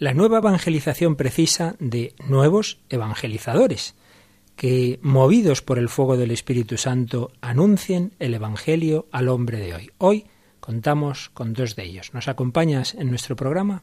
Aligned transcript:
La 0.00 0.14
nueva 0.14 0.38
evangelización 0.38 1.16
precisa 1.16 1.74
de 1.80 2.14
nuevos 2.28 2.78
evangelizadores, 2.88 3.96
que, 4.54 5.00
movidos 5.02 5.60
por 5.60 5.76
el 5.76 5.88
fuego 5.88 6.16
del 6.16 6.30
Espíritu 6.30 6.76
Santo, 6.76 7.32
anuncien 7.40 8.12
el 8.20 8.32
Evangelio 8.34 9.08
al 9.10 9.28
hombre 9.28 9.58
de 9.58 9.74
hoy. 9.74 9.90
Hoy 9.98 10.26
contamos 10.60 11.30
con 11.30 11.52
dos 11.52 11.74
de 11.74 11.82
ellos. 11.82 12.14
¿Nos 12.14 12.28
acompañas 12.28 12.94
en 12.94 13.10
nuestro 13.10 13.34
programa? 13.34 13.82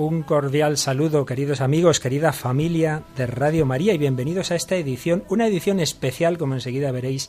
Un 0.00 0.22
cordial 0.22 0.78
saludo, 0.78 1.26
queridos 1.26 1.60
amigos, 1.60 2.00
querida 2.00 2.32
familia 2.32 3.02
de 3.18 3.26
Radio 3.26 3.66
María, 3.66 3.92
y 3.92 3.98
bienvenidos 3.98 4.50
a 4.50 4.54
esta 4.54 4.76
edición, 4.76 5.24
una 5.28 5.46
edición 5.46 5.78
especial, 5.78 6.38
como 6.38 6.54
enseguida 6.54 6.90
veréis, 6.90 7.28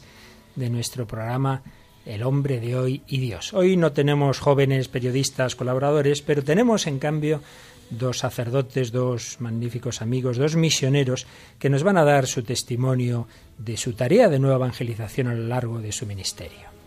de 0.56 0.70
nuestro 0.70 1.06
programa 1.06 1.64
El 2.06 2.24
hombre 2.24 2.62
de 2.62 2.78
hoy 2.78 3.02
y 3.08 3.18
Dios. 3.18 3.54
Hoy 3.54 3.76
no 3.76 3.92
tenemos 3.92 4.40
jóvenes 4.40 4.88
periodistas 4.88 5.58
colaboradores, 5.58 6.22
pero 6.22 6.46
tenemos, 6.46 6.88
en 6.88 7.00
cambio, 7.00 7.42
dos 7.90 8.20
sacerdotes, 8.20 8.94
dos 8.94 9.42
magníficos 9.42 10.02
amigos, 10.02 10.38
dos 10.38 10.56
misioneros 10.56 11.28
que 11.60 11.70
nos 11.70 11.84
van 11.84 11.98
a 11.98 12.06
dar 12.06 12.26
su 12.26 12.42
testimonio 12.42 13.28
de 13.58 13.76
su 13.76 13.92
tarea 13.92 14.30
de 14.30 14.40
nueva 14.40 14.56
evangelización 14.56 15.28
a 15.28 15.34
lo 15.34 15.46
largo 15.46 15.82
de 15.82 15.92
su 15.92 16.06
ministerio. 16.06 16.81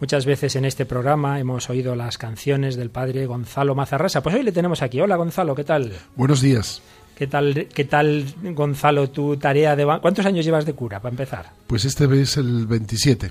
Muchas 0.00 0.24
veces 0.24 0.56
en 0.56 0.64
este 0.64 0.86
programa 0.86 1.38
hemos 1.38 1.68
oído 1.68 1.94
las 1.94 2.16
canciones 2.16 2.76
del 2.76 2.88
padre 2.88 3.26
Gonzalo 3.26 3.74
Mazarrasa. 3.74 4.22
Pues 4.22 4.34
hoy 4.34 4.42
le 4.42 4.50
tenemos 4.50 4.80
aquí. 4.80 4.98
Hola 4.98 5.16
Gonzalo, 5.16 5.54
¿qué 5.54 5.64
tal? 5.64 5.92
Buenos 6.16 6.40
días. 6.40 6.80
¿Qué 7.14 7.26
tal, 7.26 7.68
qué 7.74 7.84
tal 7.84 8.24
Gonzalo, 8.54 9.10
tu 9.10 9.36
tarea 9.36 9.76
de... 9.76 9.84
¿Cuántos 10.00 10.24
años 10.24 10.46
llevas 10.46 10.64
de 10.64 10.72
cura, 10.72 11.00
para 11.00 11.12
empezar? 11.12 11.50
Pues 11.66 11.84
este 11.84 12.06
es 12.18 12.38
el 12.38 12.66
27. 12.66 13.30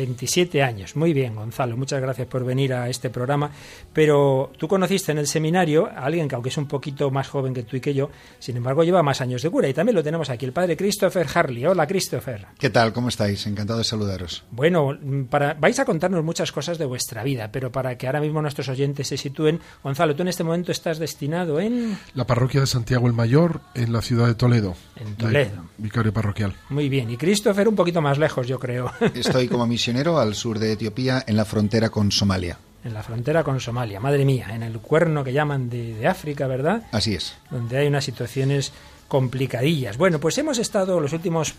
27 0.00 0.62
años. 0.62 0.96
Muy 0.96 1.12
bien, 1.12 1.34
Gonzalo. 1.34 1.76
Muchas 1.76 2.00
gracias 2.00 2.26
por 2.26 2.44
venir 2.44 2.72
a 2.72 2.88
este 2.88 3.10
programa. 3.10 3.50
Pero 3.92 4.50
tú 4.56 4.66
conociste 4.66 5.12
en 5.12 5.18
el 5.18 5.26
seminario 5.26 5.86
a 5.86 6.06
alguien 6.06 6.26
que, 6.26 6.34
aunque 6.34 6.48
es 6.48 6.56
un 6.56 6.66
poquito 6.66 7.10
más 7.10 7.28
joven 7.28 7.52
que 7.52 7.64
tú 7.64 7.76
y 7.76 7.80
que 7.80 7.92
yo, 7.92 8.10
sin 8.38 8.56
embargo, 8.56 8.82
lleva 8.82 9.02
más 9.02 9.20
años 9.20 9.42
de 9.42 9.50
cura. 9.50 9.68
Y 9.68 9.74
también 9.74 9.94
lo 9.94 10.02
tenemos 10.02 10.30
aquí, 10.30 10.46
el 10.46 10.52
padre 10.52 10.76
Christopher 10.76 11.26
Harley. 11.32 11.66
Hola, 11.66 11.86
Christopher. 11.86 12.46
¿Qué 12.58 12.70
tal? 12.70 12.92
¿Cómo 12.94 13.08
estáis? 13.08 13.46
Encantado 13.46 13.78
de 13.78 13.84
saludaros. 13.84 14.44
Bueno, 14.50 14.98
para, 15.28 15.54
vais 15.54 15.78
a 15.78 15.84
contarnos 15.84 16.24
muchas 16.24 16.50
cosas 16.50 16.78
de 16.78 16.86
vuestra 16.86 17.22
vida, 17.22 17.52
pero 17.52 17.70
para 17.70 17.98
que 17.98 18.06
ahora 18.06 18.20
mismo 18.20 18.40
nuestros 18.40 18.68
oyentes 18.68 19.08
se 19.08 19.18
sitúen, 19.18 19.60
Gonzalo, 19.82 20.16
tú 20.16 20.22
en 20.22 20.28
este 20.28 20.44
momento 20.44 20.72
estás 20.72 20.98
destinado 20.98 21.60
en. 21.60 21.98
La 22.14 22.26
parroquia 22.26 22.60
de 22.60 22.66
Santiago 22.66 23.06
el 23.06 23.12
Mayor, 23.12 23.60
en 23.74 23.92
la 23.92 24.00
ciudad 24.00 24.26
de 24.26 24.34
Toledo. 24.34 24.76
En 24.96 25.14
Toledo. 25.16 25.66
Vicario 25.76 26.12
parroquial. 26.12 26.54
Muy 26.70 26.88
bien. 26.88 27.10
Y 27.10 27.16
Christopher 27.16 27.68
un 27.68 27.76
poquito 27.76 28.00
más 28.00 28.18
lejos, 28.18 28.46
yo 28.46 28.58
creo. 28.58 28.92
Estoy 29.14 29.48
como 29.48 29.66
misionero 29.90 30.20
al 30.20 30.36
sur 30.36 30.60
de 30.60 30.72
Etiopía, 30.72 31.24
en 31.26 31.36
la 31.36 31.44
frontera 31.44 31.90
con 31.90 32.12
Somalia. 32.12 32.58
En 32.84 32.94
la 32.94 33.02
frontera 33.02 33.42
con 33.42 33.58
Somalia, 33.58 33.98
madre 33.98 34.24
mía, 34.24 34.54
en 34.54 34.62
el 34.62 34.78
cuerno 34.78 35.24
que 35.24 35.32
llaman 35.32 35.68
de, 35.68 35.94
de 35.94 36.06
África, 36.06 36.46
¿verdad? 36.46 36.84
Así 36.92 37.14
es. 37.14 37.34
Donde 37.50 37.76
hay 37.76 37.88
unas 37.88 38.04
situaciones 38.04 38.72
complicadillas. 39.08 39.98
Bueno, 39.98 40.20
pues 40.20 40.38
hemos 40.38 40.58
estado 40.58 41.00
los 41.00 41.12
últimos, 41.12 41.54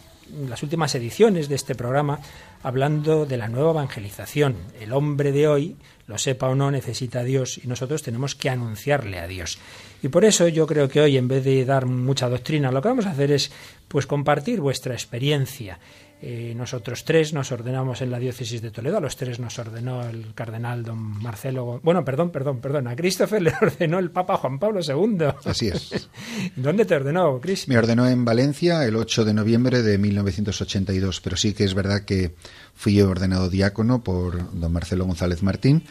las 0.48 0.64
últimas 0.64 0.96
ediciones 0.96 1.50
de 1.50 1.56
este 1.56 1.76
programa 1.76 2.20
hablando 2.64 3.26
de 3.26 3.36
la 3.36 3.50
nueva 3.50 3.72
evangelización. 3.72 4.56
El 4.80 4.94
hombre 4.94 5.34
de 5.34 5.50
hoy, 5.50 5.76
lo 6.08 6.18
sepa 6.18 6.48
o 6.48 6.56
no, 6.56 6.72
necesita 6.72 7.20
a 7.20 7.24
Dios 7.26 7.60
y 7.62 7.68
nosotros 7.68 8.02
tenemos 8.02 8.36
que 8.36 8.50
anunciarle 8.50 9.20
a 9.20 9.28
Dios. 9.28 9.58
Y 10.02 10.08
por 10.08 10.24
eso 10.24 10.48
yo 10.48 10.66
creo 10.66 10.88
que 10.88 11.02
hoy, 11.02 11.18
en 11.18 11.28
vez 11.28 11.44
de 11.44 11.66
dar 11.66 11.86
mucha 11.86 12.30
doctrina, 12.30 12.72
lo 12.72 12.82
que 12.82 12.88
vamos 12.88 13.06
a 13.06 13.12
hacer 13.12 13.34
es 13.34 13.52
pues 13.90 14.08
compartir 14.08 14.62
vuestra 14.62 14.94
experiencia. 14.94 15.80
Eh, 16.24 16.54
nosotros 16.56 17.04
tres 17.04 17.34
nos 17.34 17.52
ordenamos 17.52 18.02
en 18.02 18.12
la 18.12 18.20
diócesis 18.20 18.62
de 18.62 18.70
Toledo, 18.70 18.98
a 18.98 19.02
los 19.02 19.16
tres 19.16 19.40
nos 19.40 19.58
ordenó 19.58 20.08
el 20.08 20.36
cardenal 20.36 20.84
don 20.84 21.00
Marcelo. 21.22 21.80
Bueno, 21.82 22.06
perdón, 22.06 22.30
perdón, 22.30 22.62
perdón. 22.62 22.88
A 22.88 22.96
Christopher 22.96 23.42
le 23.42 23.54
ordenó 23.60 23.98
el 23.98 24.12
Papa 24.12 24.38
Juan 24.38 24.60
Pablo 24.60 24.82
II. 24.88 25.26
Así 25.46 25.70
es. 25.70 26.10
¿Dónde 26.56 26.86
te 26.86 26.96
ordenó, 26.96 27.40
Chris? 27.42 27.68
Me 27.68 27.78
ordenó 27.78 28.08
en 28.08 28.24
Valencia 28.24 28.86
el 28.86 28.98
8 28.98 29.26
de 29.26 29.34
noviembre 29.34 29.82
de 29.82 29.98
1982, 29.98 31.22
pero 31.22 31.38
sí 31.38 31.54
que 31.54 31.64
es 31.64 31.74
verdad 31.74 32.06
que 32.06 32.36
fui 32.76 33.02
ordenado 33.02 33.50
diácono 33.50 34.04
por 34.04 34.60
don 34.60 34.72
Marcelo 34.72 35.06
González 35.06 35.42
Martín, 35.42 35.84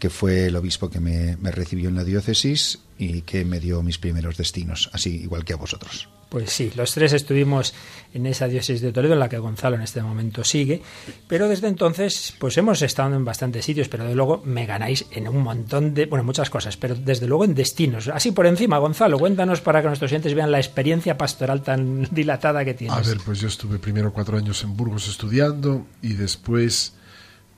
que 0.00 0.10
fue 0.10 0.46
el 0.46 0.56
obispo 0.56 0.90
que 0.90 0.98
me, 0.98 1.36
me 1.36 1.52
recibió 1.52 1.88
en 1.88 1.94
la 1.94 2.02
diócesis 2.02 2.80
y 2.98 3.22
que 3.22 3.44
me 3.44 3.60
dio 3.60 3.82
mis 3.82 3.98
primeros 3.98 4.36
destinos, 4.36 4.90
así 4.92 5.10
igual 5.22 5.44
que 5.44 5.52
a 5.52 5.56
vosotros. 5.56 6.08
Pues 6.30 6.52
sí, 6.52 6.70
los 6.76 6.94
tres 6.94 7.12
estuvimos 7.12 7.74
en 8.14 8.24
esa 8.24 8.46
diócesis 8.46 8.80
de 8.80 8.92
Toledo, 8.92 9.14
en 9.14 9.18
la 9.18 9.28
que 9.28 9.38
Gonzalo 9.38 9.74
en 9.74 9.82
este 9.82 10.00
momento 10.00 10.44
sigue, 10.44 10.80
pero 11.26 11.48
desde 11.48 11.66
entonces, 11.66 12.32
pues 12.38 12.56
hemos 12.56 12.82
estado 12.82 13.16
en 13.16 13.24
bastantes 13.24 13.64
sitios, 13.64 13.88
pero 13.88 14.04
de 14.04 14.14
luego 14.14 14.40
me 14.44 14.64
ganáis 14.64 15.06
en 15.10 15.26
un 15.26 15.42
montón 15.42 15.92
de, 15.92 16.06
bueno, 16.06 16.22
muchas 16.22 16.48
cosas, 16.48 16.76
pero 16.76 16.94
desde 16.94 17.26
luego 17.26 17.44
en 17.44 17.56
destinos. 17.56 18.06
Así 18.08 18.30
por 18.30 18.46
encima, 18.46 18.78
Gonzalo, 18.78 19.18
cuéntanos 19.18 19.60
para 19.60 19.82
que 19.82 19.88
nuestros 19.88 20.12
oyentes 20.12 20.34
vean 20.34 20.52
la 20.52 20.58
experiencia 20.58 21.18
pastoral 21.18 21.62
tan 21.62 22.04
dilatada 22.12 22.64
que 22.64 22.74
tienes. 22.74 22.96
A 22.96 23.00
ver, 23.00 23.18
pues 23.24 23.40
yo 23.40 23.48
estuve 23.48 23.80
primero 23.80 24.12
cuatro 24.12 24.38
años 24.38 24.62
en 24.62 24.76
Burgos 24.76 25.08
estudiando 25.08 25.84
y 26.00 26.14
después... 26.14 26.94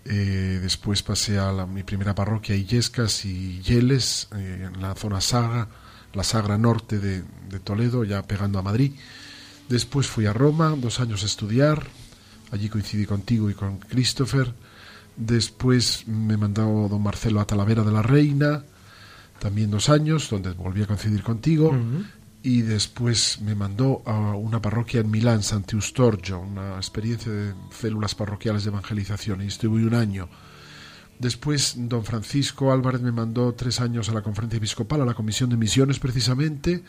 Eh, 0.04 0.58
después 0.60 1.02
pasé 1.02 1.38
a 1.38 1.52
mi 1.66 1.82
primera 1.84 2.14
parroquia, 2.14 2.56
Illescas 2.56 3.24
y 3.24 3.60
Yeles, 3.60 4.28
eh, 4.34 4.68
en 4.72 4.82
la 4.82 4.94
zona 4.94 5.20
Saga, 5.20 5.68
la 6.12 6.24
Sagra 6.24 6.58
Norte 6.58 6.98
de, 6.98 7.22
de, 7.48 7.60
Toledo, 7.60 8.04
ya 8.04 8.22
pegando 8.22 8.58
a 8.58 8.62
Madrid. 8.62 8.92
Después 9.68 10.08
fui 10.08 10.26
a 10.26 10.32
Roma, 10.32 10.74
dos 10.76 11.00
años 11.00 11.22
a 11.22 11.26
estudiar, 11.26 11.86
allí 12.50 12.68
coincidí 12.68 13.06
contigo 13.06 13.48
y 13.48 13.54
con 13.54 13.78
Christopher. 13.78 14.52
Después 15.16 16.06
me 16.08 16.36
mandó 16.36 16.88
don 16.88 17.02
Marcelo 17.02 17.40
a 17.40 17.46
Talavera 17.46 17.84
de 17.84 17.92
la 17.92 18.02
Reina, 18.02 18.64
también 19.38 19.70
dos 19.70 19.88
años, 19.88 20.28
donde 20.30 20.52
volví 20.52 20.82
a 20.82 20.86
coincidir 20.86 21.22
contigo. 21.22 21.76
Y 22.44 22.62
después 22.62 23.40
me 23.40 23.54
mandó 23.54 24.02
a 24.04 24.34
una 24.34 24.60
parroquia 24.60 25.00
en 25.00 25.10
Milán, 25.10 25.42
Sant'Eustorgio, 25.44 26.40
una 26.40 26.76
experiencia 26.76 27.30
de 27.30 27.54
células 27.70 28.16
parroquiales 28.16 28.64
de 28.64 28.70
evangelización, 28.70 29.42
y 29.42 29.46
estuve 29.46 29.86
un 29.86 29.94
año. 29.94 30.28
Después, 31.20 31.74
don 31.76 32.04
Francisco 32.04 32.72
Álvarez 32.72 33.00
me 33.00 33.12
mandó 33.12 33.54
tres 33.54 33.80
años 33.80 34.08
a 34.08 34.12
la 34.12 34.22
conferencia 34.22 34.56
episcopal, 34.56 35.02
a 35.02 35.04
la 35.04 35.14
comisión 35.14 35.50
de 35.50 35.56
misiones 35.56 36.00
precisamente, 36.00 36.82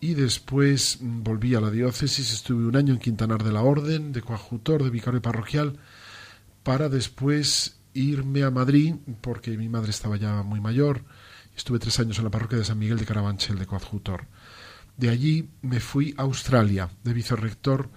y 0.00 0.14
después 0.14 0.98
volví 1.00 1.54
a 1.54 1.60
la 1.60 1.70
diócesis, 1.70 2.32
estuve 2.32 2.66
un 2.66 2.74
año 2.74 2.92
en 2.92 2.98
Quintanar 2.98 3.44
de 3.44 3.52
la 3.52 3.62
Orden, 3.62 4.12
de 4.12 4.20
coadjutor, 4.20 4.82
de 4.82 4.90
vicario 4.90 5.22
parroquial, 5.22 5.78
para 6.64 6.88
después 6.88 7.76
irme 7.94 8.42
a 8.42 8.50
Madrid, 8.50 8.96
porque 9.20 9.56
mi 9.56 9.68
madre 9.68 9.90
estaba 9.90 10.16
ya 10.16 10.42
muy 10.42 10.60
mayor, 10.60 11.04
estuve 11.56 11.78
tres 11.78 12.00
años 12.00 12.18
en 12.18 12.24
la 12.24 12.30
parroquia 12.30 12.58
de 12.58 12.64
San 12.64 12.80
Miguel 12.80 12.98
de 12.98 13.06
Carabanchel, 13.06 13.60
de 13.60 13.66
coadjutor. 13.66 14.26
De 14.96 15.08
allí 15.08 15.48
me 15.62 15.80
fui 15.80 16.14
a 16.16 16.22
Australia, 16.22 16.90
de 17.02 17.12
vicerrector 17.12 17.88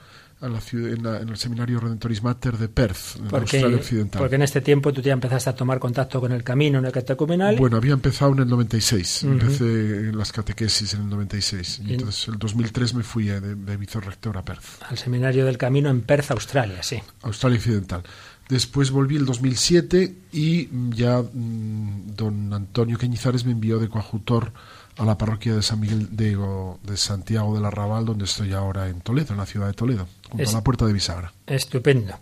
a 0.41 0.49
la 0.49 0.59
ciudad, 0.59 0.91
en, 0.91 1.03
la, 1.03 1.21
en, 1.21 1.29
el 1.29 1.37
seminario 1.37 1.79
Redentoris 1.79 2.21
Mater 2.21 2.57
de 2.57 2.67
Perth, 2.67 3.15
en 3.17 3.27
porque, 3.27 3.57
Australia 3.57 3.77
Occidental. 3.77 4.19
Porque 4.19 4.35
en 4.35 4.41
este 4.41 4.61
tiempo 4.61 4.91
tú 4.91 5.01
ya 5.01 5.13
empezaste 5.13 5.49
a 5.49 5.55
tomar 5.55 5.79
contacto 5.79 6.19
con 6.19 6.31
el 6.31 6.43
camino 6.43 6.79
en 6.79 6.85
el 6.85 6.91
catecumenal. 6.91 7.55
Bueno, 7.55 7.77
había 7.77 7.93
empezado 7.93 8.33
en 8.33 8.39
el 8.39 8.49
96, 8.49 9.23
uh 9.23 9.27
-huh. 9.27 9.31
empecé 9.31 9.65
en 9.65 10.17
las 10.17 10.31
catequesis 10.31 10.93
en 10.93 11.01
el 11.01 11.09
96. 11.09 11.81
Y 11.85 11.93
entonces, 11.93 12.27
en 12.27 12.33
el 12.33 12.39
2003 12.39 12.93
me 12.93 13.03
fui 13.03 13.25
de, 13.25 13.39
de 13.55 13.77
vicerrector 13.77 14.37
a 14.37 14.43
Perth. 14.43 14.83
Al 14.89 14.97
seminario 14.97 15.45
del 15.45 15.57
camino 15.57 15.89
en 15.89 16.01
Perth, 16.01 16.31
Australia, 16.31 16.83
sí. 16.83 17.01
Australia 17.23 17.57
Occidental. 17.57 18.03
Después 18.49 18.91
volví 18.91 19.15
el 19.15 19.25
2007 19.25 20.15
y 20.31 20.69
ya 20.95 21.21
mmm, 21.21 22.15
don 22.15 22.53
Antonio 22.53 22.97
Cañizares 22.97 23.43
me 23.45 23.51
envió 23.51 23.79
de 23.79 23.89
coadjutor 23.89 24.51
a 24.97 25.05
la 25.05 25.17
parroquia 25.17 25.55
de 25.55 25.61
San 25.61 25.79
Miguel 25.79 26.15
de, 26.15 26.37
de 26.83 26.97
Santiago 26.97 27.53
del 27.55 27.65
Arrabal, 27.65 28.05
donde 28.05 28.25
estoy 28.25 28.53
ahora 28.53 28.87
en 28.87 29.01
Toledo, 29.01 29.33
en 29.33 29.37
la 29.37 29.45
ciudad 29.45 29.67
de 29.67 29.73
Toledo, 29.73 30.07
junto 30.29 30.43
es, 30.43 30.49
a 30.49 30.57
la 30.57 30.63
puerta 30.63 30.85
de 30.85 30.93
Bisagra. 30.93 31.33
Estupendo. 31.47 32.13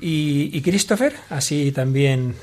¿Y, 0.00 0.50
¿Y 0.52 0.62
Christopher? 0.62 1.14
Así 1.30 1.70
también 1.72 2.34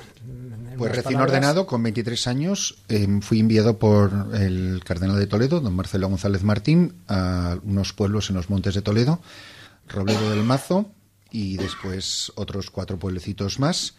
Pues 0.77 0.95
recién 0.95 1.19
ordenado, 1.19 1.65
con 1.65 1.83
23 1.83 2.27
años, 2.27 2.77
em, 2.87 3.21
fui 3.21 3.39
enviado 3.39 3.77
por 3.77 4.29
el 4.33 4.81
cardenal 4.85 5.19
de 5.19 5.27
Toledo, 5.27 5.59
don 5.59 5.75
Marcelo 5.75 6.07
González 6.07 6.43
Martín, 6.43 6.95
a 7.07 7.57
unos 7.63 7.93
pueblos 7.93 8.29
en 8.29 8.37
los 8.37 8.49
montes 8.49 8.75
de 8.75 8.81
Toledo, 8.81 9.19
Robledo 9.87 10.29
del 10.29 10.43
Mazo 10.43 10.89
y 11.31 11.57
después 11.57 12.31
otros 12.35 12.71
cuatro 12.71 12.97
pueblecitos 12.97 13.59
más. 13.59 13.95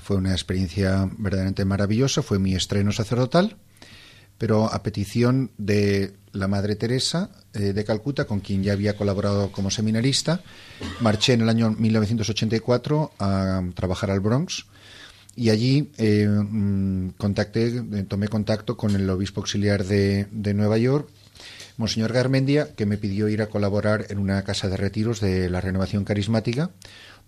Fue 0.00 0.16
una 0.16 0.32
experiencia 0.32 1.08
verdaderamente 1.18 1.64
maravillosa, 1.64 2.22
fue 2.22 2.40
mi 2.40 2.54
estreno 2.56 2.90
sacerdotal, 2.90 3.56
pero 4.38 4.72
a 4.72 4.82
petición 4.82 5.50
de 5.58 6.14
la 6.32 6.48
Madre 6.48 6.76
Teresa 6.76 7.30
eh, 7.52 7.72
de 7.72 7.84
Calcuta, 7.84 8.24
con 8.24 8.40
quien 8.40 8.62
ya 8.62 8.72
había 8.72 8.96
colaborado 8.96 9.52
como 9.52 9.70
seminarista, 9.70 10.42
marché 11.00 11.32
en 11.32 11.42
el 11.42 11.48
año 11.48 11.70
1984 11.70 13.12
a 13.18 13.62
trabajar 13.74 14.10
al 14.10 14.20
Bronx 14.20 14.66
y 15.36 15.50
allí 15.50 15.90
eh, 15.98 16.28
mm, 16.28 17.10
contacté, 17.16 17.66
eh, 17.66 18.04
tomé 18.06 18.28
contacto 18.28 18.76
con 18.76 18.94
el 18.94 19.08
obispo 19.10 19.40
auxiliar 19.40 19.84
de, 19.84 20.26
de, 20.30 20.54
Nueva 20.54 20.78
York, 20.78 21.08
Monseñor 21.76 22.12
Garmendia, 22.12 22.74
que 22.74 22.86
me 22.86 22.98
pidió 22.98 23.28
ir 23.28 23.42
a 23.42 23.48
colaborar 23.48 24.06
en 24.10 24.18
una 24.18 24.42
casa 24.44 24.68
de 24.68 24.76
retiros 24.76 25.20
de 25.20 25.50
la 25.50 25.60
renovación 25.60 26.04
carismática, 26.04 26.70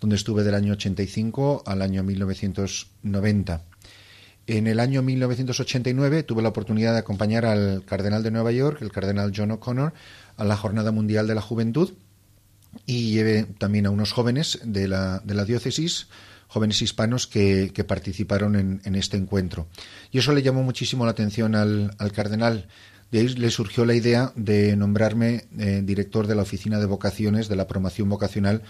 donde 0.01 0.17
estuve 0.17 0.45
del 0.45 0.55
año 0.55 0.75
85 0.75 1.65
al 1.67 1.83
año 1.83 2.03
1990. 2.03 3.63
En 4.47 4.69
el 4.69 4.79
año 4.79 5.03
1989 5.03 6.23
tuve 6.23 6.43
la 6.43 6.51
oportunidad 6.51 6.93
de 6.93 7.01
acompañar 7.01 7.45
al 7.45 7.85
cardenal 7.85 8.23
de 8.23 8.31
Nueva 8.31 8.53
York, 8.53 8.79
el 8.81 8.93
cardenal 8.93 9.33
John 9.35 9.51
O'Connor, 9.51 9.93
a 10.37 10.45
la 10.45 10.57
Jornada 10.57 10.93
Mundial 10.93 11.27
de 11.27 11.35
la 11.35 11.41
Juventud 11.41 11.95
y 12.85 13.13
llevé 13.13 13.45
también 13.59 13.87
a 13.87 13.91
unos 13.91 14.13
jóvenes 14.13 14.61
de 14.65 14.87
la, 14.87 15.21
de 15.25 15.35
la 15.35 15.45
diócesis, 15.45 16.09
jóvenes 16.47 16.81
hispanos 16.83 17.27
que, 17.27 17.73
participaron 17.89 18.81
en, 18.85 18.95
este 18.95 19.17
encuentro. 19.17 19.67
Y 20.13 20.19
eso 20.19 20.33
le 20.33 20.43
llamó 20.43 20.63
muchísimo 20.63 21.05
la 21.05 21.13
atención 21.13 21.55
al, 21.55 21.97
cardenal. 22.15 22.69
De 23.11 23.21
ahí 23.21 23.29
le 23.29 23.51
surgió 23.51 23.85
la 23.85 23.95
idea 23.95 24.33
de 24.37 24.77
nombrarme 24.77 25.47
eh, 25.59 25.83
director 25.85 26.27
de 26.27 26.35
la 26.35 26.43
Oficina 26.43 26.79
de 26.79 26.87
Vocaciones 26.87 27.49
de 27.49 27.57
la 27.57 27.67
Promoción 27.67 28.09
Vocacional 28.09 28.63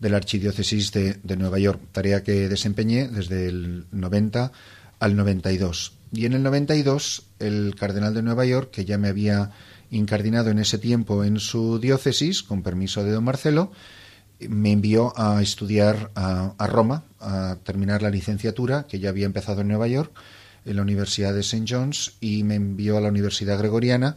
de 0.00 0.10
la 0.10 0.16
Archidiócesis 0.16 0.92
de, 0.92 1.14
de 1.22 1.36
Nueva 1.36 1.58
York, 1.58 1.80
tarea 1.92 2.22
que 2.22 2.48
desempeñé 2.48 3.08
desde 3.08 3.48
el 3.48 3.86
90 3.92 4.50
al 5.02 5.16
92. 5.16 5.94
Y 6.12 6.26
en 6.26 6.34
el 6.34 6.44
92, 6.44 7.24
el 7.40 7.74
cardenal 7.74 8.14
de 8.14 8.22
Nueva 8.22 8.46
York, 8.46 8.70
que 8.70 8.84
ya 8.84 8.98
me 8.98 9.08
había 9.08 9.50
incardinado 9.90 10.50
en 10.50 10.60
ese 10.60 10.78
tiempo 10.78 11.24
en 11.24 11.40
su 11.40 11.80
diócesis, 11.80 12.44
con 12.44 12.62
permiso 12.62 13.02
de 13.02 13.10
don 13.10 13.24
Marcelo, 13.24 13.72
me 14.48 14.70
envió 14.70 15.12
a 15.16 15.42
estudiar 15.42 16.12
a, 16.14 16.54
Roma, 16.68 17.02
a 17.18 17.56
terminar 17.64 18.00
la 18.00 18.10
licenciatura, 18.10 18.86
que 18.88 19.00
ya 19.00 19.08
había 19.08 19.26
empezado 19.26 19.62
en 19.62 19.68
Nueva 19.68 19.88
York, 19.88 20.12
en 20.64 20.76
la 20.76 20.82
Universidad 20.82 21.34
de 21.34 21.40
St. 21.40 21.64
John's, 21.68 22.12
y 22.20 22.44
me 22.44 22.54
envió 22.54 22.96
a 22.96 23.00
la 23.00 23.08
Universidad 23.08 23.58
Gregoriana 23.58 24.16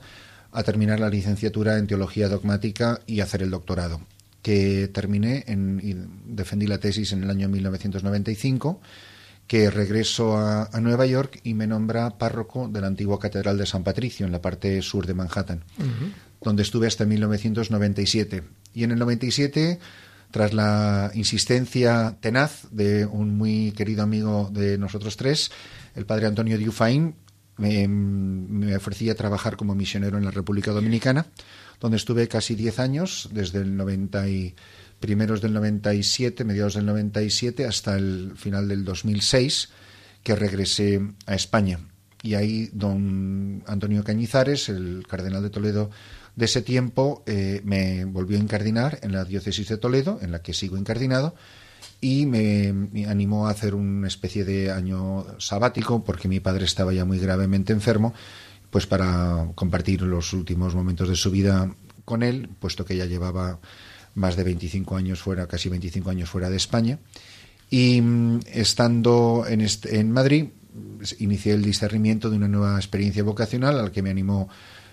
a 0.51 0.61
terminar 0.61 0.99
la 0.99 1.09
licenciatura 1.09 1.79
en 1.79 1.87
Teología 1.87 2.29
Dogmática 2.29 3.01
y 3.07 3.21
hacer 3.21 3.41
el 3.41 3.49
doctorado, 3.49 4.01
que 4.43 4.87
terminé 4.93 5.45
en, 5.47 5.81
y 5.83 5.95
defendí 6.31 6.67
la 6.67 6.77
tesis 6.77 7.11
en 7.11 7.23
el 7.23 7.31
año 7.31 7.49
1995 7.49 8.81
que 9.47 9.69
regreso 9.69 10.37
a, 10.37 10.69
Nueva 10.81 11.05
York 11.05 11.39
y 11.43 11.53
me 11.53 11.67
nombra 11.67 12.17
párroco 12.17 12.67
de 12.67 12.81
la 12.81 12.87
antigua 12.87 13.19
Catedral 13.19 13.57
de 13.57 13.65
San 13.65 13.83
Patricio, 13.83 14.25
en 14.25 14.31
la 14.31 14.41
parte 14.41 14.81
sur 14.81 15.05
de 15.05 15.13
Manhattan, 15.13 15.63
donde 16.41 16.63
estuve 16.63 16.87
hasta 16.87 17.05
1997. 17.05 18.43
Y 18.73 18.83
en 18.83 18.91
el 18.91 18.99
97, 18.99 19.79
tras 20.31 20.53
la 20.53 21.11
insistencia 21.13 22.17
tenaz 22.19 22.67
de 22.71 23.05
un 23.05 23.37
muy 23.37 23.71
querido 23.71 24.03
amigo 24.03 24.49
de 24.51 24.77
nosotros 24.77 25.15
tres, 25.15 25.51
el 25.95 26.05
padre 26.05 26.27
Antonio 26.27 26.57
Dufain, 26.57 27.15
me, 27.57 27.87
me 27.87 28.75
ofrecía 28.75 29.15
trabajar 29.15 29.55
como 29.55 29.75
misionero 29.75 30.17
en 30.17 30.25
la 30.25 30.31
República 30.31 30.71
Dominicana, 30.71 31.27
donde 31.79 31.97
estuve 31.97 32.27
casi 32.27 32.55
10 32.55 32.79
años, 32.79 33.29
desde 33.31 33.59
el 33.59 33.77
90 33.77 34.27
y 34.27 34.55
primeros 35.05 35.39
del 35.39 35.53
97, 35.53 36.43
mediados 36.45 36.73
del 36.73 36.87
97, 36.87 37.63
hasta 37.65 37.95
el 37.95 38.33
final 38.35 38.67
del 38.67 38.83
2006, 38.83 39.69
que 40.23 40.35
regresé 40.35 40.99
a 41.27 41.35
España. 41.35 41.77
Y 42.23 42.33
ahí 42.33 42.71
don 42.73 43.61
Antonio 43.67 44.03
Cañizares, 44.03 44.67
el 44.69 45.05
cardenal 45.07 45.43
de 45.43 45.51
Toledo 45.51 45.91
de 46.35 46.45
ese 46.45 46.63
tiempo, 46.63 47.21
eh, 47.27 47.61
me 47.63 48.05
volvió 48.05 48.39
a 48.39 48.41
incardinar 48.41 48.97
en 49.03 49.11
la 49.11 49.25
diócesis 49.25 49.69
de 49.69 49.77
Toledo, 49.77 50.17
en 50.23 50.31
la 50.31 50.41
que 50.41 50.55
sigo 50.55 50.75
incardinado, 50.75 51.35
y 52.01 52.25
me, 52.25 52.73
me, 52.73 53.05
animó 53.05 53.47
a 53.47 53.51
hacer 53.51 53.75
una 53.75 54.07
especie 54.07 54.43
de 54.43 54.71
año 54.71 55.23
sabático, 55.37 56.03
porque 56.03 56.27
mi 56.27 56.39
padre 56.39 56.65
estaba 56.65 56.93
ya 56.93 57.05
muy 57.05 57.19
gravemente 57.19 57.73
enfermo, 57.73 58.15
pues 58.71 58.87
para 58.87 59.51
compartir 59.53 60.01
los 60.01 60.33
últimos 60.33 60.73
momentos 60.73 61.09
de 61.09 61.15
su 61.15 61.29
vida 61.29 61.69
con 62.05 62.23
él, 62.23 62.49
puesto 62.59 62.85
que 62.85 62.97
ya 62.97 63.05
llevaba 63.05 63.59
más 64.15 64.35
de 64.35 64.43
25 64.43 64.95
años 64.95 65.21
fuera, 65.21 65.47
casi 65.47 65.69
25 65.69 66.09
años 66.09 66.29
fuera 66.29 66.49
de 66.49 66.57
España. 66.57 66.99
Y 67.69 68.01
mm, 68.01 68.39
estando 68.51 69.45
en, 69.47 69.65
en 69.83 70.11
Madrid, 70.11 70.45
inicié 71.19 71.53
el 71.53 71.61
discernimiento 71.61 72.29
de 72.29 72.37
una 72.37 72.47
nueva 72.47 72.77
experiencia 72.77 73.23
vocacional 73.23 73.79
al 73.79 73.91
que 73.91 74.01
me 74.01 74.09
animó 74.09 74.49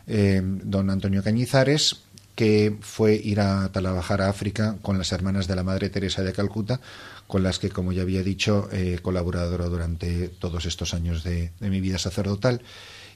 eh, 0.07 0.41
don 0.45 0.91
Antonio 0.91 1.23
Cañizares, 1.23 2.03
que 2.35 2.77
fue 2.81 3.15
ir 3.15 3.41
a 3.41 3.71
trabajar 3.73 4.23
a 4.23 4.29
África 4.29 4.77
con 4.83 4.99
las 4.99 5.13
hermanas 5.13 5.47
de 5.47 5.57
la 5.57 5.63
Madre 5.63 5.91
Teresa 5.91 6.23
de 6.23 6.33
Calcuta, 6.33 6.81
con 7.27 7.43
las 7.43 7.59
que, 7.59 7.69
como 7.69 7.93
ya 7.93 8.03
había 8.03 8.23
dicho, 8.23 8.69
he 8.73 8.99
colaborado 8.99 9.69
durante 9.69 10.29
todos 10.29 10.65
estos 10.65 10.95
años 10.95 11.25
de, 11.25 11.53
de 11.61 11.71
mi 11.71 11.81
vida 11.81 11.99
sacerdotal 11.99 12.63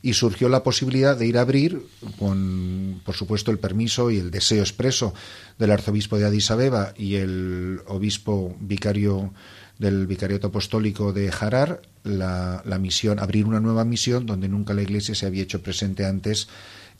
y 0.02 0.14
surgió 0.14 0.48
la 0.48 0.62
posibilidad 0.62 1.16
de 1.16 1.26
ir 1.26 1.38
a 1.38 1.43
abrir, 1.43 1.82
con 2.19 3.00
por 3.04 3.14
supuesto 3.14 3.50
el 3.50 3.58
permiso 3.58 4.10
y 4.10 4.19
el 4.19 4.31
deseo 4.31 4.62
expreso 4.62 5.14
del 5.58 5.72
arzobispo 5.72 6.19
de 6.19 6.26
Addis 6.26 6.50
Abeba 6.50 6.93
y 6.96 7.16
el 7.16 7.81
obispo 7.87 8.56
vicario 8.60 9.32
del 9.78 10.06
vicariato 10.06 10.48
apostólico 10.48 11.12
de 11.12 11.31
Harar, 11.38 11.82
la, 12.02 12.62
la 12.64 12.78
misión, 12.78 13.19
abrir 13.19 13.46
una 13.46 13.60
nueva 13.60 13.84
misión 13.84 14.26
donde 14.26 14.48
nunca 14.48 14.75
la 14.75 14.82
iglesia 14.82 15.14
se 15.14 15.26
había 15.26 15.43
hecho 15.43 15.62
presente 15.62 16.06
antes 16.06 16.48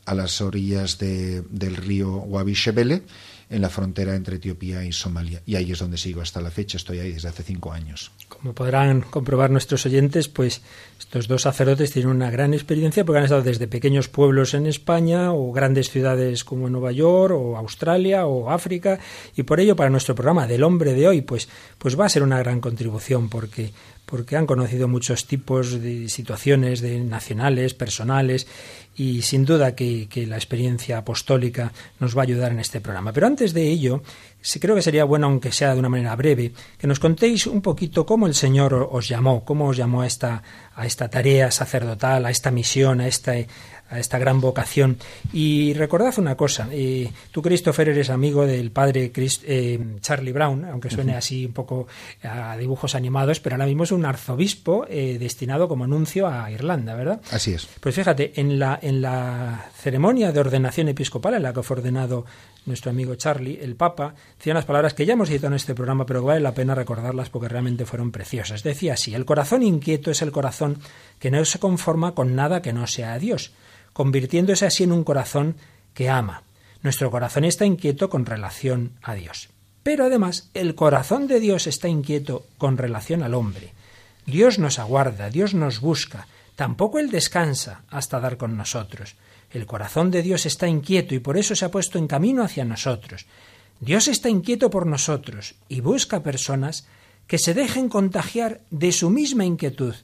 a 0.05 0.15
las 0.15 0.39
orillas 0.41 0.97
de, 0.99 1.41
del 1.49 1.75
río 1.75 2.15
Wabi 2.15 2.53
Shebele 2.53 3.03
en 3.49 3.61
la 3.61 3.69
frontera 3.69 4.15
entre 4.15 4.35
Etiopía 4.35 4.83
y 4.83 4.91
Somalia. 4.91 5.41
Y 5.45 5.55
ahí 5.55 5.71
es 5.71 5.79
donde 5.79 5.97
sigo 5.97 6.21
hasta 6.21 6.41
la 6.41 6.51
fecha, 6.51 6.77
estoy 6.77 6.99
ahí 6.99 7.13
desde 7.13 7.29
hace 7.29 7.43
cinco 7.43 7.71
años. 7.71 8.11
Como 8.27 8.53
podrán 8.53 9.01
comprobar 9.01 9.49
nuestros 9.49 9.85
oyentes, 9.85 10.27
pues 10.27 10.61
estos 10.99 11.27
dos 11.27 11.43
sacerdotes 11.43 11.91
tienen 11.91 12.11
una 12.11 12.29
gran 12.29 12.53
experiencia 12.53 13.05
porque 13.05 13.19
han 13.19 13.23
estado 13.23 13.41
desde 13.41 13.67
pequeños 13.67 14.09
pueblos 14.09 14.53
en 14.53 14.65
España 14.65 15.31
o 15.33 15.51
grandes 15.53 15.89
ciudades 15.89 16.43
como 16.43 16.69
Nueva 16.69 16.91
York 16.91 17.33
o 17.35 17.57
Australia 17.57 18.25
o 18.25 18.49
África 18.49 18.99
y 19.35 19.43
por 19.43 19.59
ello 19.59 19.75
para 19.75 19.89
nuestro 19.89 20.15
programa 20.15 20.47
del 20.47 20.63
hombre 20.63 20.93
de 20.93 21.07
hoy 21.07 21.21
pues, 21.21 21.47
pues 21.77 21.97
va 21.97 22.05
a 22.05 22.09
ser 22.09 22.23
una 22.23 22.39
gran 22.39 22.59
contribución 22.59 23.29
porque 23.29 23.71
porque 24.07 24.37
han 24.37 24.47
conocido 24.47 24.87
muchos 24.87 25.27
tipos 25.27 25.81
de 25.81 26.07
situaciones 26.07 26.79
de 26.79 27.01
nacionales, 27.01 27.73
personales, 27.73 28.47
y 28.95 29.21
sin 29.21 29.43
duda 29.43 29.75
que, 29.75 30.07
que, 30.09 30.25
la 30.25 30.37
experiencia 30.37 30.97
apostólica 30.97 31.73
nos 31.99 32.17
va 32.17 32.21
a 32.21 32.23
ayudar 32.23 32.53
en 32.53 32.59
este 32.59 32.79
programa. 32.79 33.11
Pero 33.11 33.27
antes 33.27 33.53
de 33.53 33.67
ello, 33.67 34.01
creo 34.59 34.75
que 34.75 34.81
sería 34.81 35.03
bueno, 35.03 35.27
aunque 35.27 35.51
sea 35.51 35.73
de 35.73 35.79
una 35.79 35.89
manera 35.89 36.15
breve, 36.15 36.53
que 36.77 36.87
nos 36.87 36.99
contéis 36.99 37.47
un 37.47 37.61
poquito 37.61 38.05
cómo 38.05 38.27
el 38.27 38.33
Señor 38.33 38.73
os 38.91 39.07
llamó, 39.07 39.43
cómo 39.43 39.67
os 39.67 39.77
llamó 39.77 40.01
a 40.01 40.07
esta, 40.07 40.41
a 40.73 40.85
esta 40.85 41.09
tarea 41.09 41.51
sacerdotal, 41.51 42.25
a 42.25 42.29
esta 42.29 42.51
misión, 42.51 43.01
a 43.01 43.07
esta, 43.07 43.33
a 43.89 43.99
esta 43.99 44.17
gran 44.17 44.41
vocación. 44.41 44.97
Y 45.33 45.73
recordad 45.73 46.13
una 46.17 46.35
cosa, 46.35 46.67
eh, 46.71 47.11
tú, 47.31 47.41
Christopher, 47.41 47.89
eres 47.89 48.09
amigo 48.09 48.45
del 48.45 48.71
padre 48.71 49.11
eh, 49.15 49.79
Charlie 50.01 50.31
Brown, 50.31 50.65
aunque 50.65 50.89
suene 50.89 51.15
así 51.15 51.45
un 51.45 51.53
poco 51.53 51.87
a 52.23 52.57
dibujos 52.57 52.95
animados, 52.95 53.39
pero 53.39 53.55
ahora 53.55 53.65
mismo 53.65 53.83
es 53.83 53.91
un 53.91 54.05
arzobispo 54.05 54.85
eh, 54.89 55.17
destinado 55.19 55.67
como 55.67 55.83
anuncio 55.83 56.27
a 56.27 56.51
Irlanda, 56.51 56.95
¿verdad? 56.95 57.21
Así 57.31 57.53
es. 57.53 57.67
Pues 57.79 57.95
fíjate, 57.95 58.33
en 58.35 58.59
la, 58.59 58.79
en 58.81 59.01
la 59.01 59.69
ceremonia 59.75 60.31
de 60.31 60.39
ordenación 60.39 60.89
episcopal 60.89 61.35
en 61.35 61.43
la 61.43 61.53
que 61.53 61.63
fue 61.63 61.77
ordenado 61.77 62.25
nuestro 62.67 62.91
amigo 62.91 63.15
Charlie, 63.15 63.59
el 63.61 63.75
Papa, 63.75 64.13
decía 64.37 64.53
unas 64.53 64.65
palabras 64.65 64.93
que 64.93 65.05
ya 65.05 65.13
hemos 65.13 65.29
citado 65.29 65.47
en 65.47 65.53
este 65.53 65.73
programa, 65.73 66.05
pero 66.05 66.23
vale 66.23 66.41
la 66.41 66.53
pena 66.53 66.75
recordarlas 66.75 67.29
porque 67.29 67.47
realmente 67.47 67.85
fueron 67.85 68.11
preciosas. 68.11 68.63
Decía 68.63 68.93
así, 68.93 69.15
el 69.15 69.25
corazón 69.25 69.63
inquieto 69.63 70.11
es 70.11 70.21
el 70.21 70.31
corazón 70.31 70.77
que 71.19 71.31
no 71.31 71.43
se 71.45 71.59
conforma 71.59 72.13
con 72.13 72.35
nada 72.35 72.61
que 72.61 72.73
no 72.73 72.85
sea 72.85 73.17
Dios 73.17 73.53
convirtiéndose 73.97 74.67
así 74.67 74.83
en 74.83 74.91
un 74.91 75.03
corazón 75.03 75.55
que 75.95 76.07
ama. 76.07 76.43
Nuestro 76.83 77.09
corazón 77.09 77.45
está 77.45 77.65
inquieto 77.65 78.11
con 78.11 78.27
relación 78.27 78.91
a 79.01 79.15
Dios. 79.15 79.49
Pero 79.81 80.05
además, 80.05 80.51
el 80.53 80.75
corazón 80.75 81.25
de 81.25 81.39
Dios 81.39 81.65
está 81.65 81.87
inquieto 81.87 82.45
con 82.59 82.77
relación 82.77 83.23
al 83.23 83.33
hombre. 83.33 83.73
Dios 84.27 84.59
nos 84.59 84.77
aguarda, 84.77 85.31
Dios 85.31 85.55
nos 85.55 85.81
busca, 85.81 86.27
tampoco 86.55 86.99
Él 86.99 87.09
descansa 87.09 87.81
hasta 87.89 88.19
dar 88.19 88.37
con 88.37 88.55
nosotros. 88.55 89.15
El 89.51 89.65
corazón 89.65 90.11
de 90.11 90.21
Dios 90.21 90.45
está 90.45 90.67
inquieto 90.67 91.15
y 91.15 91.19
por 91.19 91.37
eso 91.37 91.55
se 91.55 91.65
ha 91.65 91.71
puesto 91.71 91.97
en 91.97 92.07
camino 92.07 92.43
hacia 92.43 92.65
nosotros. 92.65 93.25
Dios 93.79 94.07
está 94.07 94.29
inquieto 94.29 94.69
por 94.69 94.85
nosotros 94.85 95.55
y 95.69 95.81
busca 95.81 96.23
personas 96.23 96.87
que 97.27 97.37
se 97.37 97.53
dejen 97.53 97.89
contagiar 97.89 98.61
de 98.71 98.91
su 98.91 99.09
misma 99.09 99.45
inquietud, 99.45 99.95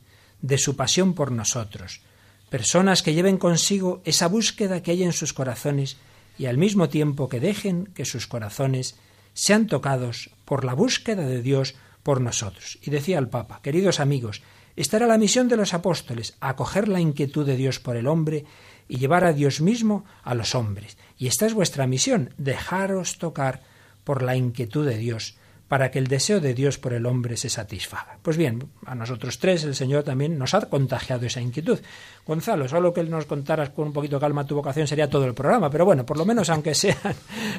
de 0.41 0.57
su 0.57 0.75
pasión 0.75 1.13
por 1.13 1.31
nosotros, 1.31 2.01
personas 2.50 3.01
que 3.01 3.13
lleven 3.13 3.38
consigo 3.38 4.01
esa 4.05 4.27
búsqueda 4.27 4.83
que 4.83 4.91
hay 4.91 5.03
en 5.03 5.13
sus 5.13 5.33
corazones 5.33 5.97
y 6.38 6.45
al 6.45 6.57
mismo 6.57 6.89
tiempo 6.89 7.29
que 7.29 7.39
dejen 7.39 7.85
que 7.95 8.05
sus 8.05 8.27
corazones 8.27 8.95
sean 9.33 9.67
tocados 9.67 10.29
por 10.45 10.65
la 10.65 10.73
búsqueda 10.73 11.25
de 11.25 11.41
Dios 11.41 11.75
por 12.03 12.21
nosotros. 12.21 12.77
Y 12.81 12.91
decía 12.91 13.17
el 13.17 13.29
Papa, 13.29 13.62
queridos 13.63 14.00
amigos, 14.00 14.41
esta 14.75 14.97
era 14.97 15.07
la 15.07 15.17
misión 15.17 15.47
de 15.47 15.57
los 15.57 15.73
apóstoles, 15.73 16.35
acoger 16.39 16.88
la 16.88 17.00
inquietud 17.00 17.45
de 17.45 17.55
Dios 17.55 17.79
por 17.79 17.95
el 17.95 18.07
hombre 18.07 18.45
y 18.87 18.97
llevar 18.97 19.23
a 19.25 19.33
Dios 19.33 19.61
mismo 19.61 20.05
a 20.23 20.35
los 20.35 20.55
hombres. 20.55 20.97
Y 21.17 21.27
esta 21.27 21.45
es 21.45 21.53
vuestra 21.53 21.87
misión, 21.87 22.33
dejaros 22.37 23.17
tocar 23.17 23.61
por 24.03 24.21
la 24.21 24.35
inquietud 24.35 24.85
de 24.85 24.97
Dios, 24.97 25.35
para 25.67 25.89
que 25.89 25.97
el 25.97 26.07
deseo 26.07 26.39
de 26.39 26.53
Dios 26.53 26.77
por 26.77 26.93
el 26.93 27.05
hombre 27.05 27.37
se 27.37 27.49
satisfaga. 27.49 28.19
Pues 28.21 28.37
bien, 28.37 28.69
a 28.85 28.93
nosotros 28.93 29.39
tres 29.39 29.63
el 29.63 29.73
Señor 29.73 30.03
también 30.03 30.37
nos 30.37 30.53
ha 30.53 30.61
contagiado 30.69 31.25
esa 31.25 31.41
inquietud. 31.41 31.79
Gonzalo, 32.27 32.67
solo 32.67 32.93
que 32.93 33.03
nos 33.03 33.25
contaras 33.25 33.69
con 33.69 33.87
un 33.87 33.93
poquito 33.93 34.17
de 34.17 34.21
calma 34.21 34.45
tu 34.45 34.55
vocación 34.55 34.85
sería 34.85 35.09
todo 35.09 35.25
el 35.25 35.33
programa, 35.33 35.69
pero 35.69 35.85
bueno, 35.85 36.05
por 36.05 36.17
lo 36.17 36.25
menos 36.25 36.49
aunque 36.49 36.75
sean, 36.75 37.15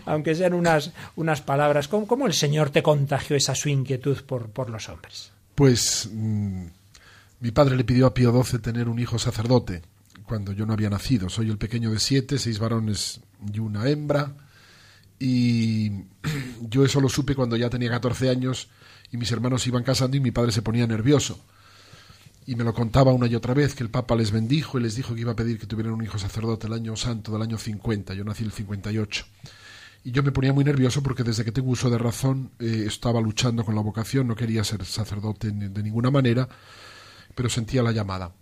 aunque 0.06 0.34
sean 0.34 0.54
unas, 0.54 0.92
unas 1.16 1.40
palabras, 1.40 1.88
¿cómo, 1.88 2.26
el 2.26 2.34
Señor 2.34 2.70
te 2.70 2.82
contagió 2.82 3.36
esa 3.36 3.54
su 3.54 3.68
inquietud 3.68 4.22
por, 4.22 4.48
por 4.50 4.70
los 4.70 4.88
hombres? 4.88 5.32
Pues 5.54 6.08
mm, 6.12 6.66
mi 7.40 7.50
padre 7.50 7.76
le 7.76 7.84
pidió 7.84 8.06
a 8.06 8.14
Pío 8.14 8.44
XII 8.44 8.60
tener 8.60 8.88
un 8.88 8.98
hijo 8.98 9.18
sacerdote 9.18 9.82
cuando 10.26 10.52
yo 10.52 10.66
no 10.66 10.72
había 10.72 10.90
nacido. 10.90 11.28
Soy 11.28 11.50
el 11.50 11.58
pequeño 11.58 11.90
de 11.90 11.98
siete, 11.98 12.38
seis 12.38 12.58
varones 12.58 13.20
y 13.52 13.58
una 13.58 13.88
hembra 13.88 14.34
y 15.18 15.90
yo 16.60 16.84
eso 16.84 17.00
lo 17.00 17.08
supe 17.08 17.34
cuando 17.34 17.56
ya 17.56 17.70
tenía 17.70 17.90
14 17.90 18.30
años 18.30 18.68
y 19.10 19.16
mis 19.16 19.30
hermanos 19.30 19.66
iban 19.66 19.84
casando 19.84 20.16
y 20.16 20.20
mi 20.20 20.30
padre 20.30 20.52
se 20.52 20.62
ponía 20.62 20.86
nervioso. 20.86 21.38
Y 22.46 22.56
me 22.56 22.64
lo 22.64 22.74
contaba 22.74 23.12
una 23.12 23.26
y 23.26 23.34
otra 23.34 23.54
vez 23.54 23.74
que 23.74 23.82
el 23.82 23.90
Papa 23.90 24.14
les 24.16 24.30
bendijo 24.30 24.78
y 24.78 24.82
les 24.82 24.96
dijo 24.96 25.14
que 25.14 25.22
iba 25.22 25.32
a 25.32 25.36
pedir 25.36 25.58
que 25.58 25.66
tuvieran 25.66 25.94
un 25.94 26.04
hijo 26.04 26.18
sacerdote 26.18 26.66
el 26.66 26.74
año 26.74 26.94
santo 26.94 27.32
del 27.32 27.40
año 27.40 27.56
50. 27.56 28.12
Yo 28.12 28.24
nací 28.24 28.44
el 28.44 28.52
58. 28.52 29.24
Y 30.04 30.10
yo 30.10 30.22
me 30.22 30.32
ponía 30.32 30.52
muy 30.52 30.64
nervioso 30.64 31.02
porque 31.02 31.22
desde 31.22 31.44
que 31.44 31.52
tengo 31.52 31.70
uso 31.70 31.88
de 31.88 31.96
razón 31.96 32.50
eh, 32.58 32.84
estaba 32.86 33.22
luchando 33.22 33.64
con 33.64 33.74
la 33.74 33.80
vocación, 33.80 34.26
no 34.26 34.36
quería 34.36 34.62
ser 34.62 34.84
sacerdote 34.84 35.50
de 35.50 35.82
ninguna 35.82 36.10
manera, 36.10 36.46
pero 37.34 37.48
sentía 37.48 37.82
la 37.82 37.92
llamada. 37.92 38.32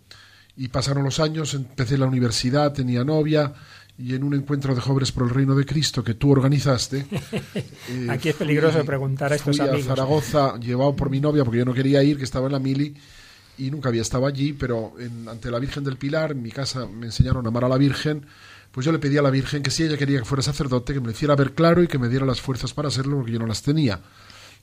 Y 0.55 0.67
pasaron 0.67 1.03
los 1.03 1.19
años, 1.19 1.53
empecé 1.53 1.97
la 1.97 2.05
universidad, 2.05 2.73
tenía 2.73 3.03
novia, 3.03 3.53
y 3.97 4.15
en 4.15 4.23
un 4.23 4.33
encuentro 4.33 4.73
de 4.73 4.81
jóvenes 4.81 5.11
por 5.11 5.23
el 5.23 5.29
reino 5.29 5.55
de 5.55 5.65
Cristo 5.65 6.03
que 6.03 6.13
tú 6.15 6.31
organizaste. 6.31 7.05
Eh, 7.89 8.07
Aquí 8.09 8.29
es 8.29 8.35
peligroso 8.35 8.83
preguntar 8.85 9.33
a 9.33 9.35
estos 9.35 9.57
fui 9.57 9.67
amigos. 9.67 9.85
a 9.87 9.89
Zaragoza, 9.89 10.57
llevado 10.57 10.95
por 10.95 11.09
mi 11.09 11.19
novia, 11.19 11.43
porque 11.43 11.59
yo 11.59 11.65
no 11.65 11.73
quería 11.73 12.01
ir, 12.01 12.17
que 12.17 12.23
estaba 12.23 12.45
en 12.45 12.53
la 12.53 12.59
mili, 12.59 12.95
y 13.57 13.69
nunca 13.69 13.89
había 13.89 14.01
estado 14.01 14.25
allí, 14.25 14.53
pero 14.53 14.93
ante 15.27 15.51
la 15.51 15.59
Virgen 15.59 15.83
del 15.83 15.97
Pilar, 15.97 16.31
en 16.31 16.41
mi 16.41 16.49
casa 16.49 16.87
me 16.87 17.07
enseñaron 17.07 17.45
a 17.45 17.49
amar 17.49 17.65
a 17.65 17.69
la 17.69 17.77
Virgen, 17.77 18.25
pues 18.71 18.85
yo 18.85 18.91
le 18.91 18.99
pedí 18.99 19.17
a 19.17 19.21
la 19.21 19.29
Virgen 19.29 19.61
que 19.61 19.69
si 19.69 19.83
ella 19.83 19.97
quería 19.97 20.19
que 20.19 20.25
fuera 20.25 20.41
sacerdote, 20.41 20.93
que 20.93 20.99
me 20.99 21.07
lo 21.07 21.11
hiciera 21.11 21.35
ver 21.35 21.53
claro 21.53 21.83
y 21.83 21.87
que 21.87 21.99
me 21.99 22.07
diera 22.09 22.25
las 22.25 22.41
fuerzas 22.41 22.73
para 22.73 22.87
hacerlo, 22.87 23.17
porque 23.17 23.33
yo 23.33 23.39
no 23.39 23.45
las 23.47 23.61
tenía. 23.61 23.99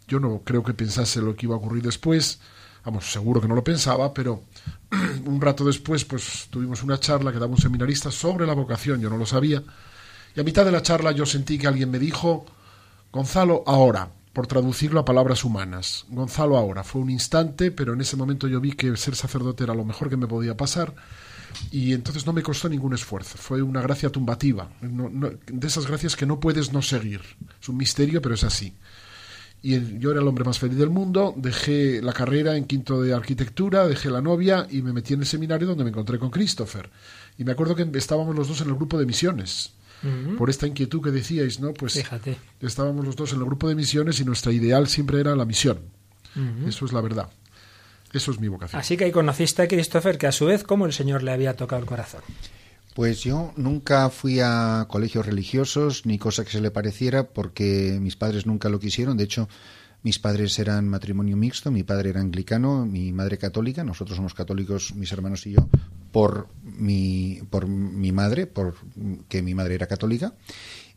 Yo 0.08 0.18
no 0.18 0.40
creo 0.44 0.64
que 0.64 0.72
pensase 0.74 1.20
lo 1.20 1.36
que 1.36 1.46
iba 1.46 1.54
a 1.54 1.58
ocurrir 1.58 1.82
después, 1.82 2.40
vamos, 2.84 3.12
seguro 3.12 3.40
que 3.40 3.46
no 3.48 3.54
lo 3.54 3.62
pensaba, 3.62 4.12
pero 4.14 4.42
un 5.26 5.40
rato 5.40 5.64
después, 5.64 6.04
pues 6.04 6.48
tuvimos 6.50 6.82
una 6.82 6.98
charla 6.98 7.32
que 7.32 7.38
daba 7.38 7.52
un 7.52 7.60
seminarista 7.60 8.10
sobre 8.10 8.46
la 8.46 8.54
vocación, 8.54 9.00
yo 9.00 9.10
no 9.10 9.16
lo 9.16 9.26
sabía, 9.26 9.62
y 10.34 10.40
a 10.40 10.44
mitad 10.44 10.64
de 10.64 10.72
la 10.72 10.82
charla 10.82 11.12
yo 11.12 11.26
sentí 11.26 11.58
que 11.58 11.66
alguien 11.66 11.90
me 11.90 11.98
dijo, 11.98 12.46
Gonzalo, 13.12 13.62
ahora, 13.66 14.10
por 14.32 14.46
traducirlo 14.46 15.00
a 15.00 15.04
palabras 15.04 15.44
humanas, 15.44 16.06
Gonzalo 16.08 16.56
ahora, 16.56 16.84
fue 16.84 17.00
un 17.00 17.10
instante, 17.10 17.70
pero 17.70 17.92
en 17.92 18.00
ese 18.00 18.16
momento 18.16 18.48
yo 18.48 18.60
vi 18.60 18.72
que 18.72 18.96
ser 18.96 19.16
sacerdote 19.16 19.64
era 19.64 19.74
lo 19.74 19.84
mejor 19.84 20.08
que 20.08 20.16
me 20.16 20.26
podía 20.26 20.56
pasar, 20.56 20.94
y 21.70 21.92
entonces 21.92 22.26
no 22.26 22.32
me 22.32 22.42
costó 22.42 22.68
ningún 22.68 22.94
esfuerzo, 22.94 23.36
fue 23.38 23.62
una 23.62 23.82
gracia 23.82 24.10
tumbativa, 24.10 24.70
de 24.80 25.66
esas 25.66 25.86
gracias 25.86 26.16
que 26.16 26.26
no 26.26 26.40
puedes 26.40 26.72
no 26.72 26.82
seguir, 26.82 27.20
es 27.60 27.68
un 27.68 27.76
misterio, 27.76 28.20
pero 28.22 28.34
es 28.34 28.44
así 28.44 28.74
y 29.62 29.98
yo 29.98 30.10
era 30.10 30.20
el 30.20 30.28
hombre 30.28 30.44
más 30.44 30.58
feliz 30.58 30.78
del 30.78 30.90
mundo, 30.90 31.34
dejé 31.36 32.00
la 32.00 32.12
carrera 32.12 32.56
en 32.56 32.64
quinto 32.64 33.02
de 33.02 33.12
arquitectura, 33.12 33.86
dejé 33.86 34.10
la 34.10 34.22
novia 34.22 34.66
y 34.70 34.80
me 34.82 34.92
metí 34.92 35.14
en 35.14 35.20
el 35.20 35.26
seminario 35.26 35.68
donde 35.68 35.84
me 35.84 35.90
encontré 35.90 36.18
con 36.18 36.30
Christopher. 36.30 36.88
Y 37.36 37.44
me 37.44 37.52
acuerdo 37.52 37.74
que 37.74 37.86
estábamos 37.94 38.34
los 38.34 38.48
dos 38.48 38.60
en 38.62 38.68
el 38.68 38.74
grupo 38.74 38.98
de 38.98 39.06
misiones. 39.06 39.72
Por 40.38 40.48
esta 40.48 40.66
inquietud 40.66 41.02
que 41.02 41.10
decíais, 41.10 41.60
¿no? 41.60 41.74
Pues 41.74 41.92
Fíjate. 41.92 42.38
estábamos 42.62 43.04
los 43.04 43.16
dos 43.16 43.32
en 43.32 43.40
el 43.40 43.44
grupo 43.44 43.68
de 43.68 43.74
misiones 43.74 44.18
y 44.18 44.24
nuestra 44.24 44.50
ideal 44.50 44.88
siempre 44.88 45.20
era 45.20 45.36
la 45.36 45.44
misión. 45.44 45.78
Eso 46.66 46.86
es 46.86 46.92
la 46.94 47.02
verdad. 47.02 47.28
Eso 48.12 48.30
es 48.32 48.40
mi 48.40 48.48
vocación. 48.48 48.80
Así 48.80 48.96
que 48.96 49.04
ahí 49.04 49.12
conociste 49.12 49.62
a 49.62 49.68
Christopher, 49.68 50.16
que 50.16 50.26
a 50.26 50.32
su 50.32 50.46
vez, 50.46 50.64
como 50.64 50.86
el 50.86 50.92
Señor 50.94 51.22
le 51.22 51.32
había 51.32 51.54
tocado 51.54 51.80
el 51.82 51.86
corazón. 51.86 52.22
Pues 52.94 53.22
yo 53.22 53.52
nunca 53.56 54.10
fui 54.10 54.40
a 54.40 54.86
colegios 54.88 55.24
religiosos 55.24 56.06
ni 56.06 56.18
cosa 56.18 56.44
que 56.44 56.50
se 56.50 56.60
le 56.60 56.70
pareciera 56.70 57.28
porque 57.28 57.98
mis 58.00 58.16
padres 58.16 58.46
nunca 58.46 58.68
lo 58.68 58.80
quisieron. 58.80 59.16
De 59.16 59.24
hecho, 59.24 59.48
mis 60.02 60.18
padres 60.18 60.58
eran 60.58 60.88
matrimonio 60.88 61.36
mixto, 61.36 61.70
mi 61.70 61.82
padre 61.82 62.10
era 62.10 62.20
anglicano, 62.20 62.86
mi 62.86 63.12
madre 63.12 63.38
católica, 63.38 63.84
nosotros 63.84 64.16
somos 64.16 64.34
católicos, 64.34 64.94
mis 64.94 65.12
hermanos 65.12 65.46
y 65.46 65.52
yo, 65.52 65.68
por 66.10 66.48
mi, 66.64 67.40
por 67.50 67.68
mi 67.68 68.10
madre, 68.10 68.46
por 68.46 68.76
que 69.28 69.42
mi 69.42 69.54
madre 69.54 69.74
era 69.74 69.86
católica. 69.86 70.34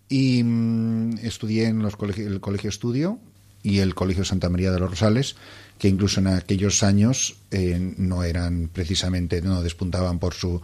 Y 0.09 0.41
mm, 0.43 1.19
estudié 1.21 1.67
en 1.67 1.79
los 1.79 1.95
el 2.17 2.39
Colegio 2.39 2.69
Estudio 2.69 3.19
y 3.61 3.79
el 3.79 3.93
Colegio 3.93 4.25
Santa 4.25 4.49
María 4.49 4.71
de 4.71 4.79
los 4.79 4.89
Rosales, 4.89 5.35
que 5.77 5.89
incluso 5.89 6.19
en 6.19 6.27
aquellos 6.27 6.81
años 6.81 7.37
eh, 7.51 7.93
no 7.97 8.23
eran 8.23 8.69
precisamente, 8.71 9.41
no 9.41 9.61
despuntaban 9.61 10.19
por 10.19 10.33
su 10.33 10.61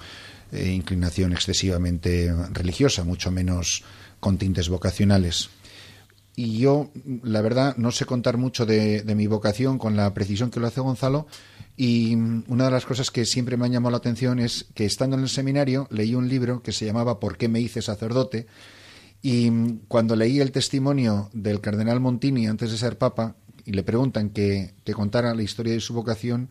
eh, 0.52 0.72
inclinación 0.72 1.34
excesivamente 1.34 2.34
religiosa, 2.52 3.04
mucho 3.04 3.32
menos 3.32 3.84
con 4.20 4.38
tintes 4.38 4.70
vocacionales. 4.70 5.50
Y 6.36 6.60
yo, 6.60 6.90
la 7.22 7.42
verdad, 7.42 7.76
no 7.76 7.92
sé 7.92 8.06
contar 8.06 8.38
mucho 8.38 8.66
de, 8.66 9.04
mi 9.14 9.28
vocación 9.28 9.78
con 9.78 9.98
la 9.98 10.14
precisión 10.14 10.50
que 10.50 10.62
lo 10.62 10.68
hace 10.68 10.80
Gonzalo. 10.80 11.28
Y 11.76 12.16
una 12.16 12.66
de 12.66 12.72
las 12.72 12.86
cosas 12.86 13.12
que 13.12 13.26
siempre 13.26 13.58
me 13.58 13.66
ha 13.66 13.70
llamado 13.70 13.92
la 13.92 13.98
atención 13.98 14.40
es 14.40 14.66
que 14.74 14.86
estando 14.86 15.18
en 15.18 15.24
el 15.24 15.28
seminario 15.28 15.88
leí 15.92 16.16
un 16.16 16.30
libro 16.30 16.64
que 16.64 16.72
se 16.72 16.86
llamaba 16.86 17.20
¿Por 17.20 17.38
qué 17.38 17.50
me 17.50 17.60
hice 17.60 17.82
sacerdote? 17.82 18.48
Y 19.22 19.52
cuando 19.90 20.16
leí 20.16 20.40
el 20.40 20.54
testimonio 20.54 21.30
del 21.34 21.60
cardenal 21.60 22.00
Montini 22.00 22.48
antes 22.48 22.72
de 22.72 22.78
ser 22.78 22.98
papa 22.98 23.36
y 23.66 23.74
le 23.74 23.84
preguntan 23.84 24.30
que, 24.30 24.76
que 24.86 24.94
contara 24.94 25.36
la 25.36 25.44
historia 25.44 25.74
de 25.74 25.82
su 25.82 25.94
vocación, 25.94 26.50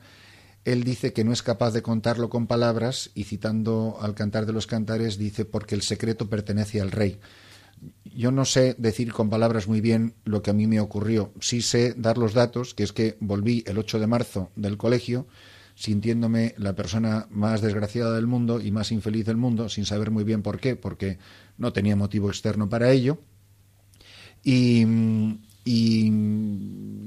él 0.64 0.84
dice 0.84 1.12
que 1.12 1.24
no 1.24 1.32
es 1.32 1.42
capaz 1.42 1.72
de 1.72 1.82
contarlo 1.82 2.28
con 2.28 2.46
palabras 2.46 3.10
y 3.14 3.24
citando 3.24 3.98
al 4.00 4.14
cantar 4.14 4.46
de 4.46 4.52
los 4.52 4.66
cantares 4.66 5.18
dice 5.18 5.44
porque 5.44 5.74
el 5.74 5.82
secreto 5.82 6.28
pertenece 6.28 6.80
al 6.80 6.90
rey. 6.90 7.20
Yo 8.04 8.32
no 8.32 8.44
sé 8.44 8.74
decir 8.76 9.12
con 9.12 9.30
palabras 9.30 9.68
muy 9.68 9.80
bien 9.80 10.14
lo 10.24 10.42
que 10.42 10.50
a 10.50 10.54
mí 10.54 10.66
me 10.66 10.80
ocurrió. 10.80 11.32
Sí 11.40 11.62
sé 11.62 11.94
dar 11.96 12.18
los 12.18 12.34
datos, 12.34 12.74
que 12.74 12.82
es 12.82 12.92
que 12.92 13.16
volví 13.20 13.62
el 13.66 13.78
8 13.78 14.00
de 14.00 14.06
marzo 14.06 14.50
del 14.56 14.76
colegio 14.76 15.26
sintiéndome 15.78 16.56
la 16.58 16.74
persona 16.74 17.28
más 17.30 17.60
desgraciada 17.60 18.16
del 18.16 18.26
mundo 18.26 18.60
y 18.60 18.72
más 18.72 18.90
infeliz 18.90 19.24
del 19.24 19.36
mundo, 19.36 19.68
sin 19.68 19.86
saber 19.86 20.10
muy 20.10 20.24
bien 20.24 20.42
por 20.42 20.58
qué, 20.58 20.74
porque 20.74 21.18
no 21.56 21.72
tenía 21.72 21.94
motivo 21.94 22.28
externo 22.30 22.68
para 22.68 22.90
ello. 22.90 23.20
Y, 24.42 24.84
y 25.64 26.10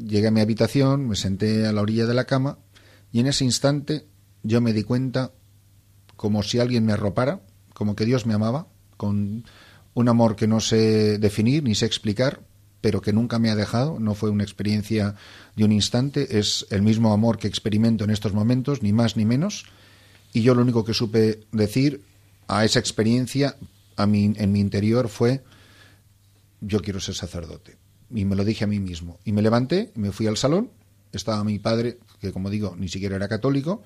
llegué 0.08 0.27
a 0.27 0.31
mi 0.31 0.39
habitación, 0.39 1.10
me 1.10 1.17
senté 1.17 1.67
a 1.67 1.74
la 1.74 1.81
orilla 1.81 2.05
de 2.05 2.13
la 2.13 2.24
cama 2.24 2.60
y 3.12 3.20
en 3.20 3.27
ese 3.27 3.44
instante 3.44 4.08
yo 4.44 4.62
me 4.62 4.74
di 4.74 4.84
cuenta 4.84 5.32
como 6.15 6.44
si 6.44 6.60
alguien 6.60 6.86
me 6.86 6.94
arropara, 6.94 7.41
como 7.74 7.96
que 7.96 8.06
Dios 8.06 8.25
me 8.25 8.34
amaba, 8.34 8.68
con 8.98 9.46
un 9.94 10.10
amor 10.10 10.36
que 10.36 10.48
no 10.48 10.60
sé 10.60 11.18
definir 11.18 11.63
ni 11.63 11.75
sé 11.75 11.86
explicar, 11.86 12.41
pero 12.80 13.01
que 13.01 13.13
nunca 13.13 13.39
me 13.39 13.50
ha 13.50 13.56
dejado, 13.56 14.00
no 14.00 14.15
fue 14.15 14.30
una 14.30 14.44
experiencia 14.44 15.15
de 15.56 15.65
un 15.65 15.72
instante, 15.72 16.39
es 16.39 16.65
el 16.70 16.82
mismo 16.82 17.13
amor 17.13 17.38
que 17.38 17.48
experimento 17.48 18.03
en 18.03 18.10
estos 18.10 18.34
momentos, 18.34 18.82
ni 18.82 18.94
más 18.94 19.18
ni 19.18 19.25
menos, 19.25 19.65
y 20.34 20.41
yo 20.41 20.56
lo 20.56 20.62
único 20.62 20.86
que 20.86 20.94
supe 20.94 21.41
decir 21.51 22.03
a 22.48 22.65
esa 22.65 22.80
experiencia 22.80 23.56
a 23.98 24.03
en 24.03 24.51
mi 24.51 24.60
interior 24.60 25.10
fue 25.10 25.44
yo 26.62 26.80
quiero 26.82 27.00
ser 27.00 27.15
sacerdote. 27.15 27.77
Y 28.13 28.25
me 28.25 28.36
lo 28.36 28.46
dije 28.46 28.63
a 28.63 28.68
mí 28.68 28.80
mismo. 28.80 29.20
Y 29.25 29.32
me 29.32 29.41
levanté, 29.41 29.91
me 29.96 30.12
fui 30.12 30.27
al 30.27 30.38
salón, 30.38 30.70
estaba 31.18 31.44
mi 31.44 31.60
padre 31.60 32.00
que 32.22 32.32
como 32.32 32.50
digo, 32.50 32.75
ni 32.77 32.88
siquiera 32.88 33.15
era 33.15 33.27
católico, 33.27 33.82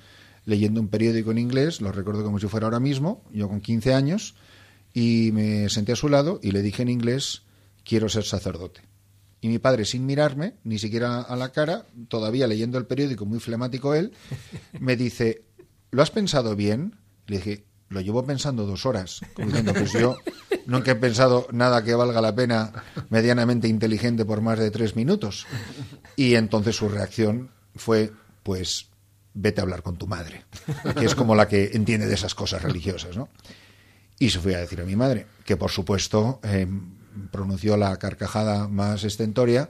leyendo 0.45 0.81
un 0.81 0.89
periódico 0.89 1.31
en 1.31 1.39
inglés, 1.39 1.81
lo 1.81 1.91
recuerdo 1.91 2.23
como 2.23 2.39
si 2.39 2.47
fuera 2.47 2.67
ahora 2.67 2.79
mismo, 2.79 3.23
yo 3.31 3.47
con 3.47 3.61
15 3.61 3.93
años, 3.93 4.35
y 4.93 5.31
me 5.33 5.69
senté 5.69 5.93
a 5.93 5.95
su 5.95 6.09
lado 6.09 6.39
y 6.43 6.51
le 6.51 6.61
dije 6.61 6.81
en 6.83 6.89
inglés, 6.89 7.43
quiero 7.83 8.09
ser 8.09 8.25
sacerdote. 8.25 8.81
Y 9.41 9.47
mi 9.47 9.59
padre, 9.59 9.85
sin 9.85 10.05
mirarme, 10.05 10.55
ni 10.63 10.79
siquiera 10.79 11.21
a 11.21 11.35
la 11.35 11.51
cara, 11.51 11.85
todavía 12.07 12.47
leyendo 12.47 12.77
el 12.77 12.85
periódico, 12.85 13.25
muy 13.25 13.39
flemático 13.39 13.95
él, 13.95 14.11
me 14.79 14.95
dice, 14.95 15.43
¿lo 15.91 16.01
has 16.01 16.11
pensado 16.11 16.55
bien? 16.55 16.95
Le 17.27 17.37
dije, 17.37 17.65
lo 17.89 18.01
llevo 18.01 18.25
pensando 18.25 18.65
dos 18.65 18.85
horas. 18.85 19.21
diciendo, 19.37 19.73
pues 19.73 19.93
yo 19.93 20.17
nunca 20.65 20.91
he 20.91 20.95
pensado 20.95 21.47
nada 21.51 21.83
que 21.83 21.95
valga 21.95 22.21
la 22.21 22.35
pena 22.35 22.71
medianamente 23.09 23.67
inteligente 23.67 24.25
por 24.25 24.41
más 24.41 24.59
de 24.59 24.71
tres 24.71 24.95
minutos. 24.95 25.45
Y 26.15 26.35
entonces 26.35 26.75
su 26.75 26.89
reacción 26.89 27.49
fue, 27.75 28.11
pues 28.43 28.87
vete 29.33 29.61
a 29.61 29.63
hablar 29.63 29.83
con 29.83 29.97
tu 29.97 30.07
madre, 30.07 30.45
que 30.97 31.05
es 31.05 31.15
como 31.15 31.35
la 31.35 31.47
que 31.47 31.71
entiende 31.73 32.07
de 32.07 32.13
esas 32.13 32.35
cosas 32.35 32.61
religiosas, 32.63 33.17
¿no? 33.17 33.29
Y 34.17 34.29
se 34.29 34.39
fue 34.39 34.55
a 34.55 34.59
decir 34.59 34.79
a 34.79 34.85
mi 34.85 34.95
madre, 34.95 35.27
que 35.43 35.57
por 35.57 35.71
supuesto 35.71 36.39
eh, 36.43 36.65
pronunció 37.31 37.75
la 37.75 37.97
carcajada 37.97 38.69
más 38.69 39.03
estentoria, 39.03 39.69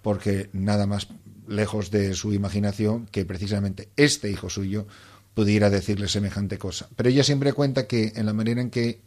porque 0.00 0.48
nada 0.52 0.86
más 0.86 1.08
lejos 1.46 1.90
de 1.90 2.14
su 2.14 2.32
imaginación 2.32 3.06
que 3.06 3.26
precisamente 3.26 3.90
este 3.96 4.30
hijo 4.30 4.48
suyo 4.48 4.86
pudiera 5.34 5.70
decirle 5.70 6.08
semejante 6.08 6.58
cosa. 6.58 6.88
Pero 6.96 7.08
ella 7.08 7.24
siempre 7.24 7.52
cuenta 7.52 7.86
que 7.86 8.12
en 8.16 8.26
la 8.26 8.32
manera 8.32 8.60
en 8.60 8.70
que 8.70 9.02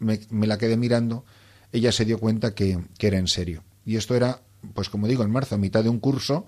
me, 0.00 0.46
la 0.46 0.58
quedé 0.58 0.76
mirando, 0.76 1.24
ella 1.72 1.92
se 1.92 2.04
dio 2.04 2.18
cuenta 2.18 2.54
que, 2.54 2.78
que, 2.98 3.06
era 3.06 3.18
en 3.18 3.28
serio. 3.28 3.62
Y 3.86 3.96
esto 3.96 4.14
era, 4.16 4.42
pues 4.74 4.88
como 4.88 5.06
digo, 5.06 5.22
en 5.22 5.30
marzo, 5.30 5.54
a 5.54 5.58
mitad 5.58 5.84
de 5.84 5.88
un 5.88 6.00
curso, 6.00 6.46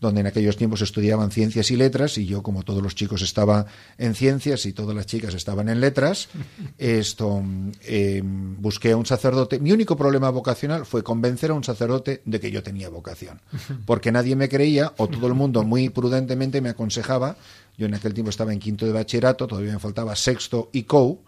donde 0.00 0.22
en 0.22 0.26
aquellos 0.26 0.56
tiempos 0.56 0.80
estudiaban 0.80 1.30
ciencias 1.30 1.70
y 1.70 1.76
letras, 1.76 2.16
y 2.16 2.24
yo, 2.24 2.42
como 2.42 2.62
todos 2.62 2.82
los 2.82 2.94
chicos, 2.94 3.20
estaba 3.22 3.66
en 3.98 4.14
ciencias 4.14 4.64
y 4.64 4.72
todas 4.72 4.96
las 4.96 5.06
chicas 5.06 5.34
estaban 5.34 5.68
en 5.68 5.80
letras. 5.80 6.28
Esto 6.78 7.42
eh, 7.82 8.22
busqué 8.24 8.92
a 8.92 8.96
un 8.96 9.04
sacerdote. 9.04 9.60
Mi 9.60 9.72
único 9.72 9.96
problema 9.96 10.30
vocacional 10.30 10.86
fue 10.86 11.02
convencer 11.02 11.50
a 11.50 11.54
un 11.54 11.64
sacerdote 11.64 12.22
de 12.24 12.40
que 12.40 12.50
yo 12.50 12.62
tenía 12.62 12.88
vocación, 12.88 13.40
porque 13.86 14.10
nadie 14.10 14.36
me 14.36 14.48
creía 14.48 14.94
o 14.96 15.08
todo 15.08 15.26
el 15.26 15.34
mundo 15.34 15.62
muy 15.64 15.90
prudentemente 15.90 16.60
me 16.60 16.70
aconsejaba. 16.70 17.36
Yo 17.76 17.86
en 17.86 17.94
aquel 17.94 18.14
tiempo 18.14 18.30
estaba 18.30 18.52
en 18.52 18.58
quinto 18.58 18.86
de 18.86 18.92
bachillerato, 18.92 19.46
todavía 19.46 19.72
me 19.72 19.78
faltaba 19.78 20.16
sexto 20.16 20.70
y 20.72 20.84
co, 20.84 21.22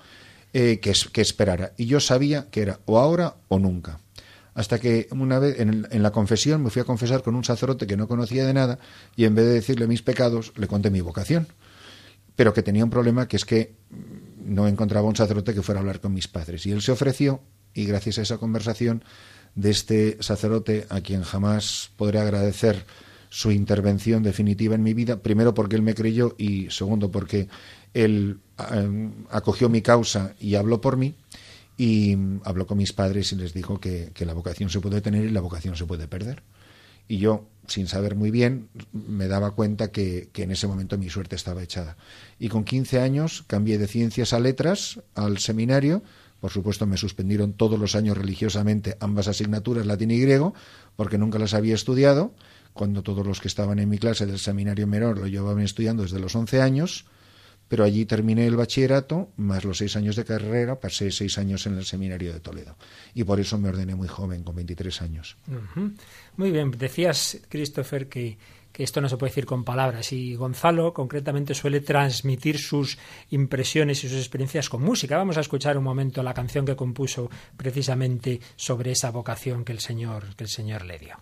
eh, 0.52 0.80
que, 0.80 0.92
que 1.12 1.20
esperara. 1.20 1.72
Y 1.76 1.86
yo 1.86 2.00
sabía 2.00 2.48
que 2.50 2.62
era 2.62 2.80
o 2.86 2.98
ahora 2.98 3.36
o 3.48 3.58
nunca 3.58 3.98
hasta 4.54 4.78
que 4.78 5.08
una 5.10 5.38
vez 5.38 5.58
en, 5.60 5.86
la 5.90 6.12
confesión 6.12 6.62
me 6.62 6.70
fui 6.70 6.82
a 6.82 6.84
confesar 6.84 7.22
con 7.22 7.34
un 7.34 7.44
sacerdote 7.44 7.86
que 7.86 7.96
no 7.96 8.08
conocía 8.08 8.46
de 8.46 8.52
nada 8.52 8.78
y 9.16 9.24
en 9.24 9.34
vez 9.34 9.46
de 9.46 9.52
decirle 9.54 9.86
mis 9.86 10.02
pecados 10.02 10.52
le 10.56 10.66
conté 10.66 10.90
mi 10.90 11.00
vocación, 11.00 11.48
pero 12.36 12.52
que 12.52 12.62
tenía 12.62 12.84
un 12.84 12.90
problema 12.90 13.28
que 13.28 13.36
es 13.36 13.44
que 13.44 13.74
no 14.44 14.68
encontraba 14.68 15.08
un 15.08 15.16
sacerdote 15.16 15.54
que 15.54 15.62
fuera 15.62 15.80
a 15.80 15.82
hablar 15.82 16.00
con 16.00 16.12
mis 16.12 16.28
padres. 16.28 16.66
Y 16.66 16.72
él 16.72 16.82
se 16.82 16.92
ofreció 16.92 17.40
y 17.72 17.86
gracias 17.86 18.18
a 18.18 18.22
esa 18.22 18.38
conversación 18.38 19.04
de 19.54 19.70
este 19.70 20.18
sacerdote 20.20 20.86
a 20.90 21.00
quien 21.00 21.22
jamás 21.22 21.90
podré 21.96 22.20
agradecer 22.20 22.84
su 23.30 23.50
intervención 23.50 24.22
definitiva 24.22 24.74
en 24.74 24.82
mi 24.82 24.92
vida, 24.92 25.22
primero 25.22 25.54
porque 25.54 25.76
él 25.76 25.82
me 25.82 25.94
creyó 25.94 26.34
y 26.36 26.68
segundo 26.70 27.10
porque 27.10 27.48
él 27.94 28.40
acogió 29.30 29.68
mi 29.68 29.82
causa 29.82 30.34
y 30.40 30.54
habló 30.54 30.80
por 30.80 30.96
mí, 30.96 31.14
y 31.76 32.16
habló 32.44 32.66
con 32.66 32.78
mis 32.78 32.92
padres 32.92 33.32
y 33.32 33.36
les 33.36 33.54
dijo 33.54 33.80
que, 33.80 34.12
la 34.20 34.34
vocación 34.34 34.70
se 34.70 34.80
puede 34.80 35.00
tener 35.00 35.24
y 35.24 35.30
la 35.30 35.40
vocación 35.40 35.76
se 35.76 35.86
puede 35.86 36.06
perder. 36.06 36.42
Y 37.08 37.18
yo, 37.18 37.48
sin 37.66 37.88
saber 37.88 38.14
muy 38.14 38.30
bien, 38.30 38.68
me 38.92 39.26
daba 39.26 39.52
cuenta 39.52 39.90
que, 39.90 40.28
que, 40.32 40.44
en 40.44 40.52
ese 40.52 40.66
momento 40.66 40.96
mi 40.98 41.10
suerte 41.10 41.34
estaba 41.34 41.62
echada. 41.62 41.96
Y 42.38 42.48
con 42.48 42.64
15 42.64 43.00
años 43.00 43.44
cambié 43.46 43.78
de 43.78 43.88
ciencias 43.88 44.32
a 44.32 44.38
letras 44.38 45.00
al 45.14 45.38
seminario. 45.38 46.02
Por 46.40 46.50
supuesto, 46.50 46.86
me 46.86 46.96
suspendieron 46.96 47.52
todos 47.52 47.78
los 47.78 47.96
años 47.96 48.16
religiosamente 48.16 48.96
ambas 49.00 49.28
asignaturas, 49.28 49.86
latín 49.86 50.10
y 50.10 50.20
griego, 50.20 50.54
porque 50.96 51.18
nunca 51.18 51.38
las 51.38 51.54
había 51.54 51.74
estudiado, 51.74 52.32
cuando 52.72 53.02
todos 53.02 53.26
los 53.26 53.40
que 53.40 53.48
estaban 53.48 53.78
en 53.78 53.88
mi 53.88 53.98
clase 53.98 54.26
del 54.26 54.38
seminario 54.38 54.86
menor 54.86 55.18
lo 55.18 55.26
llevaban 55.26 55.62
estudiando 55.62 56.04
desde 56.04 56.20
los 56.20 56.34
11 56.34 56.62
años 56.62 57.06
pero 57.72 57.84
allí 57.84 58.04
terminé 58.04 58.46
el 58.46 58.54
bachillerato, 58.54 59.30
más 59.38 59.64
los 59.64 59.78
seis 59.78 59.96
años 59.96 60.14
de 60.14 60.26
carrera, 60.26 60.78
pasé 60.78 61.10
seis 61.10 61.38
años 61.38 61.66
en 61.66 61.78
el 61.78 61.86
seminario 61.86 62.30
de 62.30 62.38
Toledo. 62.38 62.76
Y 63.14 63.24
por 63.24 63.40
eso 63.40 63.56
me 63.56 63.70
ordené 63.70 63.94
muy 63.94 64.08
joven, 64.08 64.44
con 64.44 64.54
23 64.56 65.00
años. 65.00 65.38
Muy 66.36 66.50
bien, 66.50 66.70
decías, 66.72 67.38
Christopher, 67.48 68.10
que, 68.10 68.36
que 68.72 68.84
esto 68.84 69.00
no 69.00 69.08
se 69.08 69.16
puede 69.16 69.30
decir 69.30 69.46
con 69.46 69.64
palabras. 69.64 70.12
Y 70.12 70.34
Gonzalo 70.34 70.92
concretamente 70.92 71.54
suele 71.54 71.80
transmitir 71.80 72.58
sus 72.58 72.98
impresiones 73.30 74.04
y 74.04 74.08
sus 74.10 74.18
experiencias 74.18 74.68
con 74.68 74.82
música. 74.82 75.16
Vamos 75.16 75.38
a 75.38 75.40
escuchar 75.40 75.78
un 75.78 75.84
momento 75.84 76.22
la 76.22 76.34
canción 76.34 76.66
que 76.66 76.76
compuso 76.76 77.30
precisamente 77.56 78.38
sobre 78.54 78.92
esa 78.92 79.10
vocación 79.10 79.64
que 79.64 79.72
el 79.72 79.80
Señor, 79.80 80.36
que 80.36 80.44
el 80.44 80.50
Señor 80.50 80.84
le 80.84 80.98
dio. 80.98 81.16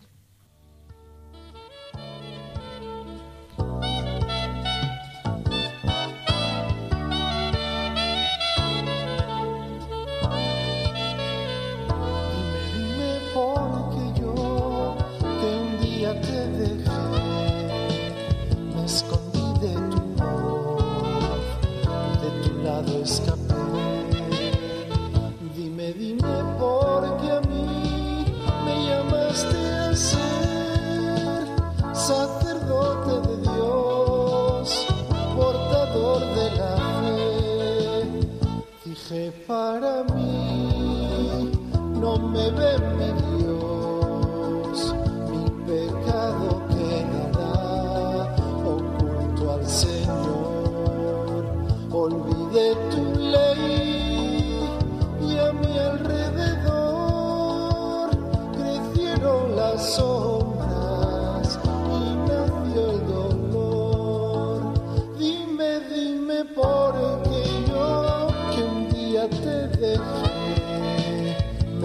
Para 39.47 40.05
mí, 40.15 41.51
no 42.01 42.17
me 42.17 42.51
ve 42.51 42.79
mi 42.97 43.11
Dios, 43.43 44.95
mi 45.31 45.51
pecado 45.67 46.63
quedará 46.69 48.35
oculto 48.65 49.53
al 49.53 49.67
Señor. 49.67 51.45
Olvidé 51.91 52.77
tu 52.91 53.10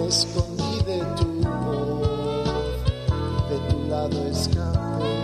escondí 0.08 0.78
de 0.84 0.98
tu 1.16 1.26
voz, 1.42 2.48
de 3.50 3.58
tu 3.68 3.88
lado 3.88 4.28
escapé. 4.28 5.16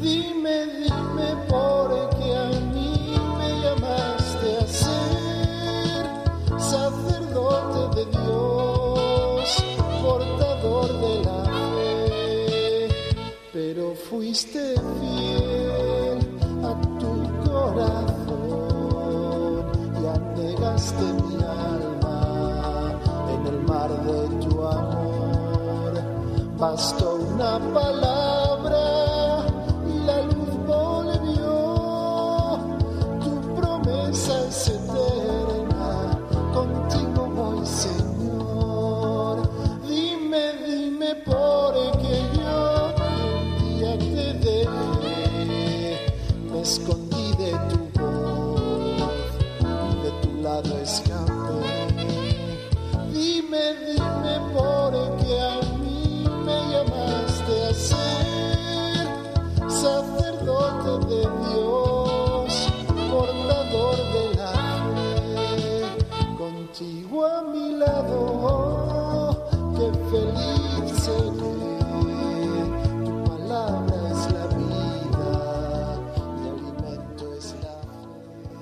Dime, 0.00 0.66
dime 0.66 1.28
por 1.48 1.88
qué 2.10 2.36
a 2.36 2.48
mí 2.72 2.92
me 3.38 3.50
llamaste 3.62 4.56
a 4.56 4.66
ser 4.66 6.02
sacerdote 6.58 7.82
de 7.96 8.04
Dios, 8.18 9.64
portador 10.02 10.88
de 11.04 11.24
la 11.24 11.44
fe, 11.74 12.88
pero 13.52 13.94
fuiste 13.94 14.74
fiel 14.74 15.19
Bastó 26.60 27.14
una 27.14 27.58
a 67.24 67.42
mi 67.42 67.76
lado, 67.76 68.16
oh, 68.42 69.74
qué 69.76 69.90
feliz 70.10 71.02
seré. 71.02 71.50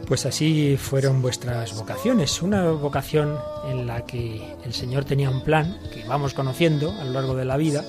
Pues 0.08 0.24
así 0.24 0.78
fueron 0.78 1.20
vuestras 1.20 1.76
vocaciones, 1.76 2.40
una 2.40 2.70
vocación 2.70 3.36
en 3.68 3.86
la 3.86 4.06
que 4.06 4.56
el 4.64 4.72
Señor 4.72 5.04
tenía 5.04 5.28
un 5.28 5.44
plan 5.44 5.78
que 5.92 6.02
vamos 6.04 6.32
conociendo 6.32 6.90
a 6.98 7.04
lo 7.04 7.12
largo 7.12 7.36
de 7.36 7.44
la 7.44 7.58
vida, 7.58 7.84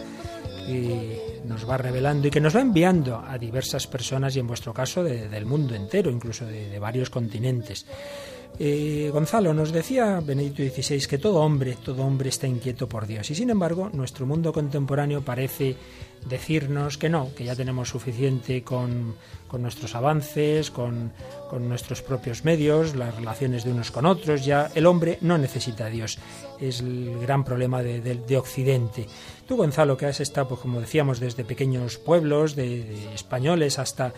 que 0.68 1.40
nos 1.46 1.68
va 1.68 1.78
revelando 1.78 2.28
y 2.28 2.32
que 2.32 2.42
nos 2.42 2.54
va 2.54 2.60
enviando 2.60 3.24
a 3.26 3.38
diversas 3.38 3.88
personas 3.88 4.36
y 4.36 4.40
en 4.40 4.48
vuestro 4.48 4.74
caso 4.74 5.02
del 5.02 5.46
mundo 5.46 5.76
entero, 5.76 6.12
incluso 6.12 6.46
de 6.46 6.78
varios 6.78 7.10
continentes. 7.10 7.86
Eh, 8.58 9.10
Gonzalo, 9.14 9.54
nos 9.54 9.72
decía 9.72 10.22
Benedicto 10.22 10.64
XVI 10.64 11.08
que 11.08 11.18
todo 11.18 11.40
hombre, 11.40 11.78
todo 11.82 12.04
hombre 12.04 12.30
está 12.30 12.48
inquieto 12.48 12.88
por 12.90 13.08
Dios. 13.08 13.30
Y 13.32 13.36
sin 13.36 13.50
embargo, 13.50 13.90
nuestro 13.94 14.26
mundo 14.26 14.52
contemporáneo 14.52 15.22
parece 15.22 15.78
decirnos 16.28 16.98
que 16.98 17.10
no, 17.10 17.34
que 17.36 17.46
ya 17.46 17.56
tenemos 17.56 17.90
suficiente 17.90 18.64
con, 18.64 19.16
con 19.48 19.62
nuestros 19.62 19.96
avances, 19.96 20.72
con, 20.72 21.14
nuestros 21.60 22.02
propios 22.02 22.44
medios, 22.44 22.96
las 22.96 23.16
relaciones 23.16 23.64
de 23.64 23.72
unos 23.72 23.92
con 23.92 24.06
otros. 24.06 24.46
Ya 24.46 24.70
el 24.76 24.86
hombre 24.86 25.18
no 25.22 25.38
necesita 25.38 25.86
a 25.86 25.90
Dios. 25.90 26.20
Es 26.60 26.82
el 26.82 27.18
gran 27.20 27.44
problema 27.44 27.82
de, 27.82 28.02
de, 28.02 28.16
de 28.16 28.38
Occidente. 28.38 29.08
Tú, 29.48 29.58
Gonzalo, 29.58 29.98
que 29.98 30.06
has 30.06 30.20
estado, 30.20 30.50
pues, 30.50 30.62
como 30.62 30.80
decíamos, 30.80 31.20
desde 31.20 31.44
pequeños 31.44 31.98
pueblos, 31.98 32.56
de, 32.56 33.14
españoles 33.16 33.80
hasta 33.80 34.14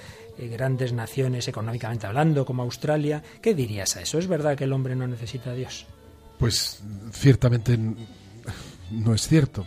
grandes 0.48 0.94
naciones 0.94 1.48
económicamente 1.48 2.08
hablando, 2.08 2.46
como 2.46 2.64
Australia. 2.64 3.24
¿Qué 3.42 3.54
dirías 3.54 3.96
a 3.98 4.02
eso? 4.02 4.18
¿Es 4.18 4.28
verdad 4.28 4.58
que 4.58 4.66
el 4.66 4.74
hombre 4.74 4.96
no 4.96 5.08
necesita 5.08 5.52
a 5.52 5.56
Dios? 5.56 5.86
Pues 6.38 6.82
ciertamente 7.12 7.78
no 8.92 9.14
es 9.14 9.28
cierto. 9.28 9.66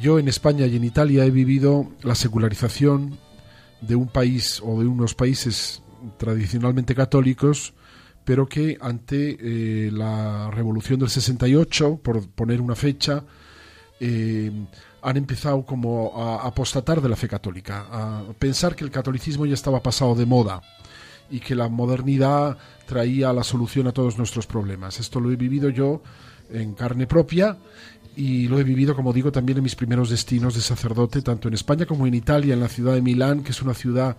Yo 0.00 0.18
en 0.18 0.28
España 0.28 0.66
y 0.66 0.76
en 0.76 0.84
Italia 0.84 1.24
he 1.24 1.30
vivido 1.30 1.90
la 2.02 2.14
secularización 2.14 3.18
de 3.80 3.96
un 3.96 4.08
país 4.08 4.60
o 4.64 4.80
de 4.80 4.86
unos 4.86 5.14
países 5.14 5.82
tradicionalmente 6.18 6.94
católicos, 6.94 7.74
pero 8.24 8.48
que 8.48 8.78
ante 8.80 9.36
eh, 9.40 9.90
la 9.90 10.50
revolución 10.50 11.00
del 11.00 11.10
68, 11.10 12.00
por 12.02 12.28
poner 12.28 12.60
una 12.60 12.76
fecha, 12.76 13.24
eh, 14.00 14.50
han 15.02 15.16
empezado 15.16 15.66
como 15.66 16.12
a 16.16 16.46
apostatar 16.46 17.00
de 17.00 17.08
la 17.08 17.16
fe 17.16 17.28
católica, 17.28 17.86
a 17.90 18.22
pensar 18.38 18.76
que 18.76 18.84
el 18.84 18.90
catolicismo 18.90 19.46
ya 19.46 19.54
estaba 19.54 19.82
pasado 19.82 20.14
de 20.14 20.26
moda 20.26 20.62
y 21.28 21.40
que 21.40 21.54
la 21.54 21.68
modernidad 21.68 22.56
traía 22.86 23.32
la 23.32 23.42
solución 23.42 23.88
a 23.88 23.92
todos 23.92 24.16
nuestros 24.16 24.46
problemas. 24.46 25.00
Esto 25.00 25.18
lo 25.18 25.32
he 25.32 25.36
vivido 25.36 25.70
yo 25.70 26.02
en 26.50 26.74
carne 26.74 27.06
propia 27.06 27.56
y 28.14 28.46
lo 28.46 28.60
he 28.60 28.64
vivido, 28.64 28.94
como 28.94 29.12
digo, 29.12 29.32
también 29.32 29.58
en 29.58 29.64
mis 29.64 29.74
primeros 29.74 30.10
destinos 30.10 30.54
de 30.54 30.60
sacerdote, 30.60 31.22
tanto 31.22 31.48
en 31.48 31.54
España 31.54 31.86
como 31.86 32.06
en 32.06 32.14
Italia, 32.14 32.54
en 32.54 32.60
la 32.60 32.68
ciudad 32.68 32.94
de 32.94 33.02
Milán, 33.02 33.42
que 33.42 33.50
es 33.50 33.62
una 33.62 33.74
ciudad 33.74 34.16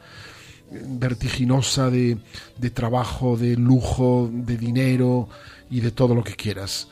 vertiginosa 0.71 1.89
de, 1.89 2.17
de 2.57 2.69
trabajo, 2.71 3.37
de 3.37 3.55
lujo, 3.55 4.29
de 4.33 4.57
dinero 4.57 5.29
y 5.69 5.81
de 5.81 5.91
todo 5.91 6.15
lo 6.15 6.23
que 6.23 6.35
quieras. 6.35 6.89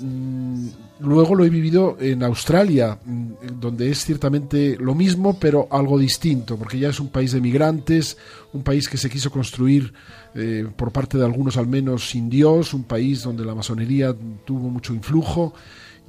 Mm, 0.00 0.68
luego 1.00 1.34
lo 1.34 1.44
he 1.44 1.50
vivido 1.50 1.96
en 2.00 2.22
Australia, 2.22 2.98
mm, 3.04 3.60
donde 3.60 3.90
es 3.90 4.04
ciertamente 4.04 4.76
lo 4.78 4.94
mismo, 4.94 5.38
pero 5.38 5.68
algo 5.70 5.98
distinto, 5.98 6.56
porque 6.56 6.78
ya 6.78 6.88
es 6.88 7.00
un 7.00 7.08
país 7.08 7.32
de 7.32 7.40
migrantes, 7.40 8.16
un 8.52 8.62
país 8.62 8.88
que 8.88 8.96
se 8.96 9.10
quiso 9.10 9.30
construir 9.30 9.92
eh, 10.34 10.66
por 10.76 10.92
parte 10.92 11.18
de 11.18 11.24
algunos 11.24 11.56
al 11.56 11.66
menos 11.66 12.08
sin 12.10 12.30
Dios, 12.30 12.72
un 12.72 12.84
país 12.84 13.22
donde 13.22 13.44
la 13.44 13.54
masonería 13.54 14.14
tuvo 14.44 14.70
mucho 14.70 14.94
influjo 14.94 15.52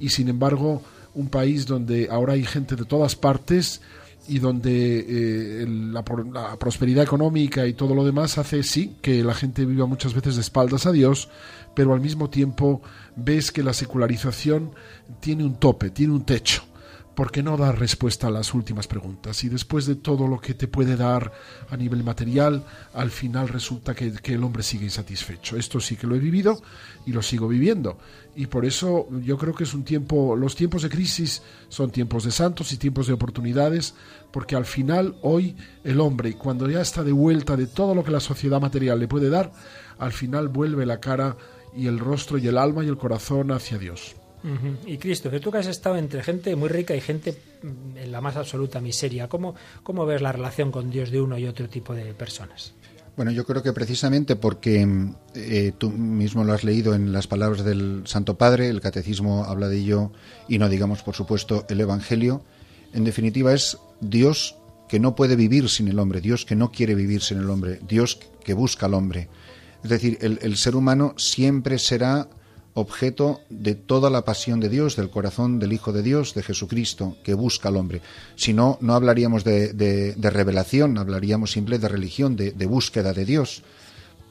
y 0.00 0.08
sin 0.08 0.28
embargo 0.28 0.82
un 1.14 1.28
país 1.28 1.66
donde 1.66 2.08
ahora 2.10 2.32
hay 2.34 2.44
gente 2.44 2.76
de 2.76 2.84
todas 2.84 3.14
partes 3.14 3.82
y 4.28 4.38
donde 4.38 5.04
eh, 5.62 5.66
la, 5.66 6.04
la, 6.32 6.56
prosperidad 6.56 7.02
económica 7.04 7.66
y 7.66 7.74
todo 7.74 7.94
lo 7.94 8.04
demás 8.04 8.38
hace 8.38 8.62
sí 8.62 8.94
que 9.02 9.24
la 9.24 9.34
gente 9.34 9.64
viva 9.64 9.86
muchas 9.86 10.14
veces 10.14 10.36
de 10.36 10.42
espaldas 10.42 10.86
a 10.86 10.92
Dios, 10.92 11.28
pero 11.74 11.94
al 11.94 12.00
mismo 12.00 12.30
tiempo 12.30 12.82
ves 13.16 13.50
que 13.50 13.62
la 13.62 13.72
secularización 13.72 14.72
tiene 15.20 15.44
un 15.44 15.56
tope, 15.56 15.90
tiene 15.90 16.12
un 16.12 16.24
techo, 16.24 16.64
porque 17.14 17.42
no 17.42 17.56
da 17.56 17.72
respuesta 17.72 18.28
a 18.28 18.30
las 18.30 18.54
últimas 18.54 18.86
preguntas. 18.86 19.44
Y 19.44 19.48
después 19.48 19.86
de 19.86 19.96
todo 19.96 20.26
lo 20.26 20.40
que 20.40 20.54
te 20.54 20.68
puede 20.68 20.96
dar 20.96 21.32
a 21.68 21.76
nivel 21.76 22.02
material, 22.02 22.64
al 22.94 23.10
final 23.10 23.48
resulta 23.48 23.94
que, 23.94 24.12
el 24.24 24.44
hombre 24.44 24.62
sigue 24.62 24.84
insatisfecho. 24.84 25.56
Esto 25.56 25.80
sí 25.80 25.96
que 25.96 26.06
lo 26.06 26.14
he 26.14 26.18
vivido 26.18 26.60
y 27.04 27.12
lo 27.12 27.22
sigo 27.22 27.48
viviendo. 27.48 27.98
Y 28.34 28.46
por 28.46 28.64
eso 28.64 29.08
yo 29.22 29.36
creo 29.36 29.54
que 29.54 29.64
es 29.64 29.74
un 29.74 29.84
tiempo, 29.84 30.36
los 30.36 30.56
tiempos 30.56 30.82
de 30.82 30.88
crisis 30.88 31.42
son 31.68 31.90
tiempos 31.90 32.24
de 32.24 32.30
santos 32.30 32.72
y 32.72 32.78
tiempos 32.78 33.06
de 33.06 33.12
oportunidades, 33.12 33.94
porque 34.30 34.56
al 34.56 34.64
final 34.64 35.16
hoy 35.20 35.54
el 35.84 36.00
hombre, 36.00 36.34
cuando 36.34 36.68
ya 36.68 36.80
está 36.80 37.02
de 37.02 37.12
vuelta 37.12 37.56
de 37.56 37.66
todo 37.66 37.94
lo 37.94 38.02
que 38.04 38.10
la 38.10 38.20
sociedad 38.20 38.60
material 38.60 38.98
le 38.98 39.08
puede 39.08 39.28
dar, 39.28 39.52
al 39.98 40.12
final 40.12 40.48
vuelve 40.48 40.86
la 40.86 40.98
cara 40.98 41.36
y 41.76 41.86
el 41.86 41.98
rostro 41.98 42.38
y 42.38 42.46
el 42.46 42.58
alma 42.58 42.84
y 42.84 42.88
el 42.88 42.96
corazón 42.96 43.50
hacia 43.52 43.78
Dios. 43.78 44.14
Uh 44.44 44.48
-huh. 44.48 44.76
Y 44.86 44.98
Cristo, 44.98 45.30
que 45.30 45.40
tú 45.40 45.50
que 45.50 45.58
has 45.58 45.66
estado 45.66 45.96
entre 45.96 46.22
gente 46.22 46.54
muy 46.56 46.68
rica 46.68 46.94
y 46.96 47.00
gente 47.00 47.36
en 47.62 48.10
la 48.10 48.20
más 48.20 48.36
absoluta 48.36 48.80
miseria, 48.80 49.28
¿cómo, 49.28 49.54
¿cómo 49.82 50.04
ves 50.04 50.20
la 50.20 50.32
relación 50.32 50.72
con 50.72 50.90
Dios 50.90 51.10
de 51.10 51.20
uno 51.20 51.38
y 51.38 51.46
otro 51.46 51.68
tipo 51.68 51.94
de 51.94 52.12
personas? 52.14 52.74
Bueno, 53.14 53.30
yo 53.30 53.44
creo 53.44 53.62
que 53.62 53.74
precisamente 53.74 54.36
porque 54.36 54.88
eh, 55.34 55.72
tú 55.76 55.90
mismo 55.90 56.44
lo 56.44 56.54
has 56.54 56.64
leído 56.64 56.94
en 56.94 57.12
las 57.12 57.26
palabras 57.26 57.62
del 57.62 58.02
Santo 58.06 58.38
Padre, 58.38 58.68
el 58.68 58.80
Catecismo 58.80 59.44
habla 59.44 59.68
de 59.68 59.78
ello 59.78 60.12
y 60.48 60.58
no 60.58 60.68
digamos, 60.70 61.02
por 61.02 61.14
supuesto, 61.14 61.66
el 61.68 61.80
Evangelio, 61.80 62.42
en 62.94 63.04
definitiva 63.04 63.52
es 63.52 63.76
Dios 64.00 64.56
que 64.88 64.98
no 64.98 65.14
puede 65.14 65.36
vivir 65.36 65.68
sin 65.68 65.88
el 65.88 65.98
hombre, 65.98 66.22
Dios 66.22 66.46
que 66.46 66.56
no 66.56 66.72
quiere 66.72 66.94
vivir 66.94 67.20
sin 67.20 67.38
el 67.38 67.50
hombre, 67.50 67.80
Dios 67.86 68.18
que 68.44 68.54
busca 68.54 68.86
al 68.86 68.94
hombre. 68.94 69.28
Es 69.82 69.90
decir, 69.90 70.18
el, 70.20 70.38
el, 70.42 70.56
ser 70.56 70.76
humano 70.76 71.14
siempre 71.16 71.78
será 71.78 72.28
objeto 72.74 73.40
de 73.50 73.74
toda 73.74 74.10
la 74.10 74.24
pasión 74.24 74.60
de 74.60 74.68
Dios, 74.68 74.96
del 74.96 75.10
corazón 75.10 75.58
del 75.58 75.72
Hijo 75.72 75.92
de 75.92 76.02
Dios, 76.02 76.34
de 76.34 76.42
Jesucristo, 76.42 77.16
que 77.22 77.34
busca 77.34 77.68
al 77.68 77.76
hombre. 77.76 78.00
Si 78.36 78.52
no, 78.52 78.78
no 78.80 78.94
hablaríamos 78.94 79.44
de, 79.44 79.72
de, 79.72 80.30
revelación, 80.30 80.96
hablaríamos 80.98 81.52
simple 81.52 81.78
de 81.78 81.88
religión, 81.88 82.36
de, 82.36 82.52
de, 82.52 82.66
búsqueda 82.66 83.12
de 83.12 83.24
Dios. 83.24 83.62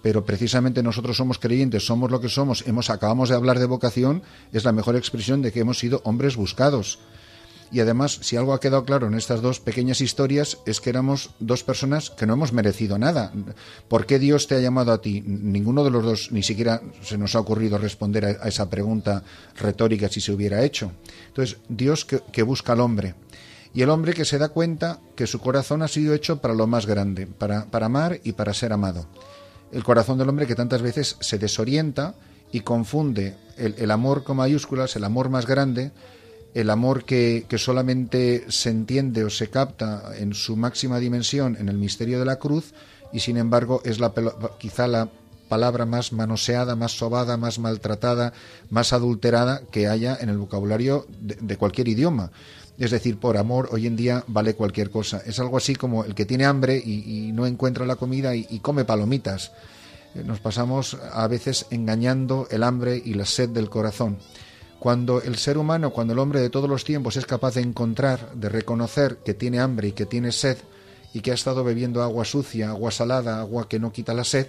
Pero 0.02 0.26
precisamente 0.26 0.82
nosotros 0.82 1.18
somos 1.18 1.38
creyentes, 1.38 1.86
somos 1.86 2.10
lo 2.10 2.20
que 2.20 2.30
somos, 2.30 2.64
hemos, 2.66 2.90
acabamos 2.90 3.30
de 3.30 3.36
hablar 3.36 3.60
de 3.60 3.68
vocación, 3.68 4.24
es 4.52 4.64
la 4.64 4.72
mejor 4.72 4.96
expresión 4.96 5.44
de 5.44 5.52
que 5.52 5.60
hemos 5.60 5.78
sido 5.78 6.02
hombres 6.06 6.36
buscados. 6.36 6.98
Y 7.72 7.80
además, 7.80 8.20
si 8.22 8.36
algo 8.36 8.54
ha 8.54 8.60
quedado 8.60 8.84
claro 8.84 9.08
en 9.08 9.14
estas 9.14 9.42
dos 9.42 9.62
pequeñas 9.62 10.02
historias, 10.02 10.58
es 10.66 10.82
que 10.82 10.90
éramos 10.90 11.32
dos 11.40 11.64
personas 11.64 12.10
que 12.10 12.26
no 12.26 12.34
hemos 12.34 12.52
merecido 12.52 12.98
nada. 12.98 13.32
¿Por 13.88 14.06
qué 14.06 14.20
Dios 14.20 14.48
te 14.48 14.56
ha 14.56 14.60
llamado 14.60 14.92
a 14.92 15.02
ti? 15.02 15.22
Ninguno 15.26 15.86
de 15.86 15.90
los 15.90 16.04
dos 16.04 16.32
ni 16.34 16.44
siquiera 16.44 16.82
se 17.02 17.18
nos 17.18 17.34
ha 17.34 17.40
ocurrido 17.40 17.78
responder 17.78 18.26
a, 18.26 18.48
esa 18.48 18.70
pregunta 18.70 19.24
retórica 19.58 20.10
si 20.10 20.20
se 20.20 20.34
hubiera 20.34 20.64
hecho. 20.64 20.92
Entonces, 21.28 21.60
Dios 21.70 22.06
que, 22.06 22.44
busca 22.44 22.74
al 22.74 22.82
hombre. 22.82 23.16
Y 23.74 23.84
el 23.84 23.90
hombre 23.90 24.14
que 24.14 24.26
se 24.26 24.38
da 24.38 24.50
cuenta 24.50 25.00
que 25.16 25.26
su 25.26 25.40
corazón 25.40 25.82
ha 25.82 25.88
sido 25.88 26.14
hecho 26.14 26.42
para 26.42 26.54
lo 26.54 26.68
más 26.68 26.86
grande, 26.86 27.26
para, 27.26 27.68
para 27.72 27.86
amar 27.86 28.20
y 28.26 28.34
para 28.34 28.54
ser 28.54 28.74
amado. 28.74 29.06
El 29.72 29.86
corazón 29.86 30.18
del 30.18 30.28
hombre 30.28 30.46
que 30.46 30.56
tantas 30.56 30.82
veces 30.82 31.16
se 31.22 31.38
desorienta 31.38 32.16
y 32.52 32.62
confunde 32.62 33.38
el, 33.56 33.76
el 33.78 33.92
amor 33.92 34.26
con 34.26 34.36
mayúsculas, 34.36 34.98
el 34.98 35.06
amor 35.06 35.30
más 35.30 35.46
grande, 35.46 35.94
el 36.54 36.70
amor 36.70 37.06
que, 37.06 37.46
que, 37.48 37.58
solamente 37.58 38.46
se 38.50 38.70
entiende 38.70 39.24
o 39.24 39.30
se 39.30 39.50
capta 39.50 40.12
en 40.18 40.34
su 40.34 40.56
máxima 40.56 41.00
dimensión 41.00 41.56
en 41.60 41.70
el 41.70 41.78
misterio 41.78 42.20
de 42.20 42.26
la 42.26 42.38
cruz 42.38 42.74
y 43.14 43.20
sin 43.20 43.38
embargo 43.38 43.82
es 43.86 44.00
la, 44.00 44.14
quizá 44.60 44.88
la 44.88 45.10
palabra 45.52 45.86
más 45.86 46.14
manoseada, 46.14 46.78
más 46.78 46.94
sobada, 46.94 47.36
más 47.36 47.60
maltratada, 47.60 48.32
más 48.70 48.94
adulterada 48.94 49.62
que 49.70 49.88
haya 49.88 50.18
en 50.20 50.30
el 50.30 50.38
vocabulario 50.38 51.06
de, 51.20 51.58
cualquier 51.58 51.90
idioma. 51.90 52.32
Es 52.80 52.92
decir, 52.92 53.18
por 53.18 53.36
amor 53.36 53.68
hoy 53.74 53.86
en 53.86 53.98
día 53.98 54.24
vale 54.28 54.54
cualquier 54.56 54.90
cosa. 54.90 55.22
Es 55.26 55.40
algo 55.40 55.58
así 55.58 55.76
como 55.76 56.06
el 56.06 56.16
que 56.16 56.26
tiene 56.26 56.46
hambre 56.46 56.78
y, 56.78 57.32
no 57.34 57.46
encuentra 57.46 57.86
la 57.86 57.98
comida 57.98 58.34
y, 58.34 58.48
y 58.50 58.60
come 58.60 58.86
palomitas. 58.86 59.52
Nos 60.16 60.40
pasamos 60.40 60.98
a 61.12 61.28
veces 61.28 61.66
engañando 61.70 62.48
el 62.50 62.64
hambre 62.64 63.02
y 63.04 63.14
la 63.14 63.26
sed 63.26 63.50
del 63.50 63.70
corazón. 63.70 64.20
Cuando 64.82 65.22
el 65.22 65.38
ser 65.38 65.60
humano, 65.60 65.92
cuando 65.92 66.14
el 66.14 66.18
hombre 66.18 66.40
de 66.40 66.50
todos 66.50 66.68
los 66.68 66.84
tiempos 66.84 67.16
es 67.16 67.28
capaz 67.28 67.54
de 67.54 67.62
encontrar, 67.62 68.34
de 68.34 68.50
reconocer 68.50 69.18
que 69.24 69.36
tiene 69.36 69.60
hambre 69.60 69.90
y 69.90 69.92
que 69.92 70.08
tiene 70.08 70.32
sed 70.32 70.58
y 71.14 71.22
que 71.22 71.30
ha 71.30 71.36
estado 71.36 71.64
bebiendo 71.64 72.02
agua 72.02 72.26
sucia, 72.26 72.70
agua 72.70 72.90
salada, 72.90 73.40
agua 73.42 73.70
que 73.70 73.78
no 73.78 73.92
quita 73.92 74.16
la 74.16 74.24
sed, 74.24 74.48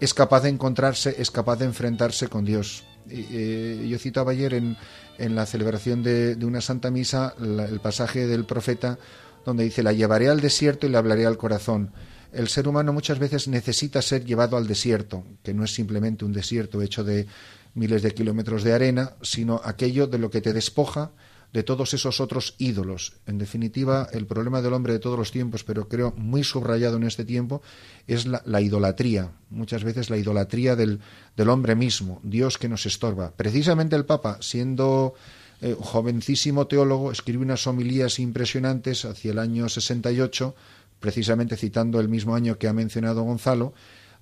es 0.00 0.14
capaz 0.14 0.40
de 0.40 0.48
encontrarse, 0.48 1.14
es 1.16 1.30
capaz 1.30 1.60
de 1.60 1.66
enfrentarse 1.66 2.26
con 2.26 2.44
Dios. 2.44 2.82
Eh, 3.08 3.86
yo 3.88 4.00
citaba 4.00 4.32
ayer 4.32 4.52
en, 4.52 4.76
en 5.16 5.36
la 5.36 5.46
celebración 5.46 6.02
de, 6.02 6.36
una 6.42 6.60
Santa 6.60 6.90
Misa 6.90 7.36
el 7.38 7.78
pasaje 7.78 8.26
del 8.26 8.46
profeta 8.46 8.98
donde 9.44 9.62
dice, 9.62 9.84
la 9.84 9.92
llevaré 9.92 10.28
al 10.28 10.40
desierto 10.40 10.88
y 10.88 10.90
le 10.90 10.98
hablaré 10.98 11.24
al 11.24 11.38
corazón. 11.38 11.92
El 12.32 12.48
ser 12.48 12.66
humano 12.66 12.92
muchas 12.92 13.20
veces 13.20 13.46
necesita 13.46 14.02
ser 14.02 14.24
llevado 14.24 14.56
al 14.56 14.66
desierto, 14.66 15.22
que 15.44 15.54
no 15.54 15.62
es 15.62 15.72
simplemente 15.72 16.24
un 16.24 16.32
desierto 16.32 16.82
hecho 16.82 17.04
de 17.04 17.28
miles 17.76 18.02
de 18.02 18.12
kilómetros 18.12 18.64
de 18.64 18.72
arena, 18.72 19.12
sino 19.22 19.60
aquello 19.64 20.06
de 20.06 20.18
lo 20.18 20.30
que 20.30 20.40
te 20.40 20.52
despoja 20.52 21.12
de 21.52 21.62
todos 21.62 21.94
esos 21.94 22.20
otros 22.20 22.54
ídolos. 22.58 23.14
En 23.26 23.38
definitiva, 23.38 24.08
el 24.12 24.26
problema 24.26 24.60
del 24.60 24.72
hombre 24.72 24.94
de 24.94 24.98
todos 24.98 25.18
los 25.18 25.30
tiempos, 25.30 25.64
pero 25.64 25.88
creo 25.88 26.12
muy 26.16 26.44
subrayado 26.44 26.96
en 26.96 27.04
este 27.04 27.24
tiempo, 27.24 27.62
es 28.06 28.26
la, 28.26 28.42
la 28.44 28.60
idolatría. 28.60 29.30
Muchas 29.50 29.84
veces 29.84 30.10
la 30.10 30.16
idolatría 30.16 30.76
del, 30.76 31.00
del, 31.36 31.48
hombre 31.48 31.74
mismo, 31.74 32.20
Dios 32.22 32.58
que 32.58 32.68
nos 32.68 32.84
estorba. 32.84 33.32
Precisamente 33.36 33.96
el 33.96 34.04
Papa, 34.04 34.38
siendo 34.40 35.14
eh, 35.62 35.76
jovencísimo 35.78 36.66
teólogo, 36.66 37.12
escribe 37.12 37.42
unas 37.42 37.66
homilías 37.66 38.18
impresionantes 38.18 39.04
hacia 39.04 39.32
el 39.32 39.38
año 39.38 39.68
68, 39.68 40.54
precisamente 41.00 41.56
citando 41.56 42.00
el 42.00 42.08
mismo 42.08 42.34
año 42.34 42.58
que 42.58 42.68
ha 42.68 42.72
mencionado 42.72 43.22
Gonzalo, 43.22 43.72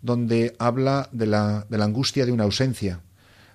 donde 0.02 0.54
habla 0.58 1.08
de 1.12 1.26
la, 1.26 1.66
de 1.68 1.78
la 1.78 1.84
angustia 1.84 2.26
de 2.26 2.32
una 2.32 2.44
ausencia, 2.44 3.00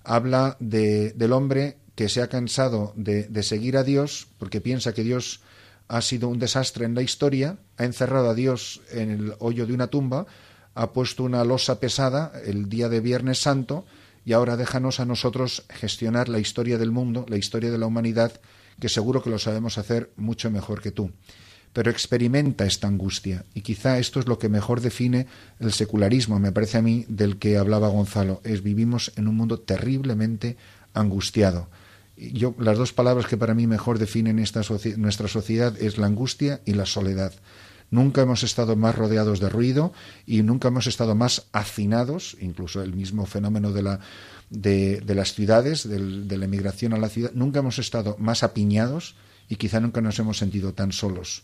habla 0.03 0.57
de, 0.59 1.13
del 1.13 1.33
hombre 1.33 1.77
que 1.95 2.09
se 2.09 2.21
ha 2.21 2.27
cansado 2.27 2.93
de, 2.95 3.23
de 3.23 3.43
seguir 3.43 3.77
a 3.77 3.83
Dios 3.83 4.27
porque 4.37 4.61
piensa 4.61 4.93
que 4.93 5.03
Dios 5.03 5.41
ha 5.87 6.01
sido 6.01 6.29
un 6.29 6.39
desastre 6.39 6.85
en 6.85 6.95
la 6.95 7.01
historia, 7.01 7.57
ha 7.77 7.83
encerrado 7.83 8.29
a 8.29 8.35
Dios 8.35 8.81
en 8.91 9.09
el 9.09 9.33
hoyo 9.39 9.65
de 9.65 9.73
una 9.73 9.87
tumba, 9.87 10.27
ha 10.75 10.93
puesto 10.93 11.23
una 11.23 11.43
losa 11.43 11.79
pesada 11.79 12.31
el 12.45 12.69
día 12.69 12.89
de 12.89 13.01
Viernes 13.01 13.41
Santo 13.41 13.85
y 14.23 14.33
ahora 14.33 14.55
déjanos 14.55 14.99
a 14.99 15.05
nosotros 15.05 15.65
gestionar 15.69 16.29
la 16.29 16.39
historia 16.39 16.77
del 16.77 16.91
mundo, 16.91 17.25
la 17.27 17.37
historia 17.37 17.71
de 17.71 17.77
la 17.77 17.87
humanidad, 17.87 18.39
que 18.79 18.87
seguro 18.87 19.23
que 19.23 19.31
lo 19.31 19.39
sabemos 19.39 19.77
hacer 19.77 20.11
mucho 20.15 20.51
mejor 20.51 20.81
que 20.81 20.91
tú 20.91 21.11
pero 21.73 21.91
experimenta 21.91 22.65
esta 22.65 22.87
angustia. 22.87 23.45
Y 23.53 23.61
quizá 23.61 23.99
esto 23.99 24.19
es 24.19 24.27
lo 24.27 24.39
que 24.39 24.49
mejor 24.49 24.81
define 24.81 25.27
el 25.59 25.71
secularismo, 25.73 26.39
me 26.39 26.51
parece 26.51 26.77
a 26.77 26.81
mí, 26.81 27.05
del 27.07 27.37
que 27.37 27.57
hablaba 27.57 27.89
Gonzalo. 27.89 28.41
Es 28.43 28.63
vivimos 28.63 29.11
en 29.15 29.27
un 29.27 29.35
mundo 29.35 29.59
terriblemente 29.59 30.57
angustiado. 30.93 31.69
Yo, 32.17 32.53
las 32.59 32.77
dos 32.77 32.91
palabras 32.91 33.27
que 33.27 33.37
para 33.37 33.53
mí 33.53 33.67
mejor 33.67 33.97
definen 33.97 34.39
esta 34.39 34.61
nuestra 34.97 35.27
sociedad 35.27 35.73
es 35.81 35.97
la 35.97 36.07
angustia 36.07 36.59
y 36.65 36.73
la 36.73 36.85
soledad. 36.85 37.33
Nunca 37.91 38.21
hemos 38.21 38.43
estado 38.43 38.75
más 38.75 38.95
rodeados 38.95 39.39
de 39.39 39.49
ruido 39.49 39.93
y 40.25 40.43
nunca 40.43 40.67
hemos 40.67 40.85
estado 40.85 41.15
más 41.15 41.47
hacinados, 41.53 42.37
incluso 42.39 42.83
el 42.83 42.93
mismo 42.93 43.25
fenómeno 43.25 43.71
de, 43.71 43.81
la, 43.81 43.99
de, 44.49 45.01
de 45.01 45.15
las 45.15 45.33
ciudades, 45.33 45.87
de 45.87 46.37
la 46.37 46.45
emigración 46.45 46.93
a 46.93 46.97
la 46.97 47.09
ciudad, 47.09 47.31
nunca 47.33 47.59
hemos 47.59 47.79
estado 47.79 48.15
más 48.19 48.43
apiñados 48.43 49.15
y 49.47 49.55
quizá 49.55 49.79
nunca 49.79 50.01
nos 50.01 50.19
hemos 50.19 50.37
sentido 50.37 50.73
tan 50.73 50.91
solos. 50.91 51.43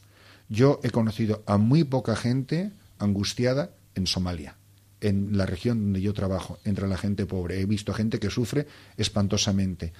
Yo 0.49 0.79
he 0.83 0.89
conocido 0.89 1.43
a 1.47 1.57
muy 1.57 1.83
poca 1.83 2.15
gente 2.15 2.71
angustiada 2.99 3.71
en 3.95 4.07
Somalia, 4.07 4.55
en 5.01 5.37
la 5.37 5.45
región 5.45 5.81
donde 5.81 6.01
yo 6.01 6.13
trabajo, 6.13 6.59
entre 6.65 6.87
la 6.87 6.97
gente 6.97 7.25
pobre. 7.25 7.59
He 7.59 7.65
visto 7.65 7.93
gente 7.93 8.19
que 8.19 8.29
sufre 8.29 8.67
espantosamente, 8.97 9.93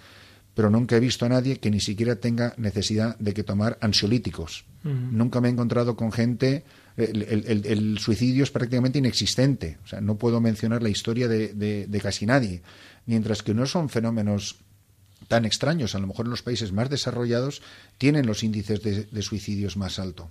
pero 0.53 0.69
nunca 0.69 0.95
he 0.95 0.99
visto 0.99 1.25
a 1.25 1.29
nadie 1.29 1.59
que 1.59 1.71
ni 1.71 1.79
siquiera 1.79 2.15
tenga 2.15 2.53
necesidad 2.57 3.17
de 3.17 3.33
que 3.33 3.43
tomar 3.43 3.77
ansiolíticos. 3.81 4.65
Nunca 4.83 5.41
me 5.41 5.47
he 5.47 5.51
encontrado 5.51 5.95
con 5.95 6.11
gente. 6.11 6.63
El, 6.95 7.97
suicidio 7.97 8.43
es 8.43 8.51
prácticamente 8.51 8.99
inexistente. 8.99 9.79
O 9.83 9.87
sea, 9.87 9.99
no 9.99 10.15
puedo 10.15 10.39
mencionar 10.39 10.83
la 10.83 10.89
historia 10.89 11.27
de 11.27 11.99
casi 12.03 12.27
nadie. 12.27 12.61
Mientras 13.07 13.41
que 13.41 13.55
no 13.55 13.65
son 13.65 13.89
fenómenos 13.89 14.57
tan 15.27 15.45
extraños. 15.45 15.95
A 15.95 15.99
lo 15.99 16.07
mejor 16.07 16.25
en 16.25 16.31
los 16.31 16.41
países 16.41 16.71
más 16.71 16.89
desarrollados 16.89 17.61
tienen 17.97 18.25
los 18.25 18.43
índices 18.43 18.81
de, 18.81 19.21
suicidios 19.21 19.77
más 19.77 19.99
altos. 19.99 20.27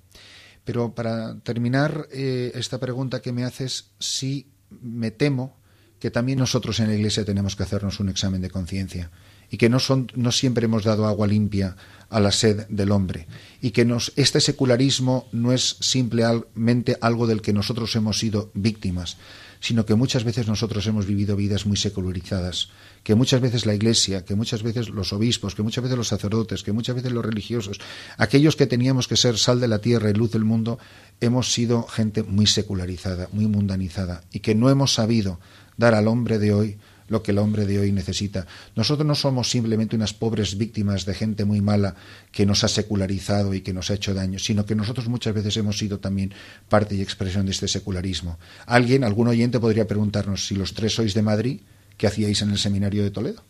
Pero 0.65 0.95
para 0.95 1.39
terminar 1.41 2.09
eh, 2.11 2.53
esta 2.55 2.79
pregunta 2.79 3.21
que 3.21 3.33
me 3.33 3.45
haces, 3.45 3.91
sí 3.99 4.49
me 4.81 5.11
temo 5.11 5.57
que 5.99 6.11
también 6.11 6.39
nosotros 6.39 6.81
en 6.81 6.89
la 6.89 6.95
Iglesia 6.95 7.25
tenemos 7.25 7.57
que 7.57 7.63
hacernos 7.63 8.01
un 8.01 8.09
examen 8.09 8.41
de 8.41 8.51
conciencia 8.51 9.11
y 9.51 9.57
que 9.57 9.69
no, 9.69 9.79
son, 9.79 10.11
no 10.15 10.33
siempre 10.33 10.67
hemos 10.67 10.85
dado 10.85 11.07
agua 11.07 11.27
limpia 11.27 11.77
a 12.11 12.21
la 12.21 12.31
sed 12.31 12.67
del 12.69 12.93
hombre 12.93 13.27
y 13.61 13.71
que 13.71 13.85
nos, 13.85 14.13
este 14.17 14.41
secularismo 14.41 15.29
no 15.33 15.53
es 15.53 15.77
simplemente 15.81 16.97
algo 17.01 17.27
del 17.27 17.43
que 17.43 17.53
nosotros 17.53 17.95
hemos 17.97 18.19
sido 18.19 18.51
víctimas, 18.55 19.17
sino 19.65 19.87
que 19.87 19.95
muchas 19.95 20.25
veces 20.25 20.47
nosotros 20.47 20.87
hemos 20.87 21.07
vivido 21.07 21.37
vidas 21.37 21.65
muy 21.65 21.79
secularizadas, 21.79 22.69
que 23.03 23.15
muchas 23.15 23.41
veces 23.41 23.65
la 23.65 23.75
Iglesia, 23.75 24.25
que 24.25 24.35
muchas 24.35 24.63
veces 24.63 24.91
los 24.91 25.15
obispos, 25.15 25.55
que 25.55 25.63
muchas 25.63 25.83
veces 25.83 25.97
los 25.97 26.09
sacerdotes, 26.09 26.63
que 26.63 26.73
muchas 26.73 26.95
veces 26.95 27.13
los 27.13 27.25
religiosos, 27.25 27.81
aquellos 28.19 28.57
que 28.57 28.67
teníamos 28.67 29.09
que 29.09 29.17
ser 29.17 29.39
sal 29.39 29.61
de 29.61 29.69
la 29.69 29.79
tierra 29.79 30.11
y 30.11 30.13
luz 30.13 30.33
del 30.33 30.45
mundo, 30.45 30.79
hemos 31.23 31.53
sido 31.53 31.85
gente 31.85 32.23
muy 32.23 32.47
secularizada, 32.47 33.31
muy 33.33 33.47
mundanizada, 33.47 34.23
y 34.31 34.41
que 34.41 34.55
no 34.55 34.69
hemos 34.69 34.93
sabido 34.93 35.41
dar 35.79 35.95
al 35.95 36.09
hombre 36.09 36.39
de 36.39 36.53
hoy 36.53 36.79
lo 37.09 37.23
que 37.23 37.33
el 37.33 37.39
hombre 37.39 37.67
de 37.67 37.79
hoy 37.79 37.93
necesita. 37.93 38.47
Nosotros 38.77 39.07
no 39.07 39.15
somos 39.15 39.51
simplemente 39.51 39.97
unas 39.97 40.15
pobres 40.15 40.57
víctimas 40.57 41.05
de 41.05 41.15
gente 41.15 41.45
muy 41.45 41.61
mala 41.61 41.95
que 42.33 42.47
nos 42.47 42.65
ha 42.65 42.69
secularizado 42.69 43.55
y 43.55 43.61
que 43.61 43.73
nos 43.73 43.91
ha 43.91 43.95
hecho 43.95 44.15
daño, 44.15 44.39
sino 44.39 44.65
que 44.67 44.75
nosotros 44.75 45.09
muchas 45.09 45.35
veces 45.35 45.57
hemos 45.57 45.79
sido 45.79 45.99
también 45.99 46.33
parte 46.69 46.95
y 46.95 47.03
expresión 47.03 47.47
de 47.47 47.53
este 47.53 47.69
secularismo. 47.69 48.39
Alguien, 48.67 49.05
algún 49.05 49.29
oyente 49.29 49.61
podría 49.61 49.87
preguntarnos 49.87 50.47
si 50.47 50.55
los 50.55 50.75
tres 50.75 50.95
sois 50.95 51.15
de 51.15 51.23
Madrid, 51.23 51.61
¿qué 51.97 52.07
hacíais 52.07 52.43
en 52.43 52.51
el 52.51 52.59
seminario 52.59 53.03
de 53.03 53.11
Toledo? 53.11 53.43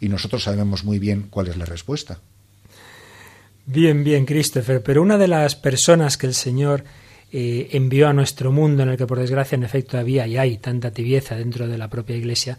Y 0.00 0.08
nosotros 0.08 0.42
sabemos 0.42 0.84
muy 0.84 0.98
bien 0.98 1.26
cuál 1.30 1.48
es 1.48 1.56
la 1.56 1.64
respuesta. 1.64 2.20
Bien, 3.66 4.04
bien, 4.04 4.26
Christopher, 4.26 4.82
pero 4.82 5.00
una 5.00 5.16
de 5.16 5.28
las 5.28 5.56
personas 5.56 6.18
que 6.18 6.26
el 6.26 6.34
Señor 6.34 6.84
eh, 7.36 7.70
envió 7.72 8.06
a 8.06 8.12
nuestro 8.12 8.52
mundo, 8.52 8.84
en 8.84 8.90
el 8.90 8.96
que 8.96 9.08
por 9.08 9.18
desgracia 9.18 9.56
en 9.56 9.64
efecto 9.64 9.98
había 9.98 10.24
y 10.28 10.36
hay 10.36 10.58
tanta 10.58 10.92
tibieza 10.92 11.34
dentro 11.34 11.66
de 11.66 11.76
la 11.76 11.88
propia 11.88 12.14
Iglesia, 12.14 12.58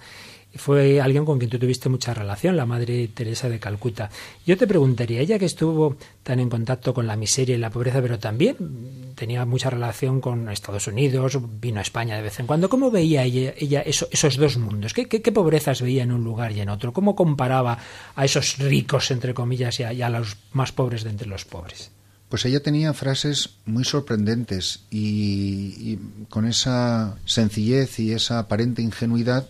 fue 0.56 1.00
alguien 1.00 1.24
con 1.24 1.38
quien 1.38 1.50
tú 1.50 1.58
tuviste 1.58 1.88
mucha 1.88 2.14
relación, 2.14 2.58
la 2.58 2.66
Madre 2.66 3.08
Teresa 3.08 3.48
de 3.48 3.58
Calcuta. 3.58 4.10
Yo 4.46 4.58
te 4.58 4.68
preguntaría, 4.68 5.22
ella 5.22 5.40
que 5.40 5.46
estuvo 5.46 5.96
tan 6.24 6.42
en 6.42 6.50
contacto 6.50 6.94
con 6.94 7.08
la 7.08 7.16
miseria 7.16 7.56
y 7.56 7.58
la 7.58 7.70
pobreza, 7.70 8.02
pero 8.02 8.20
también 8.20 9.14
tenía 9.16 9.46
mucha 9.46 9.70
relación 9.70 10.20
con 10.20 10.50
Estados 10.50 10.88
Unidos, 10.88 11.40
vino 11.62 11.80
a 11.80 11.82
España 11.82 12.18
de 12.18 12.24
vez 12.24 12.38
en 12.42 12.46
cuando, 12.46 12.68
¿cómo 12.68 12.92
veía 12.92 13.24
ella, 13.24 13.82
esos 13.82 14.36
dos 14.36 14.58
mundos? 14.58 14.94
¿Qué, 14.94 15.32
pobrezas 15.32 15.82
veía 15.82 16.04
en 16.04 16.12
un 16.12 16.26
lugar 16.26 16.52
y 16.52 16.60
en 16.60 16.68
otro? 16.68 16.92
¿Cómo 16.92 17.16
comparaba 17.16 17.78
a 18.14 18.26
esos 18.26 18.58
ricos, 18.58 19.10
entre 19.12 19.34
comillas, 19.34 19.80
y 19.80 20.02
a, 20.02 20.10
los 20.10 20.36
más 20.52 20.74
pobres 20.74 21.06
de 21.06 21.12
entre 21.12 21.30
los 21.30 21.46
pobres? 21.46 21.92
Pues 22.30 22.44
ella 22.46 22.62
tenía 22.62 22.94
frases 22.94 23.52
muy 23.66 23.84
sorprendentes 23.84 24.82
y 24.90 25.98
con 26.30 26.46
esa 26.46 27.18
sencillez 27.26 28.00
y 28.00 28.12
esa 28.14 28.40
aparente 28.40 28.82
ingenuidad, 28.82 29.48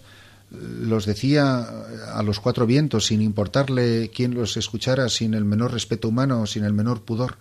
los 0.51 1.05
decía 1.05 1.65
a 2.13 2.23
los 2.23 2.39
cuatro 2.39 2.65
vientos, 2.65 3.07
sin 3.07 3.21
importarle 3.21 4.11
quién 4.13 4.33
los 4.33 4.57
escuchara, 4.57 5.09
sin 5.09 5.33
el 5.33 5.45
menor 5.45 5.73
respeto 5.73 6.09
humano, 6.09 6.45
sin 6.45 6.63
el 6.63 6.73
menor 6.73 7.01
pudor. 7.01 7.37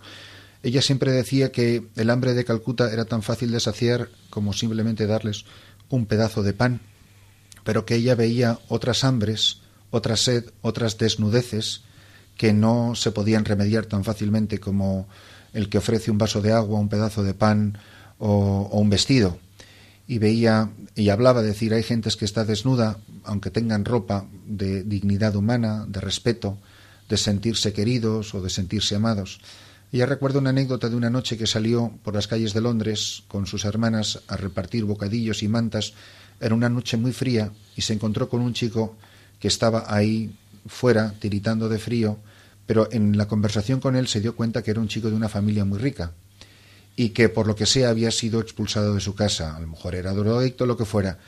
Ella 0.63 0.81
siempre 0.81 1.11
decía 1.11 1.51
que 1.51 1.85
el 1.95 2.09
hambre 2.09 2.33
de 2.33 2.45
Calcuta 2.45 2.91
era 2.91 3.05
tan 3.05 3.21
fácil 3.21 3.51
de 3.51 3.59
saciar 3.59 4.09
como 4.29 4.53
simplemente 4.53 5.05
darles 5.05 5.45
un 5.89 6.07
pedazo 6.07 6.41
de 6.41 6.53
pan, 6.53 6.81
pero 7.63 7.85
que 7.85 7.95
ella 7.95 8.15
veía 8.15 8.59
otras 8.67 9.03
hambres, 9.03 9.59
otra 9.91 10.17
sed, 10.17 10.45
otras 10.61 10.97
desnudeces 10.97 11.81
que 12.37 12.53
no 12.53 12.95
se 12.95 13.11
podían 13.11 13.45
remediar 13.45 13.85
tan 13.85 14.03
fácilmente 14.03 14.59
como 14.59 15.07
el 15.53 15.69
que 15.69 15.77
ofrece 15.77 16.11
un 16.11 16.17
vaso 16.17 16.41
de 16.41 16.51
agua, 16.51 16.79
un 16.79 16.89
pedazo 16.89 17.23
de 17.23 17.33
pan 17.33 17.77
o, 18.19 18.69
o 18.71 18.79
un 18.79 18.89
vestido 18.89 19.39
y 20.07 20.19
veía 20.19 20.69
y 20.95 21.09
hablaba, 21.09 21.41
de 21.41 21.49
decir, 21.49 21.73
hay 21.73 21.83
gentes 21.83 22.15
que 22.15 22.25
está 22.25 22.45
desnuda, 22.45 22.97
aunque 23.23 23.49
tengan 23.49 23.85
ropa 23.85 24.25
de 24.45 24.83
dignidad 24.83 25.35
humana, 25.35 25.85
de 25.87 25.99
respeto, 25.99 26.57
de 27.09 27.17
sentirse 27.17 27.73
queridos 27.73 28.33
o 28.33 28.41
de 28.41 28.49
sentirse 28.49 28.95
amados. 28.95 29.41
Ella 29.91 30.05
recuerda 30.05 30.39
una 30.39 30.51
anécdota 30.51 30.89
de 30.89 30.95
una 30.95 31.09
noche 31.09 31.37
que 31.37 31.47
salió 31.47 31.91
por 32.03 32.13
las 32.13 32.27
calles 32.27 32.53
de 32.53 32.61
Londres 32.61 33.23
con 33.27 33.45
sus 33.45 33.65
hermanas 33.65 34.21
a 34.27 34.37
repartir 34.37 34.85
bocadillos 34.85 35.43
y 35.43 35.47
mantas. 35.47 35.93
Era 36.39 36.55
una 36.55 36.69
noche 36.69 36.97
muy 36.97 37.13
fría 37.13 37.51
y 37.75 37.81
se 37.81 37.93
encontró 37.93 38.29
con 38.29 38.41
un 38.41 38.53
chico 38.53 38.95
que 39.39 39.47
estaba 39.47 39.85
ahí 39.87 40.35
fuera, 40.65 41.13
tiritando 41.19 41.69
de 41.69 41.79
frío, 41.79 42.17
pero 42.65 42.87
en 42.91 43.17
la 43.17 43.27
conversación 43.27 43.79
con 43.79 43.95
él 43.95 44.07
se 44.07 44.21
dio 44.21 44.35
cuenta 44.35 44.63
que 44.63 44.71
era 44.71 44.79
un 44.79 44.87
chico 44.87 45.09
de 45.09 45.15
una 45.15 45.29
familia 45.29 45.65
muy 45.65 45.79
rica, 45.79 46.11
y 46.95 47.09
que 47.09 47.29
por 47.29 47.47
lo 47.47 47.55
que 47.55 47.65
sea 47.65 47.89
había 47.89 48.11
sido 48.11 48.39
expulsado 48.39 48.93
de 48.93 49.01
su 49.01 49.15
casa, 49.15 49.55
a 49.55 49.59
lo 49.59 49.67
mejor 49.67 49.95
era 49.95 50.13
drogadicto, 50.13 50.65
lo 50.65 50.77
que 50.77 50.85
fuera. 50.85 51.19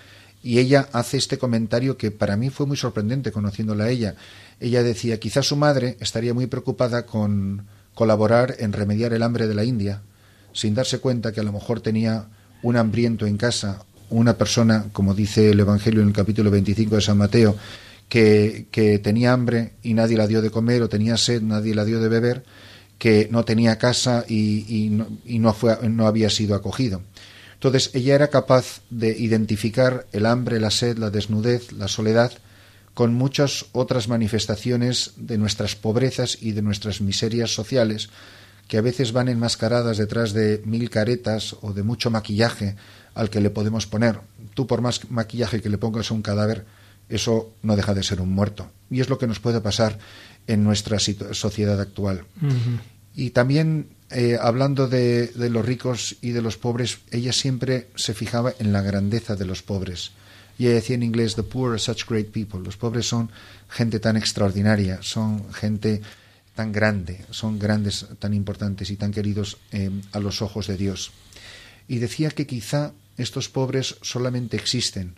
Y 0.41 0.60
ella 0.60 0.88
hace 0.93 1.17
este 1.17 1.38
comentario 1.38 1.97
que 1.97 2.12
para 2.12 2.38
mí 2.38 2.50
fue 2.50 2.65
muy 2.65 2.78
sorprendente 2.78 3.32
conociéndola 3.32 3.86
a 3.86 3.89
ella. 3.89 4.15
Ella 4.60 4.82
decía, 4.84 5.19
quizás 5.19 5.47
su 5.47 5.56
madre 5.56 5.97
estaría 6.00 6.34
muy 6.34 6.47
preocupada 6.47 7.06
con 7.06 7.65
colaborar 7.93 8.56
en 8.60 8.73
remediar 8.73 9.13
el 9.13 9.23
hambre 9.23 9.47
de 9.47 9.56
la 9.56 9.65
India, 9.65 10.02
sin 10.54 10.73
darse 10.73 11.00
cuenta 11.00 11.32
que 11.32 11.41
a 11.41 11.43
lo 11.43 11.52
mejor 11.52 11.82
tenía 11.82 12.28
un 12.63 12.78
hambriento 12.78 13.26
en 13.26 13.38
casa, 13.38 13.84
una 14.10 14.38
persona, 14.38 14.86
como 14.93 15.13
dice 15.13 15.50
el 15.50 15.60
Evangelio 15.60 16.02
en 16.02 16.08
el 16.08 16.13
capítulo 16.13 16.50
25 16.50 16.95
de 16.95 17.02
San 17.02 17.17
Mateo, 17.17 17.58
que, 18.10 19.00
tenía 19.04 19.34
hambre 19.34 19.74
y 19.84 19.93
nadie 19.93 20.17
la 20.17 20.28
dio 20.28 20.41
de 20.41 20.52
comer 20.52 20.82
o 20.82 20.89
tenía 20.89 21.17
sed, 21.17 21.41
nadie 21.41 21.76
la 21.76 21.86
dio 21.86 22.00
de 22.00 22.10
beber, 22.10 22.43
que 22.98 23.28
no 23.32 23.46
tenía 23.46 23.78
casa 23.78 24.26
y, 24.28 24.89
no, 24.91 25.54
fue, 25.54 25.78
no 25.89 26.08
había 26.08 26.30
sido 26.30 26.56
acogido. 26.56 27.02
Entonces 27.54 27.91
ella 27.93 28.15
era 28.15 28.28
capaz 28.30 28.82
de 28.89 29.17
identificar 29.17 30.06
el 30.12 30.26
hambre, 30.26 30.60
la 30.60 30.72
sed, 30.72 30.98
la 30.98 31.10
desnudez, 31.10 31.72
la 31.72 31.88
soledad 31.88 32.32
con 32.93 33.13
muchas 33.13 33.65
otras 33.74 34.08
manifestaciones 34.08 35.13
de 35.17 35.38
nuestras 35.38 35.76
pobrezas 35.76 36.36
y 36.41 36.54
de 36.54 36.63
nuestras 36.63 37.00
miserias 37.00 37.54
sociales, 37.54 38.10
que 38.67 38.80
a 38.80 38.82
veces 38.82 39.12
van 39.12 39.30
enmascaradas 39.30 39.98
detrás 39.98 40.34
de 40.34 40.63
mil 40.65 40.89
caretas 40.89 41.56
o 41.62 41.74
de 41.74 41.84
mucho 41.84 42.10
maquillaje 42.10 42.76
al 43.13 43.30
que 43.30 43.39
le 43.39 43.52
podemos 43.52 43.86
poner. 43.86 44.20
Tú 44.56 44.65
por 44.65 44.82
más 44.82 45.12
maquillaje 45.12 45.62
que 45.62 45.70
le 45.70 45.78
pongas 45.78 46.10
a 46.10 46.15
un 46.15 46.24
cadáver, 46.24 46.65
eso 47.10 47.54
no 47.62 47.76
deja 47.76 47.93
de 47.93 48.04
ser 48.04 48.22
un 48.22 48.32
muerto. 48.32 48.70
Y 48.89 49.02
es 49.02 49.10
lo 49.10 49.17
que 49.17 49.28
nos 49.28 49.39
puede 49.39 49.62
pasar 49.62 50.00
en 50.48 50.63
nuestra 50.63 51.00
sociedad 51.00 51.80
actual. 51.80 52.26
Y 53.13 53.32
también, 53.32 53.89
eh, 54.10 54.38
hablando 54.39 54.88
de, 54.88 55.28
de, 55.28 55.50
los 55.50 55.65
ricos 55.65 56.17
y 56.22 56.32
de 56.32 56.41
los 56.41 56.58
pobres, 56.58 57.00
ella 57.12 57.34
siempre 57.34 57.88
se 57.96 58.13
fijaba 58.13 58.54
en 58.60 58.72
la 58.72 58.82
grandeza 58.82 59.36
de 59.36 59.46
los 59.46 59.63
pobres. 59.63 60.12
Y 60.58 60.65
ella 60.65 60.76
decía 60.76 60.96
en 60.96 61.04
inglés, 61.04 61.36
The 61.36 61.43
poor 61.43 61.72
are 61.72 61.80
such 61.80 62.08
great 62.08 62.32
people. 62.32 62.62
Los 62.63 62.78
pobres 62.78 63.08
son 63.08 63.30
gente 63.70 64.00
tan 64.00 64.17
extraordinaria, 64.17 65.00
son 65.02 65.52
gente 65.54 66.02
tan 66.56 66.72
grande, 66.72 67.24
son 67.30 67.60
grandes, 67.60 68.08
tan 68.17 68.34
importantes 68.34 68.89
y 68.89 68.96
tan 68.96 69.12
queridos 69.12 69.58
eh, 69.72 69.91
a 70.12 70.20
los 70.20 70.41
ojos 70.41 70.67
de 70.67 70.78
Dios. 70.78 71.12
Y 71.88 72.00
decía 72.00 72.32
que 72.32 72.48
quizá 72.48 72.93
estos 73.17 73.50
pobres 73.50 73.98
solamente 74.02 74.58
existen 74.58 75.15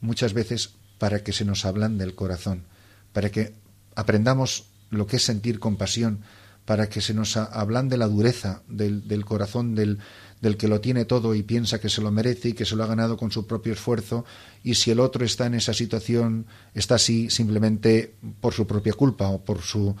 muchas 0.00 0.32
veces 0.32 0.70
para 1.04 1.22
que 1.22 1.34
se 1.34 1.44
nos 1.44 1.66
hablan 1.66 1.98
del 1.98 2.14
corazón, 2.14 2.64
para 3.12 3.28
que 3.28 3.52
aprendamos 3.94 4.68
lo 4.88 5.06
que 5.06 5.16
es 5.16 5.22
sentir 5.22 5.58
compasión, 5.58 6.20
para 6.64 6.88
que 6.88 7.02
se 7.02 7.12
nos 7.12 7.36
hablan 7.36 7.90
de 7.90 7.98
la 7.98 8.08
dureza 8.08 8.62
del, 8.68 9.06
del 9.06 9.26
corazón 9.26 9.74
del, 9.74 9.98
del 10.40 10.56
que 10.56 10.66
lo 10.66 10.80
tiene 10.80 11.04
todo 11.04 11.34
y 11.34 11.42
piensa 11.42 11.78
que 11.78 11.90
se 11.90 12.00
lo 12.00 12.10
merece 12.10 12.48
y 12.48 12.52
que 12.54 12.64
se 12.64 12.74
lo 12.74 12.84
ha 12.84 12.86
ganado 12.86 13.18
con 13.18 13.30
su 13.30 13.46
propio 13.46 13.74
esfuerzo, 13.74 14.24
y 14.62 14.76
si 14.76 14.92
el 14.92 14.98
otro 14.98 15.26
está 15.26 15.44
en 15.44 15.56
esa 15.56 15.74
situación, 15.74 16.46
está 16.72 16.94
así 16.94 17.28
simplemente 17.28 18.14
por 18.40 18.54
su 18.54 18.66
propia 18.66 18.94
culpa 18.94 19.28
o 19.28 19.44
por 19.44 19.60
su 19.60 19.94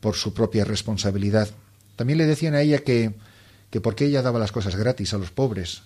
por 0.00 0.16
su 0.16 0.34
propia 0.34 0.64
responsabilidad. 0.64 1.48
También 1.94 2.18
le 2.18 2.26
decían 2.26 2.56
a 2.56 2.62
ella 2.62 2.80
que, 2.80 3.14
que 3.70 3.80
porque 3.80 4.06
ella 4.06 4.22
daba 4.22 4.40
las 4.40 4.50
cosas 4.50 4.74
gratis 4.74 5.14
a 5.14 5.18
los 5.18 5.30
pobres, 5.30 5.82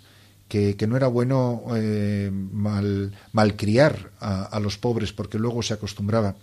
que, 0.52 0.86
no 0.86 0.98
era 0.98 1.06
bueno 1.06 1.64
eh, 1.74 2.30
mal, 2.30 3.16
malcriar 3.32 4.10
a, 4.20 4.44
a 4.44 4.60
los 4.60 4.76
pobres 4.76 5.12
porque 5.14 5.38
luego 5.38 5.62
se 5.62 5.72
acostumbraba. 5.72 6.36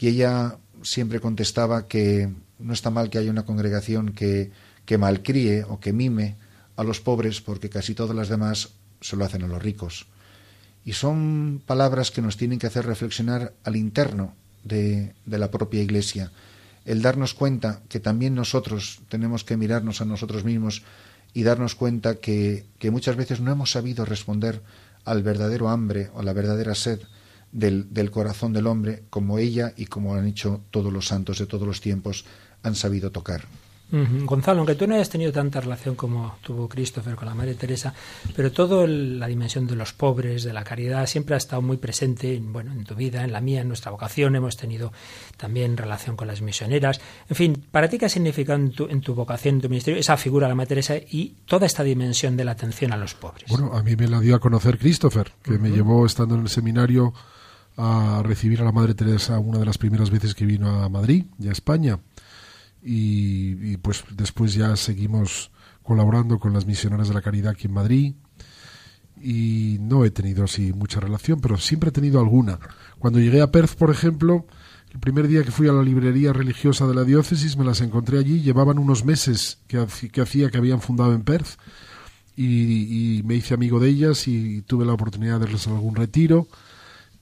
Y 0.00 0.08
ella 0.08 0.56
siempre 0.82 1.20
contestaba 1.20 1.86
que 1.86 2.30
no 2.58 2.72
está 2.72 2.88
mal 2.88 3.10
que 3.10 3.18
haya 3.18 3.30
una 3.30 3.44
congregación 3.44 4.12
que, 4.12 4.52
que 4.86 4.96
malcríe 4.96 5.64
o 5.64 5.80
que 5.80 5.92
mime 5.92 6.36
a 6.76 6.82
los 6.84 7.00
pobres 7.00 7.42
porque 7.42 7.68
casi 7.68 7.94
todas 7.94 8.16
las 8.16 8.30
demás 8.30 8.70
se 9.02 9.16
lo 9.16 9.24
hacen 9.26 9.42
a 9.42 9.48
los 9.48 9.62
ricos. 9.62 10.06
Y 10.86 10.94
son 10.94 11.60
palabras 11.66 12.10
que 12.10 12.22
nos 12.22 12.38
tienen 12.38 12.58
que 12.58 12.68
hacer 12.68 12.86
reflexionar 12.86 13.52
al 13.64 13.76
interno 13.76 14.32
de, 14.64 15.12
de 15.26 15.38
la 15.38 15.50
propia 15.50 15.82
Iglesia 15.82 16.32
el 16.86 17.02
darnos 17.02 17.34
cuenta 17.34 17.82
que 17.88 17.98
también 17.98 18.34
nosotros 18.34 19.00
tenemos 19.08 19.42
que 19.42 19.56
mirarnos 19.56 20.00
a 20.00 20.04
nosotros 20.04 20.44
mismos 20.44 20.84
y 21.36 21.42
darnos 21.42 21.74
cuenta 21.74 22.14
que, 22.14 22.64
que 22.78 22.90
muchas 22.90 23.14
veces 23.14 23.40
no 23.40 23.52
hemos 23.52 23.72
sabido 23.72 24.06
responder 24.06 24.62
al 25.04 25.22
verdadero 25.22 25.68
hambre 25.68 26.08
o 26.14 26.20
a 26.20 26.22
la 26.22 26.32
verdadera 26.32 26.74
sed 26.74 26.98
del, 27.52 27.92
del 27.92 28.10
corazón 28.10 28.54
del 28.54 28.66
hombre 28.66 29.02
como 29.10 29.38
ella 29.38 29.74
y 29.76 29.84
como 29.84 30.14
han 30.14 30.26
hecho 30.26 30.62
todos 30.70 30.90
los 30.90 31.08
santos 31.08 31.38
de 31.38 31.44
todos 31.44 31.68
los 31.68 31.82
tiempos 31.82 32.24
han 32.62 32.74
sabido 32.74 33.12
tocar. 33.12 33.42
Gonzalo, 33.90 34.60
aunque 34.60 34.74
tú 34.74 34.86
no 34.86 34.96
hayas 34.96 35.08
tenido 35.08 35.30
tanta 35.30 35.60
relación 35.60 35.94
como 35.94 36.36
tuvo 36.42 36.68
Christopher 36.68 37.14
con 37.14 37.28
la 37.28 37.34
Madre 37.34 37.54
Teresa, 37.54 37.94
pero 38.34 38.50
toda 38.50 38.86
la 38.86 39.28
dimensión 39.28 39.66
de 39.68 39.76
los 39.76 39.92
pobres, 39.92 40.42
de 40.42 40.52
la 40.52 40.64
caridad, 40.64 41.06
siempre 41.06 41.36
ha 41.36 41.38
estado 41.38 41.62
muy 41.62 41.76
presente 41.76 42.34
en, 42.34 42.52
bueno, 42.52 42.72
en 42.72 42.84
tu 42.84 42.96
vida, 42.96 43.22
en 43.22 43.32
la 43.32 43.40
mía, 43.40 43.60
en 43.60 43.68
nuestra 43.68 43.92
vocación. 43.92 44.34
Hemos 44.34 44.56
tenido 44.56 44.92
también 45.36 45.76
relación 45.76 46.16
con 46.16 46.26
las 46.26 46.42
misioneras. 46.42 47.00
En 47.28 47.36
fin, 47.36 47.64
¿para 47.70 47.88
ti 47.88 47.98
qué 47.98 48.06
ha 48.06 48.08
significado 48.08 48.58
en 48.58 48.72
tu, 48.72 48.86
en 48.86 49.00
tu 49.00 49.14
vocación, 49.14 49.56
en 49.56 49.60
tu 49.60 49.68
ministerio, 49.68 50.00
esa 50.00 50.16
figura 50.16 50.46
de 50.46 50.50
la 50.50 50.54
Madre 50.56 50.68
Teresa 50.68 50.96
y 50.96 51.36
toda 51.46 51.66
esta 51.66 51.84
dimensión 51.84 52.36
de 52.36 52.44
la 52.44 52.52
atención 52.52 52.92
a 52.92 52.96
los 52.96 53.14
pobres? 53.14 53.48
Bueno, 53.48 53.72
a 53.72 53.82
mí 53.84 53.94
me 53.94 54.08
la 54.08 54.18
dio 54.18 54.34
a 54.34 54.40
conocer 54.40 54.78
Christopher, 54.78 55.32
que 55.42 55.58
me 55.58 55.70
llevó 55.70 56.04
estando 56.06 56.34
en 56.34 56.42
el 56.42 56.48
seminario 56.48 57.14
a 57.76 58.22
recibir 58.24 58.60
a 58.62 58.64
la 58.64 58.72
Madre 58.72 58.94
Teresa 58.94 59.38
una 59.38 59.58
de 59.58 59.66
las 59.66 59.78
primeras 59.78 60.10
veces 60.10 60.34
que 60.34 60.44
vino 60.44 60.82
a 60.82 60.88
Madrid 60.88 61.26
y 61.38 61.48
a 61.48 61.52
España 61.52 62.00
y, 62.88 63.76
pues 63.78 64.04
después 64.12 64.54
ya 64.54 64.76
seguimos 64.76 65.50
colaborando 65.82 66.38
con 66.38 66.52
las 66.52 66.66
misioneras 66.66 67.08
de 67.08 67.14
la 67.14 67.22
caridad 67.22 67.52
aquí 67.52 67.66
en 67.66 67.74
Madrid. 67.74 68.14
Y 69.20 69.78
no 69.80 70.04
he 70.04 70.10
tenido 70.10 70.44
así 70.44 70.72
mucha 70.72 71.00
relación, 71.00 71.40
pero 71.40 71.56
siempre 71.56 71.88
he 71.88 71.92
tenido 71.92 72.20
alguna. 72.20 72.60
Cuando 72.98 73.18
llegué 73.18 73.42
a 73.42 73.50
Perth, 73.50 73.74
por 73.74 73.90
ejemplo, 73.90 74.46
el 74.92 75.00
primer 75.00 75.26
día 75.26 75.42
que 75.42 75.50
fui 75.50 75.68
a 75.68 75.72
la 75.72 75.82
librería 75.82 76.32
religiosa 76.32 76.86
de 76.86 76.94
la 76.94 77.02
diócesis 77.02 77.56
me 77.56 77.64
las 77.64 77.80
encontré 77.80 78.18
allí, 78.18 78.42
llevaban 78.42 78.78
unos 78.78 79.04
meses 79.04 79.58
que, 79.66 79.84
que 80.12 80.20
hacía 80.20 80.50
que 80.50 80.58
habían 80.58 80.80
fundado 80.80 81.12
en 81.12 81.22
Perth. 81.22 81.58
Y, 82.36 83.18
y, 83.18 83.22
me 83.22 83.34
hice 83.34 83.54
amigo 83.54 83.80
de 83.80 83.88
ellas 83.88 84.28
y 84.28 84.60
tuve 84.62 84.84
la 84.84 84.92
oportunidad 84.92 85.40
de 85.40 85.46
darles 85.46 85.66
algún 85.66 85.96
retiro 85.96 86.46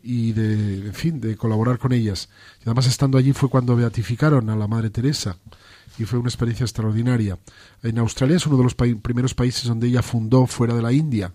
y 0.04 0.32
de, 0.32 0.86
en 0.86 0.94
fin, 0.94 1.20
de 1.20 1.36
colaborar 1.36 1.78
con 1.78 1.92
ellas. 1.92 2.28
Y 2.60 2.64
además 2.64 2.86
estando 2.86 3.16
allí 3.16 3.32
fue 3.32 3.48
cuando 3.48 3.74
beatificaron 3.74 4.50
a 4.50 4.56
la 4.56 4.68
Madre 4.68 4.90
Teresa 4.90 5.38
y 5.98 6.04
fue 6.04 6.18
una 6.18 6.28
experiencia 6.28 6.64
extraordinaria. 6.64 7.38
En 7.82 7.98
Australia 7.98 8.36
es 8.36 8.46
uno 8.46 8.58
de 8.58 8.64
los 8.64 8.74
primeros 8.74 9.34
países 9.34 9.64
donde 9.64 9.88
ella 9.88 10.02
fundó 10.02 10.46
fuera 10.46 10.74
de 10.74 10.82
la 10.82 10.92
India. 10.92 11.32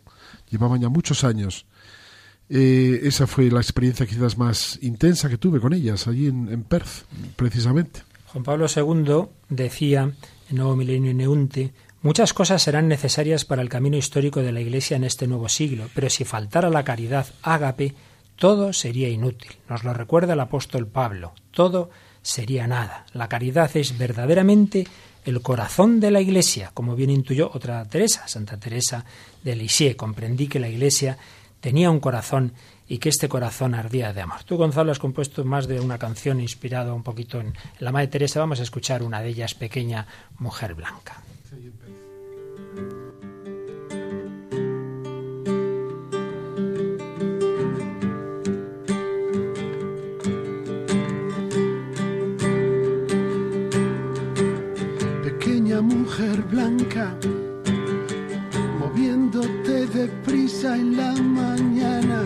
Llevaban 0.50 0.82
ya 0.82 0.90
muchos 0.90 1.24
años. 1.24 1.66
Eh, 2.48 3.02
esa 3.04 3.28
fue 3.28 3.50
la 3.50 3.60
experiencia 3.60 4.06
quizás 4.06 4.38
más 4.38 4.80
intensa 4.82 5.30
que 5.30 5.38
tuve 5.38 5.60
con 5.60 5.74
ellas 5.74 6.08
allí 6.08 6.28
en, 6.28 6.50
en 6.50 6.64
Perth, 6.64 7.06
precisamente. 7.36 8.04
Juan 8.28 8.44
Pablo 8.44 8.68
II 8.74 9.30
decía 9.50 10.12
en 10.50 10.56
Nuevo 10.56 10.76
Milenio 10.76 11.14
Neunte 11.14 11.74
Muchas 12.02 12.34
cosas 12.34 12.62
serán 12.62 12.88
necesarias 12.88 13.44
para 13.44 13.62
el 13.62 13.68
camino 13.68 13.98
histórico 13.98 14.42
de 14.42 14.54
la 14.54 14.62
Iglesia 14.62 14.96
en 14.96 15.04
este 15.04 15.28
nuevo 15.28 15.50
siglo, 15.50 15.90
pero 15.94 16.10
si 16.10 16.24
faltara 16.24 16.70
la 16.70 16.86
caridad 16.86 17.28
ágape, 17.42 17.94
todo 18.40 18.74
sería 18.74 19.10
inútil. 19.10 19.52
Nos 19.70 19.84
lo 19.84 19.94
recuerda 19.94 20.34
el 20.34 20.40
apóstol 20.40 20.88
Pablo. 20.88 21.34
Todo 21.52 21.90
sería 22.22 22.68
nada. 22.68 23.06
La 23.14 23.28
caridad 23.28 23.70
es 23.76 23.98
verdaderamente 23.98 24.88
el 25.26 25.42
corazón 25.42 26.00
de 26.00 26.10
la 26.10 26.22
Iglesia, 26.22 26.72
como 26.74 26.96
bien 26.96 27.10
intuyó 27.10 27.52
otra 27.54 27.84
Teresa, 27.86 28.28
Santa 28.28 28.58
Teresa 28.58 29.06
de 29.44 29.56
Lisieux. 29.56 29.96
Comprendí 29.96 30.48
que 30.48 30.60
la 30.60 30.70
Iglesia 30.70 31.18
tenía 31.60 31.92
un 31.92 32.00
corazón 32.00 32.54
y 32.88 32.98
que 32.98 33.10
este 33.10 33.30
corazón 33.30 33.76
ardía 33.76 34.14
de 34.14 34.22
amor. 34.22 34.44
Tú, 34.46 34.56
Gonzalo, 34.56 34.92
has 34.92 35.00
compuesto 35.00 35.44
más 35.44 35.68
de 35.68 35.80
una 35.80 35.98
canción 35.98 36.40
inspirada 36.40 36.94
un 36.94 37.04
poquito 37.04 37.40
en 37.40 37.54
la 37.80 37.92
Madre 37.92 38.08
Teresa. 38.08 38.40
Vamos 38.40 38.62
a 38.62 38.64
escuchar 38.64 39.04
una 39.04 39.22
de 39.22 39.30
ellas, 39.30 39.54
Pequeña 39.54 40.08
Mujer 40.40 40.74
Blanca. 40.74 41.22
Mujer 55.82 56.42
blanca, 56.50 57.16
moviéndote 58.80 59.86
deprisa 59.88 60.76
en 60.76 60.98
la 60.98 61.14
mañana. 61.14 62.24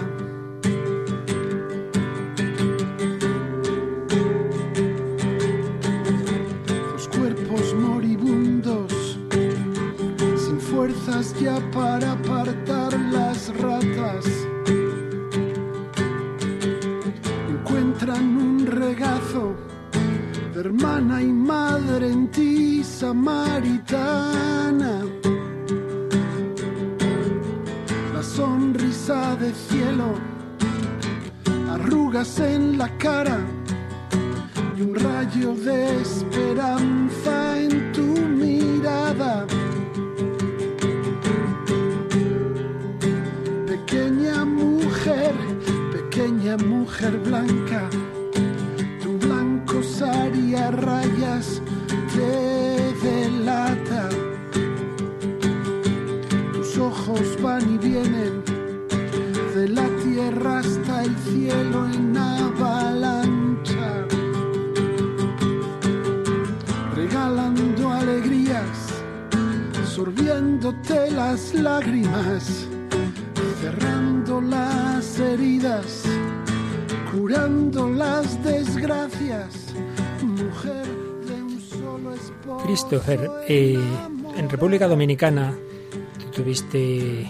Los 6.93 7.07
cuerpos 7.09 7.75
moribundos, 7.75 9.19
sin 10.37 10.59
fuerzas 10.59 11.35
ya 11.39 11.59
para 11.71 12.13
apartar 12.13 12.99
las 13.11 13.55
ratas, 13.57 14.25
encuentran 17.49 18.37
un 18.37 18.65
regazo 18.65 19.55
hermana 20.55 21.21
y 21.21 21.31
madre 21.31 22.09
en 22.09 22.27
ti, 22.29 22.83
samaritana. 22.83 24.23
La 28.13 28.23
sonrisa 28.23 29.35
de 29.35 29.51
cielo, 29.53 30.13
arrugas 31.71 32.39
en 32.39 32.77
la 32.77 32.89
cara 32.97 33.39
y 34.77 34.81
un 34.81 34.95
rayo 34.95 35.55
de 35.55 36.01
esperanza 36.01 37.59
en 37.59 37.91
tu 37.91 38.03
mirada. 38.43 39.45
Pequeña 43.65 44.45
mujer, 44.45 45.33
pequeña 45.91 46.57
mujer 46.57 47.17
blanca 47.19 47.89
a 50.09 50.71
rayas 50.71 51.61
te 52.13 52.93
delata. 53.07 54.09
Tus 56.53 56.77
ojos 56.77 57.41
van 57.41 57.73
y 57.73 57.77
vienen 57.77 58.43
de 59.55 59.69
la 59.69 59.87
tierra 60.03 60.59
hasta 60.59 61.03
el 61.03 61.15
cielo 61.17 61.85
en 61.93 62.17
avalancha, 62.17 64.05
regalando 66.95 67.91
alegrías, 67.91 68.77
sorbiéndote 69.85 71.11
las 71.11 71.53
lágrimas, 71.53 72.67
cerrando 73.61 74.41
las 74.41 75.19
heridas 75.19 76.03
curando 77.13 77.89
las 77.89 78.43
desgracias, 78.43 79.62
Christopher, 82.63 83.29
eh, 83.47 83.77
en 84.37 84.49
República 84.49 84.87
Dominicana 84.87 85.53
tuviste, 86.35 87.29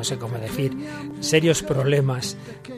no 0.00 0.04
sé 0.04 0.16
cómo 0.16 0.38
decir, 0.38 0.74
serios 1.20 1.62
problemas 1.62 2.34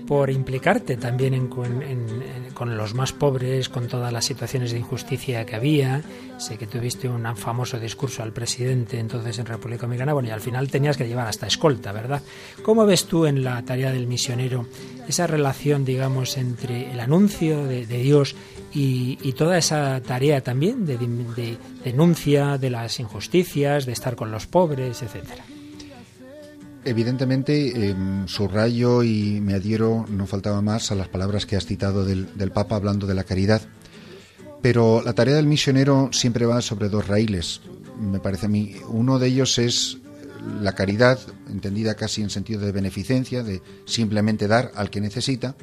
por 0.09 0.29
implicarte 0.29 0.97
también 0.97 1.35
en, 1.35 1.47
con 1.47 2.77
los 2.77 2.95
más 2.95 3.12
pobres, 3.12 3.68
con 3.68 3.87
todas 3.87 4.12
las 4.12 4.25
situaciones 4.25 4.73
de 4.73 4.79
injusticia 4.79 5.47
que 5.47 5.55
había. 5.55 6.03
Sé 6.39 6.59
que 6.59 6.66
tuviste 6.66 7.09
un 7.09 7.37
famoso 7.37 7.79
discurso 7.79 8.25
al 8.25 8.33
presidente 8.33 8.99
entonces 8.99 9.39
en 9.39 9.47
República 9.47 9.83
Dominicana, 9.83 10.14
bueno, 10.14 10.31
y 10.31 10.33
al 10.33 10.41
final 10.41 10.68
tenías 10.68 10.97
que 10.97 11.07
llevar 11.07 11.29
hasta 11.29 11.47
escolta, 11.47 11.93
¿verdad? 11.93 12.23
¿Cómo 12.64 12.87
ves 12.87 13.05
tú 13.05 13.25
en 13.27 13.45
la 13.45 13.62
tarea 13.62 13.93
del 13.93 14.09
misionero 14.09 14.66
esa 15.07 15.29
relación, 15.29 15.85
digamos, 15.85 16.37
entre 16.37 16.91
el 16.91 16.99
anuncio 16.99 17.64
de, 17.64 17.87
Dios 17.87 18.35
y, 18.75 19.33
toda 19.35 19.59
esa 19.59 20.03
tarea 20.03 20.41
también 20.41 20.87
de 20.87 21.57
denuncia 21.85 22.59
de 22.59 22.70
las 22.70 22.99
injusticias, 22.99 23.87
de 23.87 23.93
estar 23.93 24.16
con 24.16 24.33
los 24.33 24.49
pobres, 24.49 25.03
etcétera? 25.03 25.45
Evidentemente, 26.85 27.91
eh, 27.91 27.95
subrayo 28.26 29.05
y 29.05 29.41
me 29.41 29.55
adhiero, 29.55 30.05
no 30.09 30.26
faltaba 30.26 30.62
más, 30.62 30.91
a 30.91 30.97
las 30.97 31.09
palabras 31.09 31.47
que 31.47 31.57
has 31.57 31.66
citado 31.66 32.05
del, 32.05 32.37
del, 32.37 32.51
Papa 32.51 32.74
hablando 32.74 33.07
de 33.07 33.14
la 33.14 33.24
caridad. 33.24 33.62
Pero 34.62 35.03
la 35.03 35.12
tarea 35.12 35.37
del 35.37 35.47
misionero 35.47 36.11
siempre 36.12 36.47
va 36.47 36.61
sobre 36.61 36.89
dos 36.89 37.07
raíles, 37.07 37.61
me 38.01 38.18
parece 38.18 38.47
a 38.47 38.49
mí. 38.49 38.74
Uno 38.89 39.18
de 39.18 39.28
ellos 39.28 39.59
es 39.59 39.99
la 40.61 40.74
caridad, 40.74 41.20
entendida 41.49 41.95
casi 41.95 42.22
en 42.22 42.30
sentido 42.30 42.61
de 42.61 42.72
beneficencia, 42.72 43.43
de 43.43 43.62
simplemente 43.85 44.49
dar 44.49 44.72
al 44.74 44.91
que 44.91 45.01
necesita. 45.01 45.55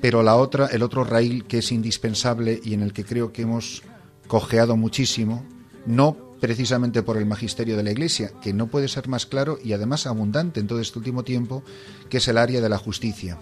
Pero 0.00 0.22
la 0.22 0.36
otra, 0.36 0.66
el 0.66 0.82
otro 0.82 1.04
raíl 1.04 1.44
que 1.44 1.58
es 1.58 1.72
indispensable 1.72 2.60
y 2.64 2.74
en 2.74 2.82
el 2.82 2.92
que 2.92 3.04
creo 3.04 3.32
que 3.32 3.42
hemos 3.42 3.82
cojeado 4.26 4.76
muchísimo, 4.76 5.44
no 5.86 6.31
precisamente 6.42 7.04
por 7.04 7.18
el 7.18 7.24
magisterio 7.24 7.76
de 7.76 7.84
la 7.84 7.92
Iglesia, 7.92 8.32
que 8.42 8.52
no 8.52 8.66
puede 8.66 8.88
ser 8.88 9.06
más 9.06 9.26
claro 9.26 9.60
y 9.62 9.74
además 9.74 10.08
abundante 10.08 10.58
en 10.58 10.66
todo 10.66 10.80
este 10.80 10.98
último 10.98 11.22
tiempo, 11.22 11.62
que 12.08 12.16
es 12.16 12.26
el 12.26 12.36
área 12.36 12.60
de 12.60 12.68
la 12.68 12.78
justicia. 12.78 13.38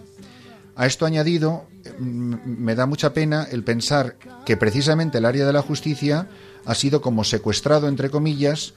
A 0.77 0.85
esto 0.85 1.07
añadido, 1.07 1.67
me 1.99 2.75
da 2.75 2.85
mucha 2.85 3.15
pena 3.15 3.49
el 3.51 3.65
pensar 3.65 4.19
que 4.45 4.59
precisamente 4.59 5.17
el 5.17 5.25
área 5.25 5.47
de 5.47 5.53
la 5.55 5.63
justicia 5.63 6.29
ha 6.67 6.75
sido 6.75 7.01
como 7.01 7.25
secuestrado, 7.25 7.89
entre 7.89 8.11
comillas, 8.11 8.75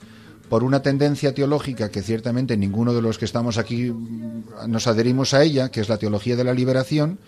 por 0.47 0.63
una 0.63 0.81
tendencia 0.81 1.33
teológica 1.33 1.91
que 1.91 2.01
ciertamente 2.01 2.55
ninguno 2.55 2.93
de 2.93 3.01
los 3.01 3.17
que 3.17 3.25
estamos 3.25 3.57
aquí 3.57 3.93
nos 4.69 4.87
adherimos 4.87 5.33
a 5.33 5.43
ella, 5.43 5.69
que 5.69 5.81
es 5.81 5.89
la 5.89 5.97
teología 5.97 6.37
de 6.37 6.45
la 6.45 6.53
liberación, 6.53 7.19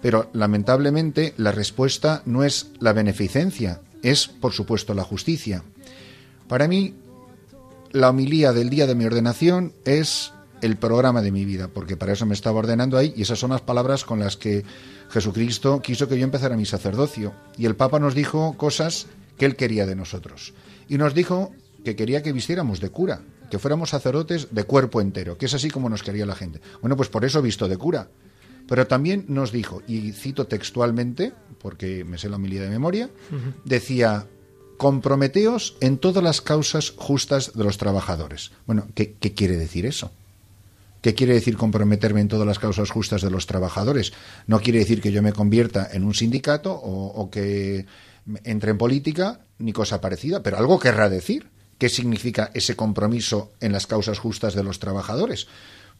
pero 0.00 0.30
lamentablemente 0.32 1.34
la 1.36 1.52
respuesta 1.52 2.22
no 2.24 2.44
es 2.44 2.70
la 2.80 2.94
beneficencia, 2.94 3.82
es 4.02 4.26
por 4.26 4.52
supuesto 4.52 4.94
la 4.94 5.04
justicia. 5.04 5.64
Para 6.50 6.66
mí, 6.66 6.96
la 7.92 8.10
homilía 8.10 8.52
del 8.52 8.70
día 8.70 8.88
de 8.88 8.96
mi 8.96 9.04
ordenación 9.04 9.72
es 9.84 10.32
el 10.62 10.78
programa 10.78 11.22
de 11.22 11.30
mi 11.30 11.44
vida, 11.44 11.68
porque 11.68 11.96
para 11.96 12.12
eso 12.12 12.26
me 12.26 12.34
estaba 12.34 12.58
ordenando 12.58 12.98
ahí 12.98 13.14
y 13.16 13.22
esas 13.22 13.38
son 13.38 13.50
las 13.50 13.60
palabras 13.60 14.04
con 14.04 14.18
las 14.18 14.36
que 14.36 14.64
Jesucristo 15.10 15.80
quiso 15.80 16.08
que 16.08 16.18
yo 16.18 16.24
empezara 16.24 16.56
mi 16.56 16.66
sacerdocio. 16.66 17.32
Y 17.56 17.66
el 17.66 17.76
Papa 17.76 18.00
nos 18.00 18.16
dijo 18.16 18.56
cosas 18.56 19.06
que 19.38 19.46
él 19.46 19.54
quería 19.54 19.86
de 19.86 19.94
nosotros. 19.94 20.52
Y 20.88 20.98
nos 20.98 21.14
dijo 21.14 21.52
que 21.84 21.94
quería 21.94 22.20
que 22.20 22.32
vistiéramos 22.32 22.80
de 22.80 22.90
cura, 22.90 23.22
que 23.48 23.60
fuéramos 23.60 23.90
sacerdotes 23.90 24.48
de 24.50 24.64
cuerpo 24.64 25.00
entero, 25.00 25.38
que 25.38 25.46
es 25.46 25.54
así 25.54 25.70
como 25.70 25.88
nos 25.88 26.02
quería 26.02 26.26
la 26.26 26.34
gente. 26.34 26.60
Bueno, 26.80 26.96
pues 26.96 27.08
por 27.08 27.24
eso 27.24 27.40
visto 27.40 27.68
de 27.68 27.76
cura. 27.76 28.08
Pero 28.66 28.88
también 28.88 29.24
nos 29.28 29.52
dijo, 29.52 29.82
y 29.86 30.10
cito 30.10 30.48
textualmente, 30.48 31.32
porque 31.60 32.02
me 32.02 32.18
sé 32.18 32.28
la 32.28 32.36
homilía 32.36 32.62
de 32.62 32.70
memoria, 32.70 33.06
uh 33.06 33.34
-huh. 33.36 33.54
decía, 33.64 34.26
comprometeos 34.80 35.76
en 35.82 35.98
todas 35.98 36.24
las 36.24 36.40
causas 36.40 36.94
justas 36.96 37.52
de 37.54 37.64
los 37.64 37.76
trabajadores. 37.76 38.50
Bueno, 38.64 38.86
¿qué, 38.94 39.12
¿qué, 39.12 39.34
quiere 39.34 39.58
decir 39.58 39.84
eso? 39.84 40.10
¿Qué 41.02 41.14
quiere 41.14 41.34
decir 41.34 41.58
comprometerme 41.58 42.22
en 42.22 42.28
todas 42.28 42.46
las 42.46 42.58
causas 42.58 42.88
justas 42.90 43.20
de 43.20 43.30
los 43.30 43.46
trabajadores? 43.46 44.14
No 44.46 44.60
quiere 44.60 44.78
decir 44.78 45.02
que 45.02 45.12
yo 45.12 45.20
me 45.20 45.34
convierta 45.34 45.86
en 45.92 46.02
un 46.02 46.14
sindicato 46.14 46.72
o 46.72 47.28
que 47.28 47.84
entre 48.44 48.70
en 48.70 48.78
política, 48.78 49.40
ni 49.58 49.74
cosa 49.74 50.00
parecida, 50.00 50.42
pero 50.42 50.56
algo 50.56 50.78
querrá 50.78 51.10
decir. 51.10 51.50
¿Qué 51.76 51.90
significa 51.90 52.50
ese 52.54 52.74
compromiso 52.74 53.52
en 53.60 53.72
las 53.72 53.86
causas 53.86 54.18
justas 54.18 54.54
de 54.54 54.64
los 54.64 54.78
trabajadores? 54.78 55.46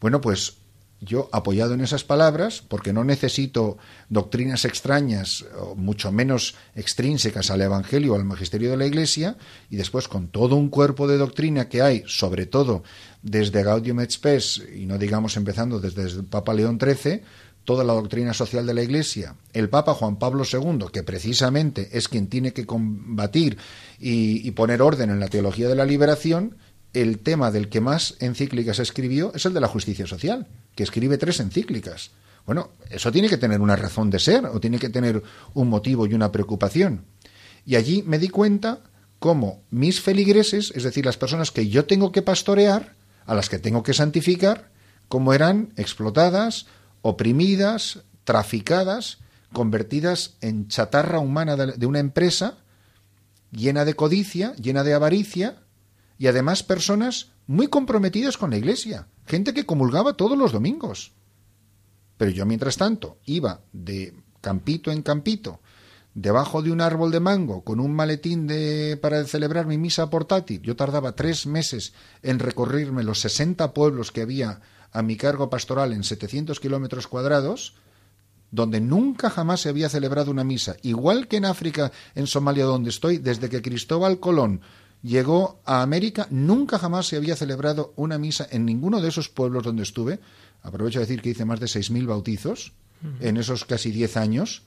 Bueno, 0.00 0.22
pues 0.22 0.56
yo 1.00 1.28
apoyado 1.32 1.74
en 1.74 1.80
esas 1.80 2.04
palabras, 2.04 2.62
porque 2.66 2.92
no 2.92 3.04
necesito 3.04 3.78
doctrinas 4.08 4.64
extrañas, 4.64 5.44
o 5.58 5.74
mucho 5.74 6.12
menos 6.12 6.56
extrínsecas 6.74 7.50
al 7.50 7.62
Evangelio 7.62 8.12
o 8.12 8.16
al 8.16 8.24
magisterio 8.24 8.70
de 8.70 8.76
la 8.76 8.86
Iglesia, 8.86 9.36
y 9.70 9.76
después 9.76 10.08
con 10.08 10.28
todo 10.28 10.56
un 10.56 10.68
cuerpo 10.68 11.08
de 11.08 11.16
doctrina 11.16 11.68
que 11.68 11.80
hay, 11.80 12.04
sobre 12.06 12.46
todo 12.46 12.82
desde 13.22 13.62
Gaudium 13.62 14.00
et 14.00 14.10
Spes, 14.10 14.62
y 14.74 14.86
no 14.86 14.98
digamos 14.98 15.36
empezando 15.36 15.80
desde 15.80 16.02
el 16.02 16.24
Papa 16.24 16.52
León 16.52 16.78
XIII, 16.78 17.22
toda 17.64 17.84
la 17.84 17.92
doctrina 17.92 18.34
social 18.34 18.66
de 18.66 18.74
la 18.74 18.82
Iglesia, 18.82 19.36
el 19.52 19.68
Papa 19.68 19.94
Juan 19.94 20.18
Pablo 20.18 20.44
II, 20.50 20.86
que 20.92 21.02
precisamente 21.02 21.88
es 21.92 22.08
quien 22.08 22.26
tiene 22.26 22.52
que 22.52 22.66
combatir 22.66 23.58
y, 23.98 24.46
y 24.46 24.50
poner 24.52 24.82
orden 24.82 25.10
en 25.10 25.20
la 25.20 25.28
teología 25.28 25.68
de 25.68 25.76
la 25.76 25.84
liberación, 25.84 26.56
el 26.92 27.18
tema 27.20 27.50
del 27.50 27.68
que 27.68 27.80
más 27.80 28.16
encíclicas 28.20 28.78
escribió 28.78 29.32
es 29.34 29.46
el 29.46 29.54
de 29.54 29.60
la 29.60 29.68
justicia 29.68 30.06
social, 30.06 30.46
que 30.74 30.82
escribe 30.82 31.18
tres 31.18 31.40
encíclicas. 31.40 32.10
Bueno, 32.46 32.70
eso 32.88 33.12
tiene 33.12 33.28
que 33.28 33.38
tener 33.38 33.60
una 33.60 33.76
razón 33.76 34.10
de 34.10 34.18
ser 34.18 34.46
o 34.46 34.60
tiene 34.60 34.78
que 34.78 34.88
tener 34.88 35.22
un 35.54 35.68
motivo 35.68 36.06
y 36.06 36.14
una 36.14 36.32
preocupación. 36.32 37.04
Y 37.64 37.76
allí 37.76 38.02
me 38.02 38.18
di 38.18 38.28
cuenta 38.28 38.80
cómo 39.18 39.62
mis 39.70 40.00
feligreses, 40.00 40.72
es 40.74 40.82
decir, 40.82 41.04
las 41.04 41.16
personas 41.16 41.50
que 41.50 41.68
yo 41.68 41.84
tengo 41.84 42.10
que 42.10 42.22
pastorear, 42.22 42.94
a 43.26 43.34
las 43.34 43.48
que 43.48 43.58
tengo 43.58 43.82
que 43.82 43.94
santificar, 43.94 44.70
cómo 45.08 45.34
eran 45.34 45.72
explotadas, 45.76 46.66
oprimidas, 47.02 48.00
traficadas, 48.24 49.18
convertidas 49.52 50.34
en 50.40 50.68
chatarra 50.68 51.18
humana 51.20 51.56
de 51.56 51.86
una 51.86 51.98
empresa 51.98 52.58
llena 53.52 53.84
de 53.84 53.94
codicia, 53.94 54.54
llena 54.54 54.84
de 54.84 54.94
avaricia, 54.94 55.56
y 56.20 56.26
además 56.26 56.62
personas 56.62 57.30
muy 57.46 57.68
comprometidas 57.68 58.36
con 58.36 58.50
la 58.50 58.58
iglesia, 58.58 59.08
gente 59.24 59.54
que 59.54 59.64
comulgaba 59.64 60.18
todos 60.18 60.36
los 60.36 60.52
domingos. 60.52 61.14
Pero 62.18 62.30
yo, 62.30 62.44
mientras 62.44 62.76
tanto, 62.76 63.16
iba 63.24 63.62
de 63.72 64.12
campito 64.42 64.92
en 64.92 65.00
campito, 65.00 65.60
debajo 66.12 66.60
de 66.60 66.72
un 66.72 66.82
árbol 66.82 67.10
de 67.10 67.20
mango, 67.20 67.64
con 67.64 67.80
un 67.80 67.94
maletín 67.94 68.46
de, 68.46 68.98
para 69.00 69.24
celebrar 69.24 69.64
mi 69.64 69.78
misa 69.78 70.10
portátil. 70.10 70.60
Yo 70.60 70.76
tardaba 70.76 71.16
tres 71.16 71.46
meses 71.46 71.94
en 72.22 72.38
recorrerme 72.38 73.02
los 73.02 73.20
60 73.20 73.72
pueblos 73.72 74.12
que 74.12 74.20
había 74.20 74.60
a 74.92 75.00
mi 75.00 75.16
cargo 75.16 75.48
pastoral 75.48 75.94
en 75.94 76.04
700 76.04 76.60
kilómetros 76.60 77.06
cuadrados, 77.06 77.76
donde 78.50 78.82
nunca 78.82 79.30
jamás 79.30 79.62
se 79.62 79.70
había 79.70 79.88
celebrado 79.88 80.30
una 80.30 80.44
misa. 80.44 80.76
Igual 80.82 81.28
que 81.28 81.38
en 81.38 81.46
África, 81.46 81.92
en 82.14 82.26
Somalia, 82.26 82.66
donde 82.66 82.90
estoy, 82.90 83.16
desde 83.16 83.48
que 83.48 83.62
Cristóbal 83.62 84.20
Colón 84.20 84.60
llegó 85.02 85.60
a 85.64 85.82
América, 85.82 86.26
nunca 86.30 86.78
jamás 86.78 87.06
se 87.06 87.16
había 87.16 87.36
celebrado 87.36 87.92
una 87.96 88.18
misa 88.18 88.46
en 88.50 88.64
ninguno 88.64 89.00
de 89.00 89.08
esos 89.08 89.28
pueblos 89.28 89.64
donde 89.64 89.82
estuve. 89.82 90.20
Aprovecho 90.62 90.98
de 90.98 91.06
decir 91.06 91.22
que 91.22 91.30
hice 91.30 91.44
más 91.44 91.60
de 91.60 91.66
6.000 91.66 92.06
bautizos 92.06 92.72
uh 93.02 93.06
-huh. 93.06 93.26
en 93.28 93.36
esos 93.36 93.64
casi 93.64 93.90
10 93.90 94.16
años. 94.16 94.62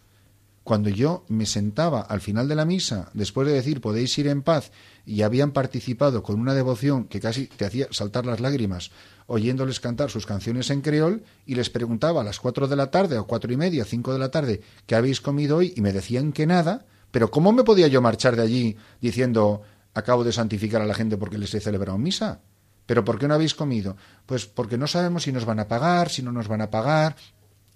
Cuando 0.63 0.89
yo 0.89 1.25
me 1.27 1.45
sentaba 1.45 2.01
al 2.01 2.21
final 2.21 2.47
de 2.47 2.55
la 2.55 2.63
misa, 2.63 3.09
después 3.13 3.45
de 3.45 3.53
decir 3.53 3.81
podéis 3.81 4.17
ir 4.17 4.27
en 4.27 4.41
paz, 4.41 4.71
y 5.05 5.21
habían 5.21 5.51
participado 5.51 6.23
con 6.23 6.39
una 6.39 6.53
devoción 6.53 7.03
que 7.05 7.19
casi 7.19 7.47
te 7.47 7.65
hacía 7.65 7.87
saltar 7.91 8.25
las 8.25 8.39
lágrimas, 8.39 8.91
oyéndoles 9.27 9.81
cantar 9.81 10.09
sus 10.09 10.25
canciones 10.25 10.69
en 10.69 10.79
creol, 10.79 11.23
y 11.45 11.55
les 11.55 11.69
preguntaba 11.69 12.21
a 12.21 12.23
las 12.23 12.39
4 12.39 12.69
de 12.69 12.77
la 12.77 12.91
tarde, 12.91 13.17
o 13.17 13.27
cuatro 13.27 13.51
y 13.51 13.57
media, 13.57 13.83
5 13.83 14.13
de 14.13 14.19
la 14.19 14.31
tarde, 14.31 14.61
¿qué 14.85 14.95
habéis 14.95 15.19
comido 15.19 15.57
hoy? 15.57 15.73
Y 15.75 15.81
me 15.81 15.91
decían 15.91 16.31
que 16.31 16.45
nada, 16.45 16.85
pero 17.11 17.29
¿cómo 17.29 17.51
me 17.51 17.65
podía 17.65 17.87
yo 17.87 18.01
marchar 18.01 18.37
de 18.37 18.43
allí 18.43 18.77
diciendo 19.01 19.63
acabo 19.93 20.23
de 20.23 20.31
santificar 20.31 20.81
a 20.81 20.85
la 20.85 20.93
gente 20.93 21.17
porque 21.17 21.37
les 21.37 21.53
he 21.53 21.59
celebrado 21.59 21.97
misa. 21.97 22.41
¿Pero 22.85 23.05
por 23.05 23.17
qué 23.17 23.27
no 23.27 23.33
habéis 23.33 23.55
comido? 23.55 23.95
Pues 24.25 24.45
porque 24.45 24.77
no 24.77 24.87
sabemos 24.87 25.23
si 25.23 25.31
nos 25.31 25.45
van 25.45 25.59
a 25.59 25.67
pagar, 25.67 26.09
si 26.09 26.21
no 26.21 26.31
nos 26.31 26.47
van 26.47 26.61
a 26.61 26.69
pagar, 26.69 27.15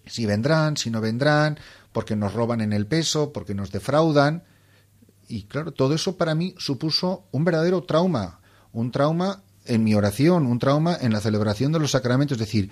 si 0.05 0.25
vendrán, 0.25 0.75
si 0.75 0.89
no 0.89 0.99
vendrán, 0.99 1.57
porque 1.91 2.15
nos 2.15 2.33
roban 2.33 2.61
en 2.61 2.73
el 2.73 2.87
peso, 2.87 3.31
porque 3.31 3.55
nos 3.55 3.71
defraudan. 3.71 4.43
Y 5.27 5.43
claro, 5.43 5.71
todo 5.71 5.93
eso 5.93 6.17
para 6.17 6.35
mí 6.35 6.55
supuso 6.57 7.25
un 7.31 7.45
verdadero 7.45 7.83
trauma, 7.83 8.41
un 8.71 8.91
trauma 8.91 9.43
en 9.65 9.83
mi 9.83 9.95
oración, 9.95 10.45
un 10.45 10.59
trauma 10.59 10.97
en 10.99 11.11
la 11.11 11.21
celebración 11.21 11.71
de 11.71 11.79
los 11.79 11.91
sacramentos, 11.91 12.35
es 12.35 12.39
decir, 12.39 12.71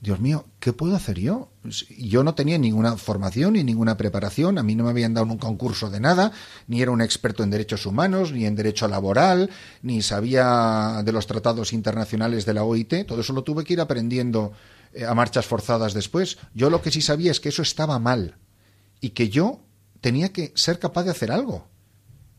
Dios 0.00 0.20
mío, 0.20 0.44
¿qué 0.60 0.72
puedo 0.72 0.94
hacer 0.94 1.18
yo? 1.18 1.50
Yo 1.98 2.22
no 2.22 2.34
tenía 2.34 2.58
ninguna 2.58 2.96
formación 2.96 3.54
ni 3.54 3.64
ninguna 3.64 3.96
preparación, 3.96 4.58
a 4.58 4.62
mí 4.62 4.74
no 4.74 4.84
me 4.84 4.90
habían 4.90 5.14
dado 5.14 5.26
un 5.26 5.38
concurso 5.38 5.90
de 5.90 6.00
nada, 6.00 6.32
ni 6.68 6.82
era 6.82 6.90
un 6.90 7.00
experto 7.00 7.42
en 7.42 7.50
derechos 7.50 7.86
humanos, 7.86 8.30
ni 8.32 8.44
en 8.44 8.56
derecho 8.56 8.88
laboral, 8.88 9.50
ni 9.82 10.02
sabía 10.02 11.02
de 11.02 11.12
los 11.12 11.26
tratados 11.26 11.72
internacionales 11.72 12.44
de 12.44 12.54
la 12.54 12.64
OIT, 12.64 13.06
todo 13.06 13.20
eso 13.20 13.32
lo 13.32 13.42
tuve 13.42 13.64
que 13.64 13.72
ir 13.72 13.80
aprendiendo 13.80 14.52
eh, 14.92 15.04
a 15.04 15.14
marchas 15.14 15.46
forzadas 15.46 15.94
después. 15.94 16.38
Yo 16.54 16.70
lo 16.70 16.82
que 16.82 16.90
sí 16.90 17.00
sabía 17.00 17.30
es 17.30 17.40
que 17.40 17.48
eso 17.48 17.62
estaba 17.62 17.98
mal 17.98 18.36
y 19.00 19.10
que 19.10 19.28
yo 19.28 19.60
tenía 20.00 20.32
que 20.32 20.52
ser 20.56 20.78
capaz 20.78 21.04
de 21.04 21.10
hacer 21.10 21.32
algo. 21.32 21.68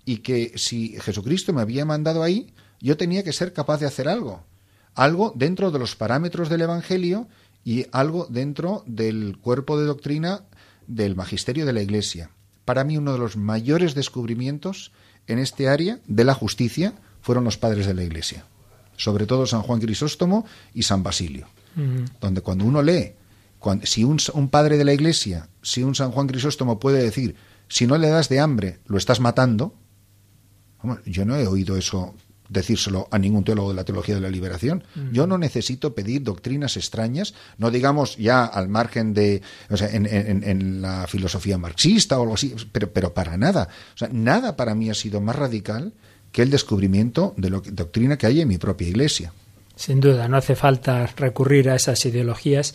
Y 0.06 0.20
que 0.20 0.54
si 0.56 0.98
Jesucristo 1.02 1.54
me 1.54 1.62
había 1.62 1.86
mandado 1.86 2.24
ahí, 2.24 2.54
yo 2.80 2.98
tenía 2.98 3.24
que 3.24 3.34
ser 3.34 3.52
capaz 3.52 3.80
de 3.80 3.88
hacer 3.88 4.08
algo. 4.08 4.46
Algo 4.96 5.34
dentro 5.36 5.70
de 5.70 5.80
los 5.80 5.96
parámetros 5.96 6.50
del 6.50 6.62
Evangelio 6.62 7.28
y 7.64 7.86
algo 7.92 8.28
dentro 8.30 8.84
del 8.86 9.38
cuerpo 9.40 9.80
de 9.80 9.86
doctrina 9.86 10.44
del 10.88 11.16
magisterio 11.16 11.66
de 11.66 11.74
la 11.74 11.82
Iglesia. 11.82 12.32
Para 12.66 12.84
mí 12.84 12.98
uno 12.98 13.14
de 13.14 13.20
los 13.20 13.38
mayores 13.38 13.94
descubrimientos 13.96 14.92
en 15.28 15.40
este 15.40 15.68
área 15.68 16.00
de 16.08 16.24
la 16.24 16.34
justicia 16.34 16.94
fueron 17.22 17.44
los 17.44 17.58
padres 17.58 17.86
de 17.86 17.94
la 17.94 18.04
Iglesia, 18.04 18.46
sobre 18.96 19.26
todo 19.26 19.46
San 19.46 19.62
Juan 19.62 19.80
Crisóstomo 19.80 20.46
y 20.74 20.84
San 20.84 21.04
Basilio, 21.04 21.48
donde 22.22 22.42
cuando 22.42 22.66
uno 22.66 22.82
lee, 22.82 23.14
si 23.84 24.04
un, 24.04 24.18
un 24.34 24.50
padre 24.50 24.78
de 24.78 24.86
la 24.86 24.94
Iglesia, 24.94 25.50
si 25.62 25.84
un 25.84 25.96
San 25.96 26.12
Juan 26.12 26.28
Crisóstomo 26.28 26.80
puede 26.80 27.04
decir, 27.04 27.36
si 27.68 27.86
no 27.86 27.98
le 27.98 28.08
das 28.08 28.30
de 28.30 28.40
hambre, 28.40 28.80
lo 28.86 28.98
estás 28.98 29.20
matando, 29.20 29.74
yo 31.06 31.26
no 31.26 31.36
he 31.36 31.48
oído 31.48 31.76
eso 31.76 32.16
decírselo 32.50 33.08
a 33.12 33.18
ningún 33.18 33.44
teólogo 33.44 33.70
de 33.70 33.76
la 33.76 33.84
teología 33.84 34.16
de 34.16 34.22
la 34.22 34.30
liberación. 34.30 34.84
Yo 35.12 35.28
no 35.28 35.38
necesito 35.38 35.94
pedir 35.94 36.24
doctrinas 36.24 36.78
extrañas, 36.78 37.34
no 37.58 37.72
digamos 37.72 38.18
ya 38.18 38.46
al 38.46 38.70
margen 38.70 39.14
de, 39.14 39.42
o 39.70 39.78
sea, 39.78 39.90
en, 39.92 40.82
la 40.82 41.08
filosofía 41.08 41.58
marxista 41.58 42.18
o 42.18 42.24
algo 42.24 42.36
así, 42.36 42.56
pero, 42.72 42.92
pero 42.92 43.14
para 43.14 43.38
nada. 43.38 43.70
O 43.96 43.98
sea, 43.98 44.10
nada 44.12 44.56
para 44.56 44.76
mí 44.76 44.90
ha 44.90 44.94
sido 44.94 45.22
más 45.22 45.36
radical 45.36 45.94
que 46.32 46.42
el 46.42 46.50
descubrimiento 46.50 47.34
de 47.38 47.50
la 47.50 47.62
doctrina 47.72 48.18
que 48.18 48.28
hay 48.28 48.42
en 48.42 48.48
mi 48.48 48.58
propia 48.58 48.88
iglesia. 48.88 49.34
Sin 49.76 50.00
duda, 50.00 50.28
no 50.28 50.38
hace 50.38 50.56
falta 50.56 51.06
recurrir 51.06 51.70
a 51.70 51.76
esas 51.76 52.04
ideologías 52.06 52.74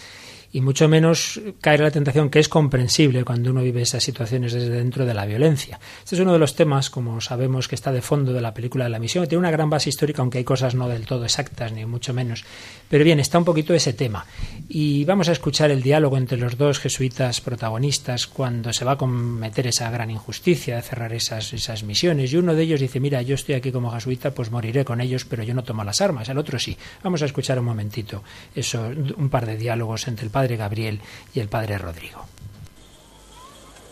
y 0.53 0.61
mucho 0.61 0.86
menos 0.86 1.40
caer 1.61 1.80
la 1.80 1.90
tentación 1.90 2.28
que 2.28 2.38
es 2.38 2.48
comprensible 2.48 3.24
cuando 3.24 3.50
uno 3.50 3.62
vive 3.62 3.80
esas 3.80 4.05
situaciones 4.05 4.53
desde 4.53 4.68
dentro 4.68 5.07
de 5.07 5.14
la 5.14 5.24
violencia. 5.24 5.80
Este 6.03 6.14
es 6.14 6.20
uno 6.20 6.34
de 6.34 6.38
los 6.38 6.55
temas, 6.55 6.90
como 6.90 7.20
sabemos, 7.22 7.68
que 7.68 7.74
está 7.74 7.90
de 7.90 8.03
fondo 8.03 8.34
de 8.34 8.42
la 8.42 8.53
película 8.53 8.84
de 8.84 8.90
la 8.90 8.98
misión, 8.98 9.26
tiene 9.26 9.40
una 9.40 9.50
gran 9.50 9.70
base 9.70 9.88
histórica, 9.88 10.20
aunque 10.20 10.38
hay 10.38 10.44
cosas 10.44 10.74
no 10.74 10.88
del 10.88 11.07
todo 11.07 11.24
exactas, 11.24 11.72
ni 11.72 11.86
mucho 11.86 12.12
menos. 12.12 12.44
Pero 12.88 13.03
bien, 13.03 13.18
está 13.18 13.38
un 13.38 13.46
poquito 13.46 13.72
ese 13.72 13.94
tema. 13.94 14.26
Y 14.68 15.07
vamos 15.07 15.30
a 15.30 15.32
escuchar 15.32 15.70
el 15.70 15.82
diálogo 15.82 16.18
entre 16.18 16.36
los 16.36 16.59
dos 16.59 16.78
jesuitas 16.78 17.40
protagonistas 17.40 18.26
cuando 18.26 18.74
se 18.74 18.84
va 18.84 18.92
a 18.92 18.98
cometer 18.98 19.66
esa 19.66 19.90
gran 19.90 20.11
injusticia 20.11 20.76
de 20.76 20.82
cerrar 20.82 21.14
esas, 21.14 21.55
esas 21.55 21.82
misiones. 21.82 22.30
Y 22.30 22.36
uno 22.36 22.55
de 22.55 22.62
ellos 22.62 22.80
dice, 22.80 23.00
mira, 23.00 23.22
yo 23.22 23.36
estoy 23.36 23.55
aquí 23.55 23.72
como 23.72 23.90
jesuita, 23.90 24.32
pues 24.32 24.50
moriré 24.50 24.84
con 24.84 25.00
ellos, 25.00 25.24
pero 25.24 25.42
yo 25.42 25.55
no 25.55 25.64
tomo 25.64 25.82
las 25.82 26.03
armas. 26.03 26.28
El 26.28 26.36
otro 26.36 26.59
sí. 26.59 26.76
Vamos 27.03 27.22
a 27.22 27.24
escuchar 27.24 27.59
un 27.59 27.64
momentito 27.64 28.22
eso, 28.55 28.90
un 29.16 29.30
par 29.30 29.46
de 29.46 29.57
diálogos 29.57 30.07
entre 30.09 30.26
el 30.26 30.30
padre 30.30 30.41
padre 30.43 30.57
Gabriel 30.57 31.01
y 31.32 31.38
el 31.38 31.49
padre 31.49 31.78
Rodrigo. 31.78 32.26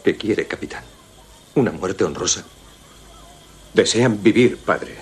¿Qué 0.02 0.16
quiere, 0.16 0.48
capitán? 0.48 0.82
¿Una 1.54 1.70
muerte 1.70 2.02
honrosa? 2.02 2.44
Desean 3.72 4.20
vivir, 4.20 4.58
padre. 4.58 4.96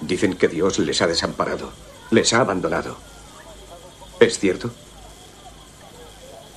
Dicen 0.00 0.34
que 0.36 0.48
Dios 0.48 0.78
les 0.78 1.02
ha 1.02 1.06
desamparado, 1.06 1.70
les 2.10 2.32
ha 2.32 2.40
abandonado. 2.40 2.96
¿Es 4.20 4.38
cierto? 4.38 4.70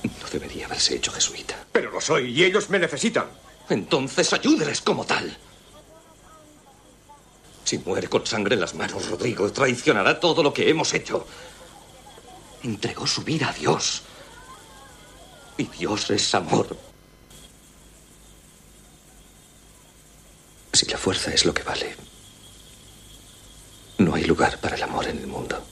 No 0.04 0.28
debería 0.32 0.64
haberse 0.64 0.96
hecho 0.96 1.12
jesuita. 1.12 1.66
Pero 1.70 1.90
lo 1.90 2.00
soy 2.00 2.30
y 2.30 2.44
ellos 2.44 2.70
me 2.70 2.78
necesitan. 2.78 3.26
Entonces 3.68 4.32
ayúdeles 4.32 4.80
como 4.80 5.04
tal. 5.04 5.36
Si 7.64 7.76
muere 7.76 8.08
con 8.08 8.24
sangre 8.26 8.54
en 8.54 8.62
las 8.62 8.74
manos, 8.74 9.10
Rodrigo 9.10 9.52
traicionará 9.52 10.18
todo 10.18 10.42
lo 10.42 10.54
que 10.54 10.70
hemos 10.70 10.94
hecho 10.94 11.26
entregó 12.66 13.06
su 13.06 13.22
vida 13.22 13.48
a 13.48 13.52
Dios. 13.52 14.02
Y 15.56 15.64
Dios 15.64 16.10
es 16.10 16.34
amor. 16.34 16.76
Si 20.72 20.86
la 20.86 20.98
fuerza 20.98 21.32
es 21.32 21.46
lo 21.46 21.54
que 21.54 21.62
vale, 21.62 21.96
no 23.98 24.14
hay 24.14 24.24
lugar 24.24 24.60
para 24.60 24.76
el 24.76 24.82
amor 24.82 25.06
en 25.06 25.18
el 25.18 25.26
mundo. 25.26 25.64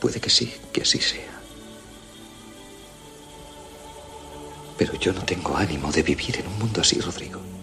Puede 0.00 0.20
que 0.20 0.30
sí, 0.30 0.54
que 0.72 0.82
así 0.82 1.00
sea. 1.00 1.40
Pero 4.78 4.94
yo 4.94 5.12
no 5.12 5.22
tengo 5.24 5.56
ánimo 5.56 5.90
de 5.92 6.02
vivir 6.02 6.38
en 6.38 6.46
un 6.46 6.58
mundo 6.58 6.80
así, 6.80 7.00
Rodrigo. 7.00 7.55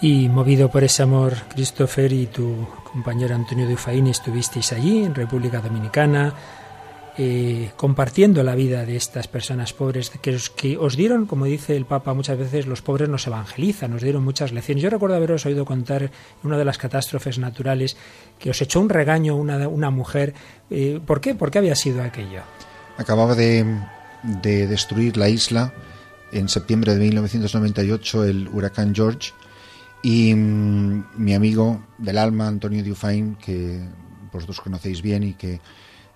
Y 0.00 0.28
movido 0.28 0.70
por 0.70 0.84
ese 0.84 1.02
amor, 1.02 1.34
Christopher 1.52 2.12
y 2.12 2.26
tu 2.26 2.68
compañero 2.92 3.34
Antonio 3.34 3.68
Dufaín 3.68 4.06
estuvisteis 4.06 4.72
allí, 4.72 5.02
en 5.02 5.12
República 5.12 5.60
Dominicana, 5.60 6.34
eh, 7.20 7.72
compartiendo 7.76 8.44
la 8.44 8.54
vida 8.54 8.86
de 8.86 8.94
estas 8.94 9.26
personas 9.26 9.72
pobres 9.72 10.10
que 10.10 10.76
os, 10.78 10.96
dieron, 10.96 11.26
como 11.26 11.46
dice 11.46 11.76
el 11.76 11.84
Papa 11.84 12.14
muchas 12.14 12.38
veces, 12.38 12.68
los 12.68 12.80
pobres 12.80 13.08
nos 13.08 13.26
evangelizan, 13.26 13.90
nos 13.90 14.02
dieron 14.02 14.22
muchas 14.22 14.52
lecciones. 14.52 14.84
Yo 14.84 14.90
recuerdo 14.90 15.16
haberos 15.16 15.44
oído 15.44 15.64
contar 15.64 16.12
una 16.44 16.56
de 16.56 16.64
las 16.64 16.78
catástrofes 16.78 17.40
naturales 17.40 17.96
que 18.38 18.50
os 18.50 18.62
echó 18.62 18.80
un 18.80 18.90
regaño 18.90 19.34
una, 19.34 19.66
una 19.66 19.90
mujer. 19.90 20.32
Eh, 20.70 21.00
¿Por 21.04 21.20
qué? 21.20 21.34
¿Por 21.34 21.50
qué 21.50 21.58
había 21.58 21.74
sido 21.74 22.04
aquello? 22.04 22.42
Acababa 22.98 23.34
de, 23.34 23.66
de 24.22 24.68
destruir 24.68 25.16
la 25.16 25.28
isla 25.28 25.72
en 26.30 26.48
septiembre 26.48 26.94
de 26.94 27.00
1998 27.00 28.24
el 28.26 28.48
huracán 28.52 28.94
George 28.94 29.32
y 30.02 30.34
mm, 30.34 31.04
mi 31.16 31.34
amigo 31.34 31.84
del 31.98 32.18
alma, 32.18 32.46
Antonio 32.46 32.82
Dufain, 32.84 33.36
que 33.36 33.80
vosotros 34.32 34.60
conocéis 34.60 35.02
bien 35.02 35.22
y 35.22 35.34
que 35.34 35.60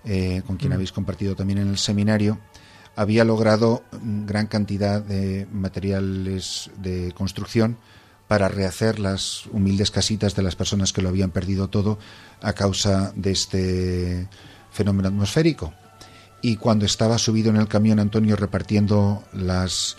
eh, 0.05 0.41
con 0.45 0.57
quien 0.57 0.71
mm. 0.71 0.75
habéis 0.75 0.91
compartido 0.91 1.35
también 1.35 1.59
en 1.59 1.69
el 1.69 1.77
seminario, 1.77 2.39
había 2.95 3.23
logrado 3.23 3.83
gran 3.91 4.47
cantidad 4.47 5.01
de 5.01 5.47
materiales 5.51 6.69
de 6.77 7.11
construcción 7.13 7.77
para 8.27 8.47
rehacer 8.47 8.99
las 8.99 9.45
humildes 9.51 9.91
casitas 9.91 10.35
de 10.35 10.43
las 10.43 10.55
personas 10.55 10.93
que 10.93 11.01
lo 11.01 11.09
habían 11.09 11.31
perdido 11.31 11.69
todo 11.69 11.99
a 12.41 12.53
causa 12.53 13.11
de 13.15 13.31
este 13.31 14.29
fenómeno 14.71 15.09
atmosférico. 15.09 15.73
Y 16.41 16.57
cuando 16.57 16.85
estaba 16.85 17.17
subido 17.17 17.49
en 17.49 17.57
el 17.57 17.67
camión 17.67 17.99
Antonio 17.99 18.35
repartiendo 18.35 19.23
las, 19.33 19.97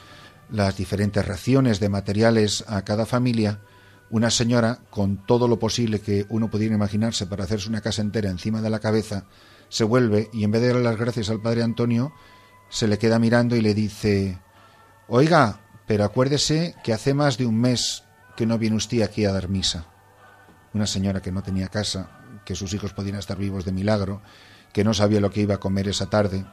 las 0.51 0.77
diferentes 0.77 1.25
raciones 1.25 1.81
de 1.81 1.89
materiales 1.89 2.65
a 2.69 2.83
cada 2.83 3.07
familia, 3.07 3.61
una 4.15 4.31
señora, 4.31 4.79
con 4.91 5.27
todo 5.27 5.49
lo 5.49 5.59
posible 5.59 6.01
que 6.01 6.25
uno 6.29 6.49
pudiera 6.49 6.73
imaginarse 6.73 7.27
para 7.27 7.43
hacerse 7.43 7.69
una 7.69 7.81
casa 7.81 8.01
entera 8.01 8.31
encima 8.31 8.63
de 8.63 8.71
la 8.71 8.79
cabeza, 8.79 9.25
se 9.69 9.83
vuelve 9.83 10.31
y 10.33 10.45
en 10.45 10.53
vez 10.53 10.63
de 10.63 10.69
darle 10.69 10.85
las 10.85 10.97
gracias 10.97 11.31
al 11.31 11.43
padre 11.43 11.65
Antonio, 11.65 12.13
se 12.69 12.87
le 12.87 12.97
queda 12.97 13.19
mirando 13.19 13.57
y 13.57 13.61
le 13.61 13.75
dice 13.75 14.39
Oiga, 15.09 15.63
pero 15.89 16.05
acuérdese 16.05 16.77
que 16.85 16.93
hace 16.93 17.13
más 17.13 17.39
de 17.39 17.47
un 17.47 17.61
mes 17.61 18.05
que 18.37 18.47
no 18.47 18.57
viene 18.57 18.77
usted 18.77 19.03
aquí 19.03 19.25
a 19.25 19.33
dar 19.33 19.49
misa. 19.49 19.87
Una 20.75 20.87
señora 20.87 21.21
que 21.21 21.33
no 21.33 21.43
tenía 21.43 21.67
casa, 21.67 22.21
que 22.45 22.55
sus 22.55 22.73
hijos 22.73 22.93
podían 22.93 23.17
estar 23.17 23.37
vivos 23.37 23.65
de 23.65 23.73
milagro, 23.73 24.23
que 24.73 24.85
no 24.85 24.95
sabía 24.95 25.21
lo 25.21 25.33
que 25.33 25.41
iba 25.41 25.57
a 25.57 25.61
comer 25.61 25.89
esa 25.89 26.09
tarde, 26.09 26.47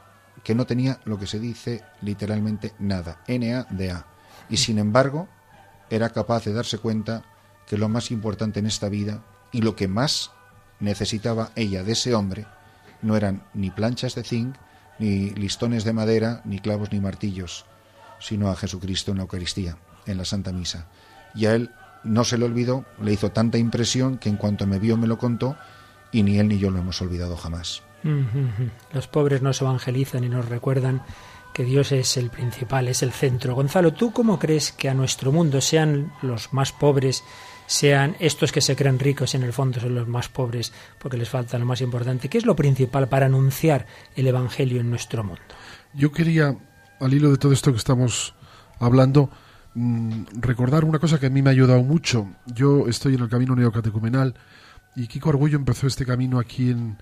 que 0.43 0.55
no 0.55 0.65
tenía 0.65 0.99
lo 1.05 1.19
que 1.19 1.27
se 1.27 1.39
dice 1.39 1.83
literalmente 2.01 2.73
nada, 2.79 3.21
N-A-D-A. 3.27 4.07
Y 4.49 4.57
sin 4.57 4.79
embargo, 4.79 5.29
era 5.91 6.09
capaz 6.09 6.45
de 6.45 6.53
darse 6.53 6.79
cuenta 6.79 7.23
que 7.71 7.77
lo 7.77 7.87
más 7.87 8.11
importante 8.11 8.59
en 8.59 8.65
esta 8.65 8.89
vida 8.89 9.23
y 9.53 9.61
lo 9.61 9.77
que 9.77 9.87
más 9.87 10.31
necesitaba 10.81 11.51
ella 11.55 11.85
de 11.85 11.93
ese 11.93 12.13
hombre 12.13 12.45
no 13.01 13.15
eran 13.15 13.43
ni 13.53 13.69
planchas 13.69 14.13
de 14.13 14.25
zinc, 14.25 14.57
ni 14.99 15.29
listones 15.29 15.85
de 15.85 15.93
madera, 15.93 16.41
ni 16.43 16.59
clavos 16.59 16.91
ni 16.91 16.99
martillos, 16.99 17.63
sino 18.19 18.49
a 18.51 18.57
Jesucristo 18.57 19.11
en 19.11 19.17
la 19.19 19.23
Eucaristía, 19.23 19.77
en 20.05 20.17
la 20.17 20.25
Santa 20.25 20.51
Misa. 20.51 20.87
Y 21.33 21.45
a 21.45 21.55
él 21.55 21.71
no 22.03 22.25
se 22.25 22.37
le 22.37 22.43
olvidó, 22.43 22.83
le 23.01 23.13
hizo 23.13 23.31
tanta 23.31 23.57
impresión 23.57 24.17
que 24.17 24.27
en 24.27 24.35
cuanto 24.35 24.67
me 24.67 24.77
vio 24.77 24.97
me 24.97 25.07
lo 25.07 25.17
contó 25.17 25.55
y 26.11 26.23
ni 26.23 26.39
él 26.39 26.49
ni 26.49 26.59
yo 26.59 26.71
lo 26.71 26.79
hemos 26.79 27.01
olvidado 27.01 27.37
jamás. 27.37 27.83
Los 28.91 29.07
pobres 29.07 29.41
nos 29.41 29.61
evangelizan 29.61 30.25
y 30.25 30.29
nos 30.29 30.49
recuerdan 30.49 31.03
que 31.53 31.63
Dios 31.63 31.93
es 31.93 32.17
el 32.17 32.29
principal, 32.31 32.89
es 32.89 33.01
el 33.01 33.13
centro. 33.13 33.55
Gonzalo, 33.55 33.93
¿tú 33.93 34.11
cómo 34.11 34.39
crees 34.39 34.73
que 34.73 34.89
a 34.89 34.93
nuestro 34.93 35.31
mundo 35.31 35.61
sean 35.61 36.11
los 36.21 36.51
más 36.51 36.73
pobres 36.73 37.23
sean 37.71 38.17
estos 38.19 38.51
que 38.51 38.59
se 38.59 38.75
creen 38.75 38.99
ricos 38.99 39.33
y 39.33 39.37
en 39.37 39.43
el 39.43 39.53
fondo 39.53 39.79
son 39.79 39.95
los 39.95 40.05
más 40.05 40.27
pobres 40.27 40.73
porque 40.99 41.15
les 41.15 41.29
falta 41.29 41.57
lo 41.57 41.65
más 41.65 41.79
importante. 41.79 42.27
¿Qué 42.27 42.37
es 42.37 42.45
lo 42.45 42.53
principal 42.53 43.07
para 43.07 43.27
anunciar 43.27 43.87
el 44.13 44.27
Evangelio 44.27 44.81
en 44.81 44.89
nuestro 44.89 45.23
mundo? 45.23 45.41
Yo 45.93 46.11
quería, 46.11 46.53
al 46.99 47.13
hilo 47.13 47.31
de 47.31 47.37
todo 47.37 47.53
esto 47.53 47.71
que 47.71 47.77
estamos 47.77 48.35
hablando, 48.77 49.29
mm, 49.73 50.23
recordar 50.41 50.83
una 50.83 50.99
cosa 50.99 51.17
que 51.17 51.27
a 51.27 51.29
mí 51.29 51.41
me 51.41 51.49
ha 51.49 51.53
ayudado 51.53 51.81
mucho. 51.81 52.27
Yo 52.45 52.89
estoy 52.89 53.15
en 53.15 53.21
el 53.21 53.29
camino 53.29 53.55
neocatecumenal 53.55 54.35
Y 54.93 55.07
Kiko 55.07 55.29
Argüello 55.29 55.55
empezó 55.55 55.87
este 55.87 56.05
camino 56.05 56.39
aquí 56.39 56.71
en, 56.71 56.97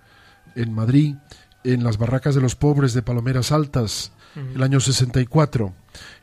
en 0.53 0.71
Madrid, 0.71 1.15
en 1.63 1.83
las 1.83 1.97
barracas 1.97 2.35
de 2.35 2.41
los 2.41 2.55
pobres 2.55 2.93
de 2.93 3.01
Palomeras 3.01 3.51
Altas, 3.51 4.11
el 4.35 4.63
año 4.63 4.79
64, 4.79 5.73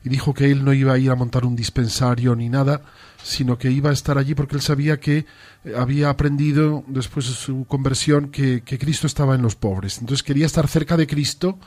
y 0.04 0.08
dijo 0.08 0.32
que 0.32 0.50
él 0.50 0.64
no 0.64 0.72
iba 0.72 0.92
a 0.92 0.98
ir 0.98 1.10
a 1.10 1.16
montar 1.16 1.44
un 1.44 1.56
dispensario 1.56 2.34
ni 2.34 2.48
nada, 2.48 2.82
sino 3.22 3.58
que 3.58 3.70
iba 3.70 3.90
a 3.90 3.92
estar 3.92 4.18
allí 4.18 4.34
porque 4.34 4.56
él 4.56 4.62
sabía 4.62 5.00
que 5.00 5.26
eh, 5.64 5.74
había 5.76 6.10
aprendido 6.10 6.84
después 6.86 7.26
de 7.26 7.34
su 7.34 7.64
conversión 7.66 8.30
que, 8.30 8.62
que 8.62 8.78
Cristo 8.78 9.06
estaba 9.06 9.34
en 9.34 9.42
los 9.42 9.56
pobres. 9.56 9.98
Entonces 9.98 10.22
quería 10.22 10.46
estar 10.46 10.68
cerca 10.68 10.96
de 10.96 11.06
Cristo 11.06 11.58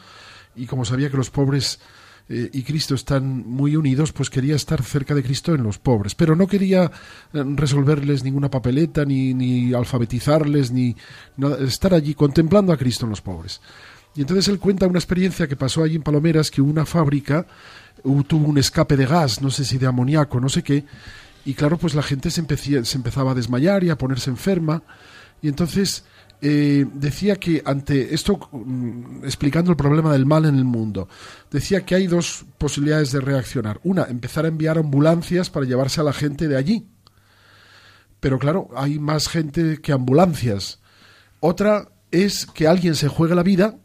y 0.56 0.66
como 0.66 0.86
sabía 0.86 1.10
que 1.10 1.18
los 1.18 1.30
pobres 1.30 1.80
eh, 2.30 2.48
y 2.54 2.62
Cristo 2.62 2.94
están 2.94 3.44
muy 3.48 3.76
unidos, 3.76 4.14
pues 4.14 4.30
quería 4.30 4.56
estar 4.56 4.84
cerca 4.84 5.16
de 5.16 5.24
Cristo 5.24 5.56
en 5.56 5.64
los 5.64 5.80
pobres. 5.80 6.14
Pero 6.14 6.36
no 6.36 6.46
quería 6.46 6.84
eh, 7.34 7.44
resolverles 7.56 8.24
ninguna 8.24 8.52
papeleta, 8.52 9.04
ni, 9.04 9.34
ni 9.34 9.74
alfabetizarles, 9.74 10.72
ni 10.72 10.96
nada, 11.38 11.58
estar 11.66 11.94
allí 11.94 12.14
contemplando 12.14 12.72
a 12.72 12.78
Cristo 12.78 13.06
en 13.06 13.10
los 13.10 13.22
pobres. 13.22 13.62
Y 14.16 14.22
entonces 14.22 14.48
él 14.48 14.60
cuenta 14.60 14.88
una 14.88 15.00
experiencia 15.00 15.48
que 15.48 15.56
pasó 15.56 15.84
allí 15.84 15.96
en 15.96 16.04
Palomeras, 16.04 16.52
que 16.52 16.62
una 16.62 16.86
fábrica 16.86 17.46
uh, 18.04 18.24
tuvo 18.24 18.48
un 18.48 18.58
escape 18.58 18.98
de 18.98 19.06
gas, 19.06 19.42
no 19.42 19.50
sé 19.52 19.64
si 19.64 19.78
de 19.78 19.88
amoníaco, 19.88 20.40
no 20.40 20.50
sé 20.50 20.64
qué, 20.64 20.86
y 21.46 21.54
claro, 21.54 21.78
pues 21.78 21.96
la 21.96 22.04
gente 22.04 22.30
se, 22.32 22.42
empecía- 22.42 22.82
empezaba 22.94 23.32
a 23.32 23.36
desmayar 23.36 23.84
y 23.84 23.90
a 23.90 23.98
ponerse 23.98 24.30
enferma, 24.30 24.84
y 25.42 25.48
entonces 25.48 26.04
eh, 26.42 26.86
decía 26.94 27.36
que 27.38 27.62
ante 27.66 28.14
esto, 28.14 28.50
mm, 28.52 29.24
explicando 29.24 29.72
el 29.72 29.78
problema 29.78 30.12
del 30.12 30.26
mal 30.26 30.46
en 30.46 30.56
el 30.56 30.66
mundo, 30.66 31.08
decía 31.52 31.86
que 31.86 31.96
hay 31.96 32.08
dos 32.08 32.46
posibilidades 32.58 33.12
de 33.12 33.22
reaccionar. 33.22 33.80
Una, 33.84 34.04
empezar 34.04 34.46
a 34.46 34.50
enviar 34.50 34.78
ambulancias 34.78 35.50
para 35.50 35.66
llevarse 35.66 36.02
a 36.02 36.06
la 36.06 36.14
gente 36.14 36.48
de 36.48 36.58
allí. 36.58 36.88
Pero 38.20 38.38
claro, 38.40 38.70
hay 38.76 39.00
más 39.00 39.28
gente 39.30 39.80
que 39.82 39.92
ambulancias. 39.94 40.80
Otra 41.40 41.90
es 42.12 42.46
que 42.46 42.68
alguien 42.68 42.96
se 42.96 43.08
juegue 43.08 43.36
la 43.36 43.44
vida 43.44 43.78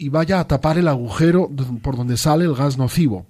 y 0.00 0.08
vaya 0.08 0.40
a 0.40 0.48
tapar 0.48 0.78
el 0.78 0.88
agujero 0.88 1.50
por 1.82 1.94
donde 1.94 2.16
sale 2.16 2.46
el 2.46 2.54
gas 2.54 2.78
nocivo. 2.78 3.26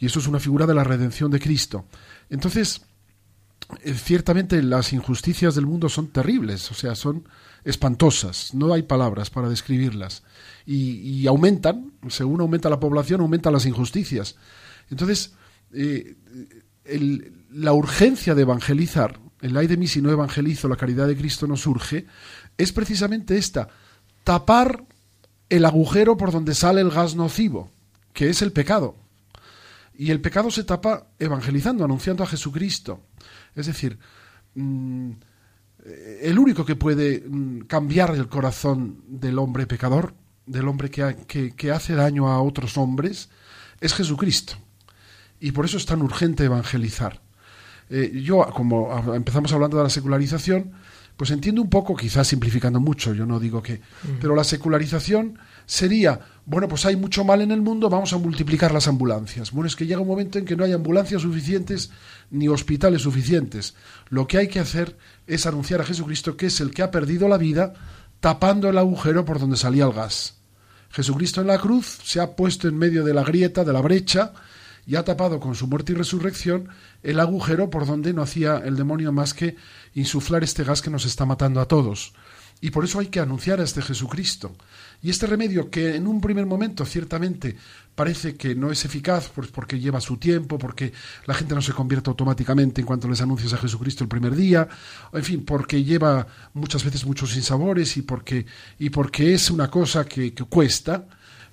Y 0.00 0.06
eso 0.06 0.18
es 0.18 0.26
una 0.26 0.40
figura 0.40 0.66
de 0.66 0.74
la 0.74 0.82
redención 0.82 1.30
de 1.30 1.38
Cristo. 1.38 1.84
Entonces, 2.30 2.82
eh, 3.84 3.94
ciertamente 3.94 4.60
las 4.60 4.92
injusticias 4.92 5.54
del 5.54 5.66
mundo 5.66 5.88
son 5.88 6.08
terribles, 6.08 6.68
o 6.72 6.74
sea, 6.74 6.96
son 6.96 7.28
espantosas, 7.62 8.52
no 8.54 8.74
hay 8.74 8.82
palabras 8.82 9.30
para 9.30 9.48
describirlas. 9.48 10.24
Y, 10.66 11.28
aumentan, 11.28 11.92
según 12.08 12.40
aumenta 12.40 12.68
la 12.68 12.80
población, 12.80 13.20
aumentan 13.20 13.52
las 13.52 13.64
injusticias. 13.64 14.34
Entonces, 14.90 15.34
eh, 15.72 16.16
la 17.52 17.72
urgencia 17.72 18.34
de 18.34 18.42
evangelizar, 18.42 19.20
el 19.40 19.56
ay 19.56 19.68
de 19.68 19.76
mí 19.76 19.86
si 19.86 20.02
no 20.02 20.10
evangelizo, 20.10 20.66
la 20.66 20.74
caridad 20.74 21.06
de 21.06 21.16
Cristo 21.16 21.46
no 21.46 21.56
surge, 21.56 22.06
es 22.58 22.72
precisamente 22.72 23.38
esta, 23.38 23.68
tapar 24.24 24.86
el 25.56 25.64
agujero 25.66 26.16
por 26.16 26.32
donde 26.32 26.54
sale 26.54 26.80
el 26.80 26.90
gas 26.90 27.14
nocivo, 27.14 27.70
que 28.12 28.30
es 28.30 28.40
el 28.42 28.52
pecado. 28.52 28.96
Y 29.94 30.10
el 30.10 30.20
pecado 30.20 30.50
se 30.50 30.64
tapa 30.64 31.08
evangelizando, 31.18 31.84
anunciando 31.84 32.22
a 32.24 32.26
Jesucristo. 32.26 33.00
Es 33.54 33.66
decir, 33.66 33.98
mm, 34.54 35.10
el 36.22 36.38
único 36.38 36.64
que 36.64 36.76
puede 36.76 37.22
mm, 37.28 37.60
cambiar 37.66 38.14
el 38.14 38.28
corazón 38.28 39.02
del 39.06 39.38
hombre 39.38 39.66
pecador, 39.66 40.14
del 40.46 40.68
hombre 40.68 40.90
que, 40.90 41.52
que- 41.56 41.70
hace 41.70 41.94
daño 41.94 42.28
a 42.28 42.40
otros 42.40 42.78
hombres, 42.78 43.28
es 43.80 43.92
Jesucristo. 43.92 44.54
Y 45.38 45.52
por 45.52 45.64
eso 45.66 45.76
es 45.76 45.84
tan 45.86 46.00
urgente 46.02 46.44
evangelizar. 46.44 47.20
Eh, 47.90 48.22
yo, 48.24 48.46
como 48.54 49.14
empezamos 49.14 49.52
hablando 49.52 49.76
de 49.76 49.82
la 49.84 49.90
secularización, 49.90 50.72
pues 51.16 51.30
entiendo 51.30 51.62
un 51.62 51.70
poco, 51.70 51.94
quizás 51.94 52.26
simplificando 52.26 52.80
mucho, 52.80 53.14
yo 53.14 53.26
no 53.26 53.38
digo 53.38 53.62
que, 53.62 53.80
pero 54.20 54.34
la 54.34 54.44
secularización 54.44 55.38
sería, 55.66 56.20
bueno, 56.46 56.68
pues 56.68 56.86
hay 56.86 56.96
mucho 56.96 57.24
mal 57.24 57.42
en 57.42 57.52
el 57.52 57.60
mundo, 57.60 57.88
vamos 57.88 58.12
a 58.12 58.18
multiplicar 58.18 58.72
las 58.72 58.88
ambulancias. 58.88 59.52
Bueno, 59.52 59.68
es 59.68 59.76
que 59.76 59.86
llega 59.86 60.00
un 60.00 60.08
momento 60.08 60.38
en 60.38 60.44
que 60.44 60.56
no 60.56 60.64
hay 60.64 60.72
ambulancias 60.72 61.22
suficientes 61.22 61.90
ni 62.30 62.48
hospitales 62.48 63.02
suficientes. 63.02 63.74
Lo 64.08 64.26
que 64.26 64.38
hay 64.38 64.48
que 64.48 64.60
hacer 64.60 64.96
es 65.26 65.46
anunciar 65.46 65.80
a 65.80 65.84
Jesucristo 65.84 66.36
que 66.36 66.46
es 66.46 66.60
el 66.60 66.72
que 66.72 66.82
ha 66.82 66.90
perdido 66.90 67.28
la 67.28 67.38
vida 67.38 67.74
tapando 68.20 68.68
el 68.68 68.78
agujero 68.78 69.24
por 69.24 69.38
donde 69.38 69.56
salía 69.56 69.84
el 69.84 69.92
gas. 69.92 70.38
Jesucristo 70.90 71.40
en 71.40 71.46
la 71.46 71.58
cruz 71.58 71.98
se 72.04 72.20
ha 72.20 72.36
puesto 72.36 72.68
en 72.68 72.76
medio 72.76 73.02
de 73.04 73.14
la 73.14 73.24
grieta, 73.24 73.64
de 73.64 73.72
la 73.72 73.80
brecha, 73.80 74.32
y 74.86 74.96
ha 74.96 75.04
tapado 75.04 75.40
con 75.40 75.54
su 75.54 75.66
muerte 75.66 75.92
y 75.92 75.94
resurrección 75.94 76.68
el 77.02 77.20
agujero 77.20 77.70
por 77.70 77.86
donde 77.86 78.12
no 78.12 78.22
hacía 78.22 78.58
el 78.58 78.76
demonio 78.76 79.12
más 79.12 79.34
que 79.34 79.56
insuflar 79.94 80.42
este 80.42 80.64
gas 80.64 80.82
que 80.82 80.90
nos 80.90 81.04
está 81.04 81.24
matando 81.26 81.60
a 81.60 81.68
todos. 81.68 82.12
Y 82.60 82.70
por 82.70 82.84
eso 82.84 83.00
hay 83.00 83.08
que 83.08 83.18
anunciar 83.18 83.60
a 83.60 83.64
este 83.64 83.82
Jesucristo. 83.82 84.54
Y 85.02 85.10
este 85.10 85.26
remedio, 85.26 85.68
que 85.68 85.96
en 85.96 86.06
un 86.06 86.20
primer 86.20 86.46
momento 86.46 86.86
ciertamente 86.86 87.56
parece 87.96 88.36
que 88.36 88.54
no 88.54 88.70
es 88.70 88.84
eficaz, 88.84 89.30
pues 89.34 89.48
porque 89.48 89.80
lleva 89.80 90.00
su 90.00 90.16
tiempo, 90.16 90.58
porque 90.58 90.92
la 91.26 91.34
gente 91.34 91.56
no 91.56 91.60
se 91.60 91.72
convierte 91.72 92.08
automáticamente 92.08 92.80
en 92.80 92.86
cuanto 92.86 93.08
les 93.08 93.20
anuncias 93.20 93.52
a 93.52 93.58
Jesucristo 93.58 94.04
el 94.04 94.08
primer 94.08 94.36
día, 94.36 94.68
en 95.12 95.24
fin, 95.24 95.44
porque 95.44 95.82
lleva 95.82 96.24
muchas 96.54 96.84
veces 96.84 97.04
muchos 97.04 97.32
sinsabores 97.32 97.96
y 97.96 98.02
porque, 98.02 98.46
y 98.78 98.90
porque 98.90 99.34
es 99.34 99.50
una 99.50 99.68
cosa 99.68 100.04
que, 100.04 100.32
que 100.32 100.44
cuesta, 100.44 101.08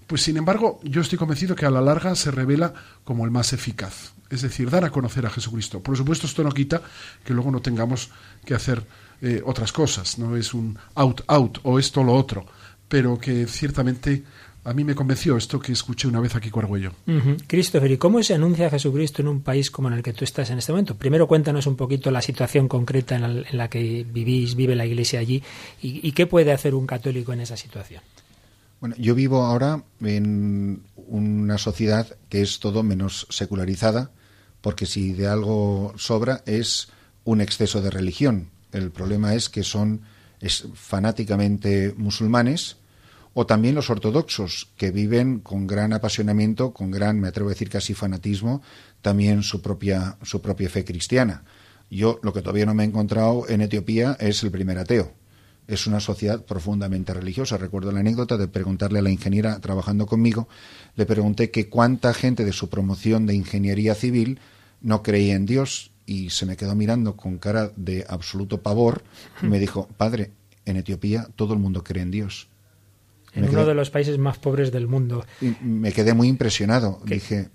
pues 0.10 0.24
sin 0.24 0.38
embargo, 0.38 0.80
yo 0.82 1.02
estoy 1.02 1.20
convencido 1.20 1.56
que 1.56 1.68
a 1.68 1.70
la 1.70 1.82
larga 1.82 2.16
se 2.16 2.32
revela 2.32 2.74
como 3.04 3.26
el 3.26 3.32
más 3.32 3.54
eficaz. 3.54 4.14
Es 4.32 4.42
decir, 4.42 4.68
dar 4.72 4.84
a 4.84 4.90
conocer 4.90 5.24
a 5.28 5.30
Jesucristo. 5.30 5.84
Por 5.84 5.96
supuesto, 5.96 6.26
esto 6.26 6.44
no 6.44 6.52
quita 6.52 6.82
que 7.24 7.32
luego 7.32 7.52
no 7.52 7.62
tengamos 7.62 8.10
que 8.44 8.56
hacer 8.56 8.82
eh, 9.22 9.44
otras 9.46 9.72
cosas. 9.72 10.18
No 10.18 10.36
es 10.36 10.56
un 10.56 10.80
out, 10.96 11.22
out 11.28 11.60
o 11.62 11.78
esto 11.78 12.02
o 12.02 12.04
lo 12.04 12.16
otro. 12.16 12.48
Pero 12.88 13.20
que 13.20 13.46
ciertamente 13.46 14.24
a 14.64 14.74
mí 14.74 14.84
me 14.84 14.96
convenció 14.96 15.38
esto 15.38 15.60
que 15.60 15.74
escuché 15.74 16.08
una 16.08 16.20
vez 16.20 16.36
aquí 16.36 16.50
Argüello. 16.56 16.92
Ujú. 17.06 17.38
Christopher, 17.46 17.92
¿y 17.92 17.98
cómo 17.98 18.24
se 18.24 18.34
anuncia 18.34 18.66
a 18.66 18.72
Jesucristo 18.72 19.22
en 19.22 19.28
un 19.28 19.42
país 19.42 19.70
como 19.70 19.90
en 19.90 19.94
el 19.94 20.02
que 20.02 20.14
tú 20.14 20.26
estás 20.26 20.50
en 20.50 20.58
este 20.58 20.72
momento? 20.72 20.96
Primero 20.96 21.28
cuéntanos 21.28 21.68
un 21.68 21.76
poquito 21.76 22.10
la 22.10 22.24
situación 22.24 22.68
concreta 22.68 23.14
en 23.14 23.22
la, 23.22 23.48
en 23.48 23.58
la 23.60 23.70
que 23.70 24.08
vivís, 24.12 24.56
vive 24.56 24.76
la 24.76 24.88
Iglesia 24.88 25.20
allí, 25.20 25.44
y 25.84 26.12
qué 26.14 26.26
puede 26.26 26.52
hacer 26.52 26.74
un 26.74 26.88
católico 26.88 27.32
en 27.32 27.42
esa 27.42 27.56
situación. 27.56 28.02
Bueno, 28.80 28.96
yo 28.98 29.14
vivo 29.14 29.44
ahora 29.44 29.84
en 30.00 30.84
una 30.96 31.58
sociedad 31.58 32.08
que 32.30 32.42
es 32.42 32.60
todo 32.60 32.82
menos 32.82 33.28
secularizada, 33.30 34.12
porque 34.62 34.86
si 34.86 35.12
de 35.12 35.28
algo 35.28 35.94
sobra 35.98 36.44
es 36.46 36.88
un 37.26 37.42
exceso 37.42 37.82
de 37.82 37.90
religión. 37.90 38.52
El 38.72 38.92
problema 38.92 39.36
es 39.36 39.50
que 39.50 39.64
son 39.64 40.02
es, 40.40 40.66
fanáticamente 40.76 41.94
musulmanes 41.98 42.78
o 43.34 43.46
también 43.46 43.76
los 43.76 43.90
ortodoxos, 43.90 44.70
que 44.78 44.92
viven 44.92 45.40
con 45.40 45.68
gran 45.68 45.92
apasionamiento, 45.92 46.74
con 46.74 46.90
gran, 46.90 47.20
me 47.20 47.28
atrevo 47.28 47.50
a 47.50 47.54
decir 47.54 47.70
casi 47.70 47.94
fanatismo, 47.94 48.62
también 49.02 49.44
su 49.44 49.62
propia, 49.62 50.18
su 50.24 50.42
propia 50.42 50.70
fe 50.70 50.86
cristiana. 50.86 51.44
Yo 51.90 52.20
lo 52.24 52.32
que 52.32 52.42
todavía 52.42 52.66
no 52.66 52.74
me 52.74 52.84
he 52.84 52.88
encontrado 52.88 53.46
en 53.50 53.62
Etiopía 53.62 54.16
es 54.20 54.42
el 54.44 54.52
primer 54.52 54.78
ateo 54.78 55.19
es 55.70 55.88
una 55.88 56.00
sociedad 56.00 56.44
profundamente 56.46 57.14
religiosa. 57.14 57.58
Recuerdo 57.58 57.92
la 57.92 58.00
anécdota 58.02 58.38
de 58.38 58.48
preguntarle 58.48 59.00
a 59.00 59.02
la 59.02 59.10
ingeniera 59.12 59.60
trabajando 59.60 60.06
conmigo, 60.06 60.48
le 60.96 61.06
pregunté 61.06 61.52
que 61.52 61.70
cuánta 61.70 62.14
gente 62.14 62.44
de 62.46 62.52
su 62.54 62.70
promoción 62.70 63.26
de 63.26 63.36
ingeniería 63.36 63.96
civil 63.96 64.40
no 64.82 65.04
creía 65.04 65.36
en 65.36 65.46
Dios 65.46 65.92
y 66.06 66.32
se 66.32 66.46
me 66.46 66.58
quedó 66.58 66.76
mirando 66.76 67.16
con 67.16 67.38
cara 67.38 67.72
de 67.76 68.06
absoluto 68.10 68.62
pavor 68.62 69.04
y 69.44 69.46
me 69.46 69.60
dijo, 69.60 69.88
padre, 69.98 70.32
en 70.66 70.78
Etiopía 70.78 71.28
todo 71.36 71.54
el 71.54 71.60
mundo 71.60 71.84
cree 71.84 72.02
en 72.04 72.12
Dios. 72.12 72.48
En 73.34 73.44
Me 73.44 73.50
uno 73.50 73.60
quedé- 73.60 73.68
de 73.68 73.74
los 73.76 73.90
países 73.92 74.18
más 74.18 74.40
pobres 74.40 74.72
del 74.72 74.88
mundo. 74.88 75.24
y 75.40 75.54
me 75.64 75.92
quedé 75.94 76.14
muy 76.16 76.28
impresionado. 76.28 77.00
Dije, 77.06 77.50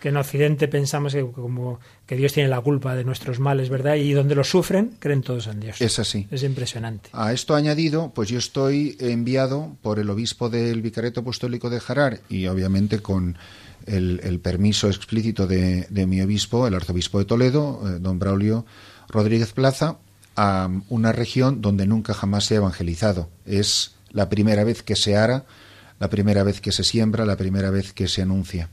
Que 0.00 0.10
en 0.10 0.16
Occidente 0.16 0.68
pensamos 0.68 1.12
que, 1.14 1.26
como, 1.26 1.80
que 2.06 2.16
Dios 2.16 2.32
tiene 2.32 2.48
la 2.48 2.60
culpa 2.60 2.94
de 2.94 3.04
nuestros 3.04 3.40
males, 3.40 3.68
¿verdad? 3.68 3.96
Y 3.96 4.12
donde 4.12 4.34
los 4.34 4.48
sufren, 4.48 4.96
creen 4.98 5.22
todos 5.22 5.46
en 5.46 5.60
Dios. 5.60 5.80
es 5.80 5.98
así. 5.98 6.28
Es 6.30 6.42
impresionante. 6.42 7.10
A 7.12 7.32
esto 7.32 7.54
añadido, 7.54 8.12
pues 8.14 8.28
yo 8.28 8.38
estoy 8.38 8.96
enviado 9.00 9.76
por 9.82 9.98
el 9.98 10.08
obispo 10.10 10.48
del 10.48 10.82
Vicariato 10.82 11.20
Apostólico 11.20 11.70
de 11.70 11.80
Jarar 11.80 12.20
y 12.28 12.46
obviamente 12.46 13.00
con 13.00 13.36
el, 13.86 14.20
el 14.22 14.40
permiso 14.40 14.88
explícito 14.88 15.46
de, 15.46 15.86
de 15.90 16.06
mi 16.06 16.20
obispo, 16.20 16.66
el 16.66 16.74
arzobispo 16.74 17.18
de 17.18 17.24
Toledo, 17.24 17.82
eh, 17.84 17.98
don 18.00 18.18
Braulio 18.18 18.66
Rodríguez 19.08 19.52
Plaza, 19.52 19.98
a 20.36 20.70
una 20.88 21.12
región 21.12 21.60
donde 21.60 21.86
nunca 21.86 22.14
jamás 22.14 22.44
se 22.44 22.54
ha 22.54 22.58
evangelizado. 22.58 23.28
Es 23.44 23.94
la 24.10 24.28
primera 24.28 24.64
vez 24.64 24.82
que 24.82 24.94
se 24.94 25.16
ara, 25.16 25.46
la 25.98 26.10
primera 26.10 26.44
vez 26.44 26.60
que 26.60 26.72
se 26.72 26.84
siembra, 26.84 27.24
la 27.24 27.36
primera 27.36 27.70
vez 27.70 27.92
que 27.92 28.08
se 28.08 28.22
anuncia. 28.22 28.68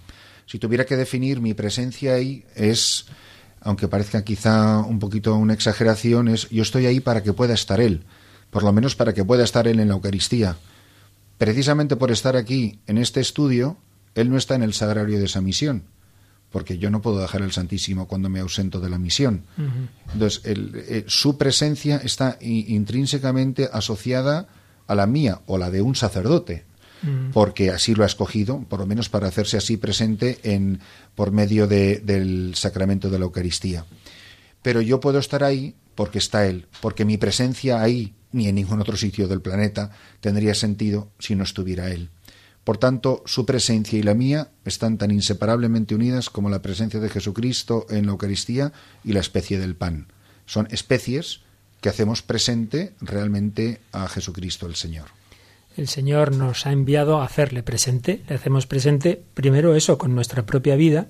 Si 0.45 0.59
tuviera 0.59 0.85
que 0.85 0.95
definir 0.95 1.41
mi 1.41 1.53
presencia 1.53 2.13
ahí 2.13 2.45
es 2.55 3.05
aunque 3.65 3.87
parezca 3.87 4.23
quizá 4.23 4.79
un 4.81 4.99
poquito 4.99 5.33
una 5.35 5.53
exageración, 5.53 6.27
es 6.27 6.47
yo 6.49 6.61
estoy 6.61 6.85
ahí 6.85 6.99
para 6.99 7.23
que 7.23 7.33
pueda 7.33 7.55
estar 7.55 7.81
Él, 7.81 8.03
por 8.51 8.61
lo 8.61 8.71
menos 8.71 8.95
para 8.95 9.13
que 9.13 9.25
pueda 9.25 9.43
estar 9.43 9.67
Él 9.67 9.79
en 9.79 9.87
la 9.87 9.95
Eucaristía. 9.95 10.55
Precisamente 11.39 11.95
por 11.95 12.11
estar 12.11 12.35
aquí, 12.35 12.79
en 12.85 12.99
este 12.99 13.21
estudio, 13.21 13.77
Él 14.13 14.29
no 14.29 14.37
está 14.37 14.53
en 14.53 14.61
el 14.61 14.73
sagrario 14.73 15.17
de 15.17 15.25
esa 15.25 15.41
misión, 15.41 15.85
porque 16.51 16.77
yo 16.77 16.91
no 16.91 17.01
puedo 17.01 17.19
dejar 17.19 17.41
el 17.41 17.51
Santísimo 17.51 18.07
cuando 18.07 18.29
me 18.29 18.39
ausento 18.39 18.79
de 18.79 18.89
la 18.89 18.99
misión. 18.99 19.45
Entonces, 20.13 20.41
eh, 20.45 21.03
su 21.07 21.39
presencia 21.39 21.97
está 21.97 22.37
intrínsecamente 22.41 23.67
asociada 23.73 24.47
a 24.85 24.93
la 24.93 25.07
mía 25.07 25.41
o 25.47 25.57
la 25.57 25.71
de 25.71 25.81
un 25.81 25.95
sacerdote, 25.95 26.65
porque 27.33 27.71
así 27.71 27.95
lo 27.95 28.03
ha 28.03 28.07
escogido, 28.07 28.63
por 28.69 28.79
lo 28.79 28.85
menos 28.85 29.09
para 29.09 29.27
hacerse 29.27 29.57
así 29.57 29.77
presente 29.77 30.39
en, 30.43 30.79
por 31.15 31.31
medio 31.31 31.67
del 31.67 32.53
sacramento 32.55 33.09
de 33.09 33.19
la 33.19 33.25
Eucaristía. 33.25 33.85
Pero 34.61 34.81
yo 34.81 34.99
puedo 34.99 35.19
estar 35.19 35.43
ahí 35.43 35.75
porque 35.95 36.17
está 36.17 36.47
Él, 36.47 36.67
porque 36.81 37.05
mi 37.05 37.17
presencia 37.17 37.81
ahí, 37.81 38.13
ni 38.31 38.47
en 38.47 38.55
ningún 38.55 38.81
otro 38.81 38.97
sitio 38.97 39.27
del 39.27 39.41
planeta, 39.41 39.91
tendría 40.19 40.55
sentido 40.55 41.09
si 41.19 41.35
no 41.35 41.43
estuviera 41.43 41.91
Él. 41.91 42.09
Por 42.63 42.79
tanto, 42.79 43.21
su 43.27 43.45
presencia 43.45 43.99
y 43.99 44.01
la 44.01 44.15
mía 44.15 44.49
están 44.65 44.97
tan 44.97 45.11
inseparablemente 45.11 45.93
unidas 45.93 46.31
como 46.31 46.49
la 46.49 46.63
presencia 46.63 46.99
de 46.99 47.09
Jesucristo 47.09 47.85
en 47.89 48.07
la 48.07 48.13
Eucaristía 48.13 48.73
y 49.03 49.13
la 49.13 49.19
especie 49.19 49.59
del 49.59 49.75
pan. 49.75 50.07
Son 50.47 50.67
especies 50.71 51.41
que 51.79 51.89
hacemos 51.89 52.23
presente 52.23 52.93
realmente 53.01 53.81
a 53.91 54.07
Jesucristo 54.07 54.65
el 54.65 54.75
Señor. 54.75 55.09
El 55.77 55.89
Señor 55.89 56.33
nos 56.33 56.65
ha 56.65 56.71
enviado 56.71 57.19
a 57.19 57.25
hacerle 57.25 57.61
presente. 57.61 58.21
Le 58.29 58.35
hacemos 58.35 58.65
presente 58.65 59.21
primero 59.33 59.75
eso 59.75 59.97
con 59.97 60.15
nuestra 60.15 60.45
propia 60.45 60.75
vida 60.75 61.07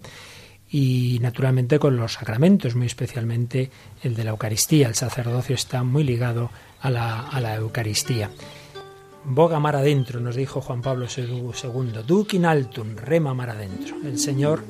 y 0.70 1.20
naturalmente 1.22 1.78
con 1.78 1.98
los 1.98 2.14
sacramentos, 2.14 2.76
muy 2.76 2.88
especialmente 2.88 3.70
el 4.02 4.16
de 4.16 4.24
la 4.24 4.32
Eucaristía. 4.32 4.88
El 4.88 4.96
sacerdocio 4.96 5.54
está 5.54 5.84
muy 5.84 6.04
ligado 6.04 6.50
a 6.82 6.90
la, 6.90 7.28
a 7.28 7.40
la 7.42 7.56
Eucaristía. 7.56 8.32
Boga 9.24 9.60
mar 9.60 9.76
adentro, 9.76 10.20
nos 10.20 10.36
dijo 10.36 10.62
Juan 10.62 10.82
Pablo 10.82 11.06
II. 11.16 12.02
Dukin 12.06 12.46
altum, 12.46 12.96
rema 12.96 13.34
mar 13.36 13.52
adentro. 13.52 13.96
El 14.04 14.18
Señor 14.18 14.64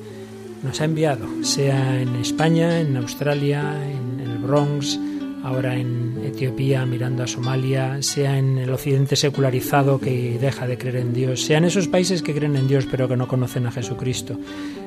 nos 0.62 0.80
ha 0.80 0.84
enviado, 0.84 1.26
sea 1.42 2.00
en 2.00 2.16
España, 2.16 2.80
en 2.80 2.96
Australia, 2.96 3.82
en 3.90 4.20
el 4.20 4.38
Bronx, 4.38 4.98
ahora 5.46 5.76
en 5.76 6.20
Etiopía 6.24 6.84
mirando 6.86 7.22
a 7.22 7.26
Somalia, 7.26 8.02
sea 8.02 8.38
en 8.38 8.58
el 8.58 8.70
occidente 8.70 9.16
secularizado 9.16 10.00
que 10.00 10.38
deja 10.40 10.66
de 10.66 10.78
creer 10.78 10.96
en 10.96 11.12
Dios, 11.12 11.42
sea 11.42 11.58
en 11.58 11.64
esos 11.64 11.88
países 11.88 12.22
que 12.22 12.34
creen 12.34 12.56
en 12.56 12.68
Dios 12.68 12.86
pero 12.90 13.08
que 13.08 13.16
no 13.16 13.28
conocen 13.28 13.66
a 13.66 13.72
Jesucristo. 13.72 14.38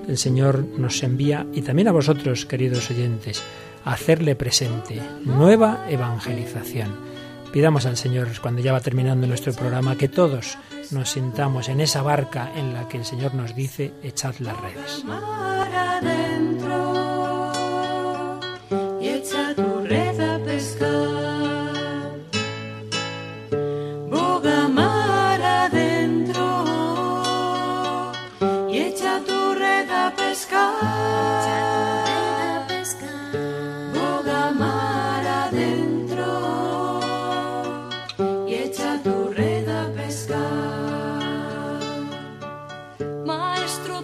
El 0.08 0.18
Señor 0.18 0.66
nos 0.78 1.02
envía, 1.04 1.46
y 1.54 1.62
también 1.62 1.88
a 1.88 1.94
vosotros, 1.94 2.46
queridos 2.46 2.90
oyentes, 2.92 3.42
a 3.86 3.94
hacerle 3.94 4.36
presente 4.36 5.00
nueva 5.24 5.86
evangelización 5.90 7.10
Pidamos 7.52 7.88
al 7.88 7.98
Señor, 7.98 8.28
cuando 8.42 8.62
ya 8.62 8.74
va 8.74 8.80
terminando 8.80 9.26
nuestro 9.26 9.54
programa, 9.54 9.96
que 9.96 10.08
todos 10.08 10.58
nos 10.92 11.10
sintamos 11.10 11.68
en 11.70 11.82
esa 11.82 12.04
barca 12.04 12.52
en 12.56 12.74
la 12.76 12.88
que 12.88 12.98
el 12.98 13.06
Señor 13.06 13.34
nos 13.34 13.56
dice, 13.56 13.92
echad 14.04 14.36
las 14.40 14.56
redes. 14.62 15.04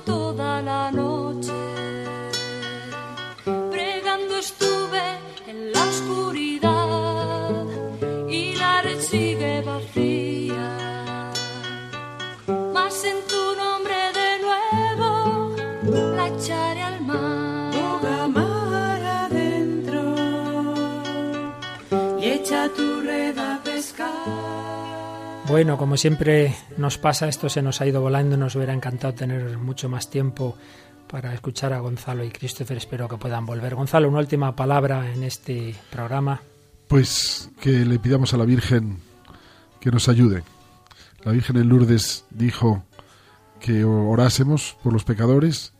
toda 0.03 0.61
la 0.61 0.91
noche. 0.91 1.14
Bueno, 25.47 25.77
como 25.77 25.95
siempre 25.95 26.55
nos 26.77 26.97
pasa, 26.97 27.27
esto 27.27 27.49
se 27.49 27.61
nos 27.61 27.79
ha 27.79 27.85
ido 27.85 28.01
volando, 28.01 28.35
nos 28.35 28.55
hubiera 28.55 28.73
encantado 28.73 29.13
tener 29.13 29.59
mucho 29.59 29.87
más 29.87 30.09
tiempo 30.09 30.57
para 31.07 31.33
escuchar 31.35 31.71
a 31.71 31.79
Gonzalo 31.79 32.23
y 32.23 32.29
Christopher. 32.29 32.77
Espero 32.77 33.07
que 33.07 33.17
puedan 33.17 33.45
volver. 33.45 33.75
Gonzalo, 33.75 34.09
una 34.09 34.19
última 34.19 34.55
palabra 34.55 35.13
en 35.13 35.23
este 35.23 35.75
programa. 35.91 36.41
Pues 36.87 37.51
que 37.61 37.85
le 37.85 37.99
pidamos 37.99 38.33
a 38.33 38.37
la 38.37 38.45
Virgen 38.45 38.97
que 39.79 39.91
nos 39.91 40.09
ayude. 40.09 40.43
La 41.23 41.31
Virgen 41.31 41.57
en 41.57 41.69
Lourdes 41.69 42.25
dijo 42.31 42.83
que 43.59 43.83
orásemos 43.83 44.75
por 44.83 44.93
los 44.93 45.03
pecadores 45.03 45.73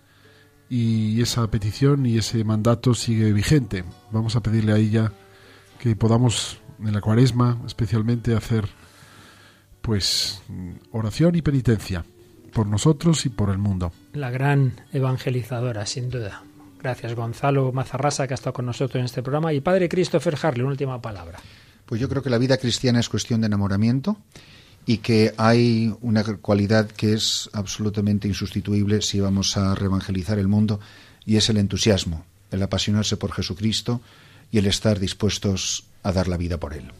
y 0.70 1.22
esa 1.22 1.45
petición 1.47 2.05
y 2.05 2.20
ese 2.20 2.43
mandato 2.43 2.93
sigue 2.93 3.34
vigente. 3.34 3.84
Vamos 4.11 4.36
a 4.36 4.41
pedirle 4.41 4.74
a 4.74 4.78
ella 4.78 5.11
que 5.80 5.95
podamos 5.95 6.59
en 6.80 6.93
la 6.93 7.01
cuaresma 7.01 7.57
especialmente 7.66 8.36
hacer 8.36 8.70
pues 9.86 10.41
oración 10.91 11.36
y 11.36 11.43
penitencia 11.43 12.03
por 12.51 12.65
nosotros 12.65 13.23
y 13.27 13.29
por 13.29 13.51
el 13.51 13.59
mundo. 13.59 13.91
La 14.13 14.31
gran 14.31 14.81
evangelizadora, 14.91 15.86
sin 15.86 16.09
duda. 16.09 16.41
Gracias 16.81 17.13
Gonzalo 17.13 17.71
Mazarrasa 17.71 18.25
que 18.25 18.33
ha 18.33 18.36
estado 18.36 18.53
con 18.53 18.65
nosotros 18.65 18.99
en 18.99 19.05
este 19.05 19.21
programa 19.21 19.53
y 19.53 19.61
Padre 19.61 19.88
Christopher 19.88 20.38
Harley, 20.41 20.63
una 20.63 20.71
última 20.71 20.99
palabra. 20.99 21.39
Pues 21.86 22.01
yo 22.01 22.09
creo 22.09 22.23
que 22.23 22.31
la 22.31 22.39
vida 22.39 22.57
cristiana 22.57 22.99
es 22.99 23.09
cuestión 23.09 23.41
de 23.41 23.47
enamoramiento 23.47 24.17
y 24.88 24.97
que 24.97 25.36
hay 25.38 25.93
una 26.01 26.23
cualidad 26.38 26.89
que 26.89 27.13
es 27.13 27.51
absolutamente 27.53 28.27
insustituible 28.27 29.03
si 29.03 29.19
vamos 29.19 29.55
a 29.55 29.75
reevangelizar 29.75 30.39
el 30.39 30.47
mundo 30.47 30.79
y 31.27 31.38
es 31.38 31.49
el 31.49 31.57
entusiasmo, 31.57 32.25
el 32.49 32.63
apasionarse 32.63 33.17
por 33.17 33.33
Jesucristo 33.33 34.01
y 34.51 34.57
el 34.57 34.65
estar 34.65 34.99
dispuestos 34.99 35.86
a 36.01 36.11
dar 36.11 36.27
la 36.27 36.38
vida 36.38 36.59
por 36.59 36.73
él. 36.73 36.91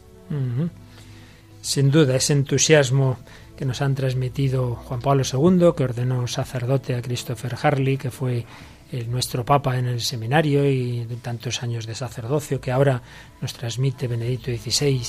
Sin 1.66 1.90
duda, 1.90 2.14
ese 2.14 2.32
entusiasmo 2.32 3.18
que 3.56 3.64
nos 3.64 3.82
han 3.82 3.96
transmitido 3.96 4.76
Juan 4.76 5.00
Pablo 5.00 5.24
II, 5.24 5.72
que 5.76 5.82
ordenó 5.82 6.28
sacerdote 6.28 6.94
a 6.94 7.02
Christopher 7.02 7.56
Harley, 7.60 7.96
que 7.96 8.12
fue 8.12 8.46
el, 8.92 9.10
nuestro 9.10 9.44
Papa 9.44 9.76
en 9.76 9.86
el 9.86 10.00
seminario 10.00 10.64
y 10.64 11.04
de 11.06 11.16
tantos 11.16 11.64
años 11.64 11.84
de 11.84 11.96
sacerdocio, 11.96 12.60
que 12.60 12.70
ahora 12.70 13.02
nos 13.42 13.52
transmite 13.52 14.06
Benedicto 14.06 14.52
XVI, 14.52 15.02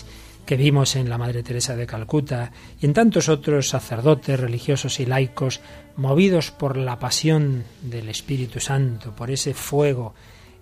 que 0.48 0.58
vimos 0.58 0.96
en 0.96 1.12
la 1.12 1.20
Madre 1.20 1.44
Teresa 1.44 1.76
de 1.76 1.86
Calcuta, 1.86 2.52
y 2.82 2.88
en 2.88 2.94
tantos 2.94 3.30
otros 3.30 3.70
sacerdotes, 3.70 4.40
religiosos 4.40 5.00
y 5.00 5.06
laicos, 5.06 5.62
movidos 5.96 6.50
por 6.50 6.76
la 6.76 6.98
pasión 6.98 7.66
del 7.84 8.10
Espíritu 8.10 8.60
Santo, 8.60 9.16
por 9.16 9.30
ese 9.30 9.54
fuego, 9.54 10.16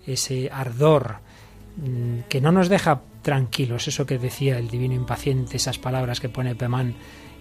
ese 0.06 0.50
ardor 0.52 1.24
que 2.28 2.40
no 2.40 2.52
nos 2.52 2.68
deja 2.68 3.02
tranquilos, 3.22 3.88
eso 3.88 4.06
que 4.06 4.18
decía 4.18 4.58
el 4.58 4.68
divino 4.68 4.94
impaciente, 4.94 5.56
esas 5.56 5.78
palabras 5.78 6.20
que 6.20 6.28
pone 6.28 6.54
Pemán 6.54 6.94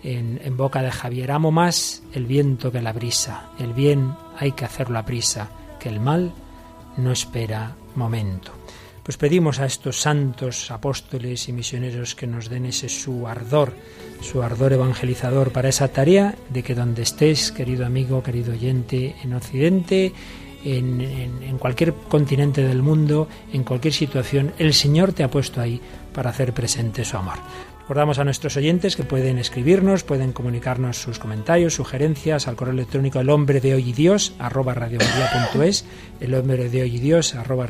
en, 0.03 0.41
en, 0.43 0.57
boca 0.57 0.81
de 0.81 0.91
Javier. 0.91 1.31
Amo 1.31 1.51
más 1.51 2.03
el 2.13 2.25
viento 2.25 2.71
que 2.71 2.81
la 2.81 2.93
brisa. 2.93 3.49
El 3.59 3.73
bien 3.73 4.13
hay 4.37 4.51
que 4.51 4.65
hacerlo 4.65 4.99
a 4.99 5.05
prisa, 5.05 5.49
que 5.79 5.89
el 5.89 5.99
mal 5.99 6.33
no 6.97 7.11
espera 7.11 7.75
momento. 7.95 8.51
Pues 9.05 9.17
pedimos 9.17 9.59
a 9.59 9.67
estos 9.67 10.01
santos 10.01 10.71
apóstoles 10.71 11.47
y 11.47 11.53
misioneros 11.53 12.15
que 12.15 12.25
nos 12.25 12.49
den 12.49 12.65
ese 12.65 12.89
su 12.89 13.27
ardor, 13.27 13.75
su 14.19 14.41
ardor 14.41 14.73
evangelizador 14.73 15.51
para 15.51 15.69
esa 15.69 15.89
tarea 15.89 16.33
de 16.49 16.63
que 16.63 16.73
donde 16.73 17.03
estés, 17.03 17.51
querido 17.51 17.85
amigo, 17.85 18.23
querido 18.23 18.53
oyente, 18.53 19.15
en 19.23 19.35
Occidente, 19.35 20.11
en, 20.65 21.57
cualquier 21.59 21.93
continente 21.93 22.63
del 22.63 22.81
mundo, 22.81 23.27
en 23.53 23.63
cualquier 23.63 23.93
situación, 23.93 24.51
el 24.57 24.73
Señor 24.73 25.13
te 25.13 25.23
ha 25.23 25.29
puesto 25.29 25.61
ahí 25.61 25.79
para 26.13 26.31
hacer 26.31 26.53
presente 26.53 27.05
su 27.05 27.17
amor. 27.17 27.37
Recordamos 27.81 28.17
a 28.17 28.23
nuestros 28.23 28.57
oyentes 28.57 28.95
que 28.95 29.03
pueden 29.03 29.37
escribirnos, 29.37 30.03
pueden 30.03 30.33
comunicarnos 30.33 30.97
sus 30.97 31.19
comentarios, 31.19 31.75
sugerencias 31.75 32.47
al 32.47 32.55
correo 32.55 32.73
electrónico 32.73 33.19
el 33.19 33.29
hombre 33.29 33.61
de 33.61 33.75
hoy 33.75 33.89
y 33.89 33.93
Dios 33.93 34.33
arroba 34.39 34.73
el 36.19 36.33
hombre 36.33 36.69
de 36.69 36.81
hoy 36.81 36.95
y 36.95 36.99
Dios 36.99 37.35
arroba 37.35 37.67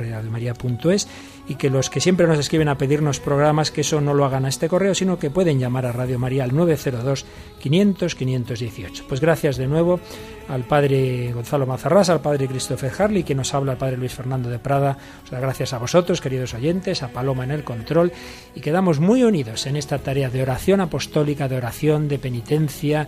y 1.48 1.56
que 1.56 1.70
los 1.70 1.89
que 1.89 2.02
siempre 2.02 2.28
nos 2.28 2.39
escriben 2.39 2.68
a 2.70 2.78
pedirnos 2.78 3.20
programas, 3.20 3.72
que 3.72 3.82
eso 3.82 4.02
no 4.02 4.14
lo 4.14 4.26
hagan 4.26 4.46
a 4.46 4.50
este 4.50 4.68
correo, 4.68 4.96
sino 4.96 5.20
que 5.20 5.30
pueden 5.30 5.60
llamar 5.60 5.86
a 5.86 5.91
Radio 5.91 6.18
María 6.18 6.43
al 6.43 6.56
902 6.56 7.26
500 7.60 8.16
518. 8.16 9.06
Pues 9.08 9.22
gracias 9.22 9.58
de 9.58 9.68
nuevo 9.68 10.00
al 10.48 10.64
padre 10.64 11.32
Gonzalo 11.34 11.66
Mazarrás, 11.66 12.10
al 12.10 12.22
padre 12.22 12.48
Christopher 12.48 12.91
Harley, 12.98 13.24
que 13.24 13.36
nos 13.36 13.54
habla 13.54 13.74
el 13.74 13.78
padre 13.78 13.98
Luis 13.98 14.14
Fernando 14.14 14.50
de 14.50 14.60
Prada. 14.60 14.98
Gracias 15.30 15.74
a 15.74 15.78
vosotros, 15.78 16.22
queridos 16.22 16.54
oyentes, 16.54 17.04
a 17.04 17.10
Paloma 17.10 17.43
en 17.43 17.52
el 17.52 17.64
control, 17.64 18.12
y 18.56 18.62
quedamos 18.62 19.00
muy 19.00 19.24
unidos 19.24 19.66
en 19.66 19.76
esta 19.76 20.00
tarea 20.00 20.30
de 20.30 20.41
oración 20.41 20.82
apostólica, 20.82 21.48
de 21.48 21.58
oración, 21.58 22.08
de 22.08 22.20
penitencia, 22.20 23.08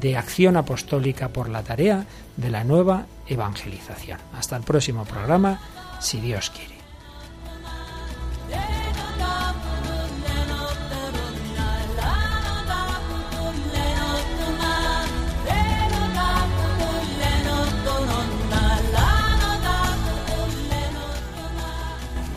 de 0.00 0.16
acción 0.16 0.56
apostólica 0.56 1.28
por 1.28 1.48
la 1.48 1.62
tarea 1.62 2.06
de 2.36 2.50
la 2.50 2.64
nueva 2.64 3.06
evangelización. 3.28 4.18
Hasta 4.36 4.56
el 4.56 4.62
próximo 4.62 5.04
programa, 5.04 5.60
si 6.00 6.20
Dios 6.20 6.50
quiere. 6.50 6.75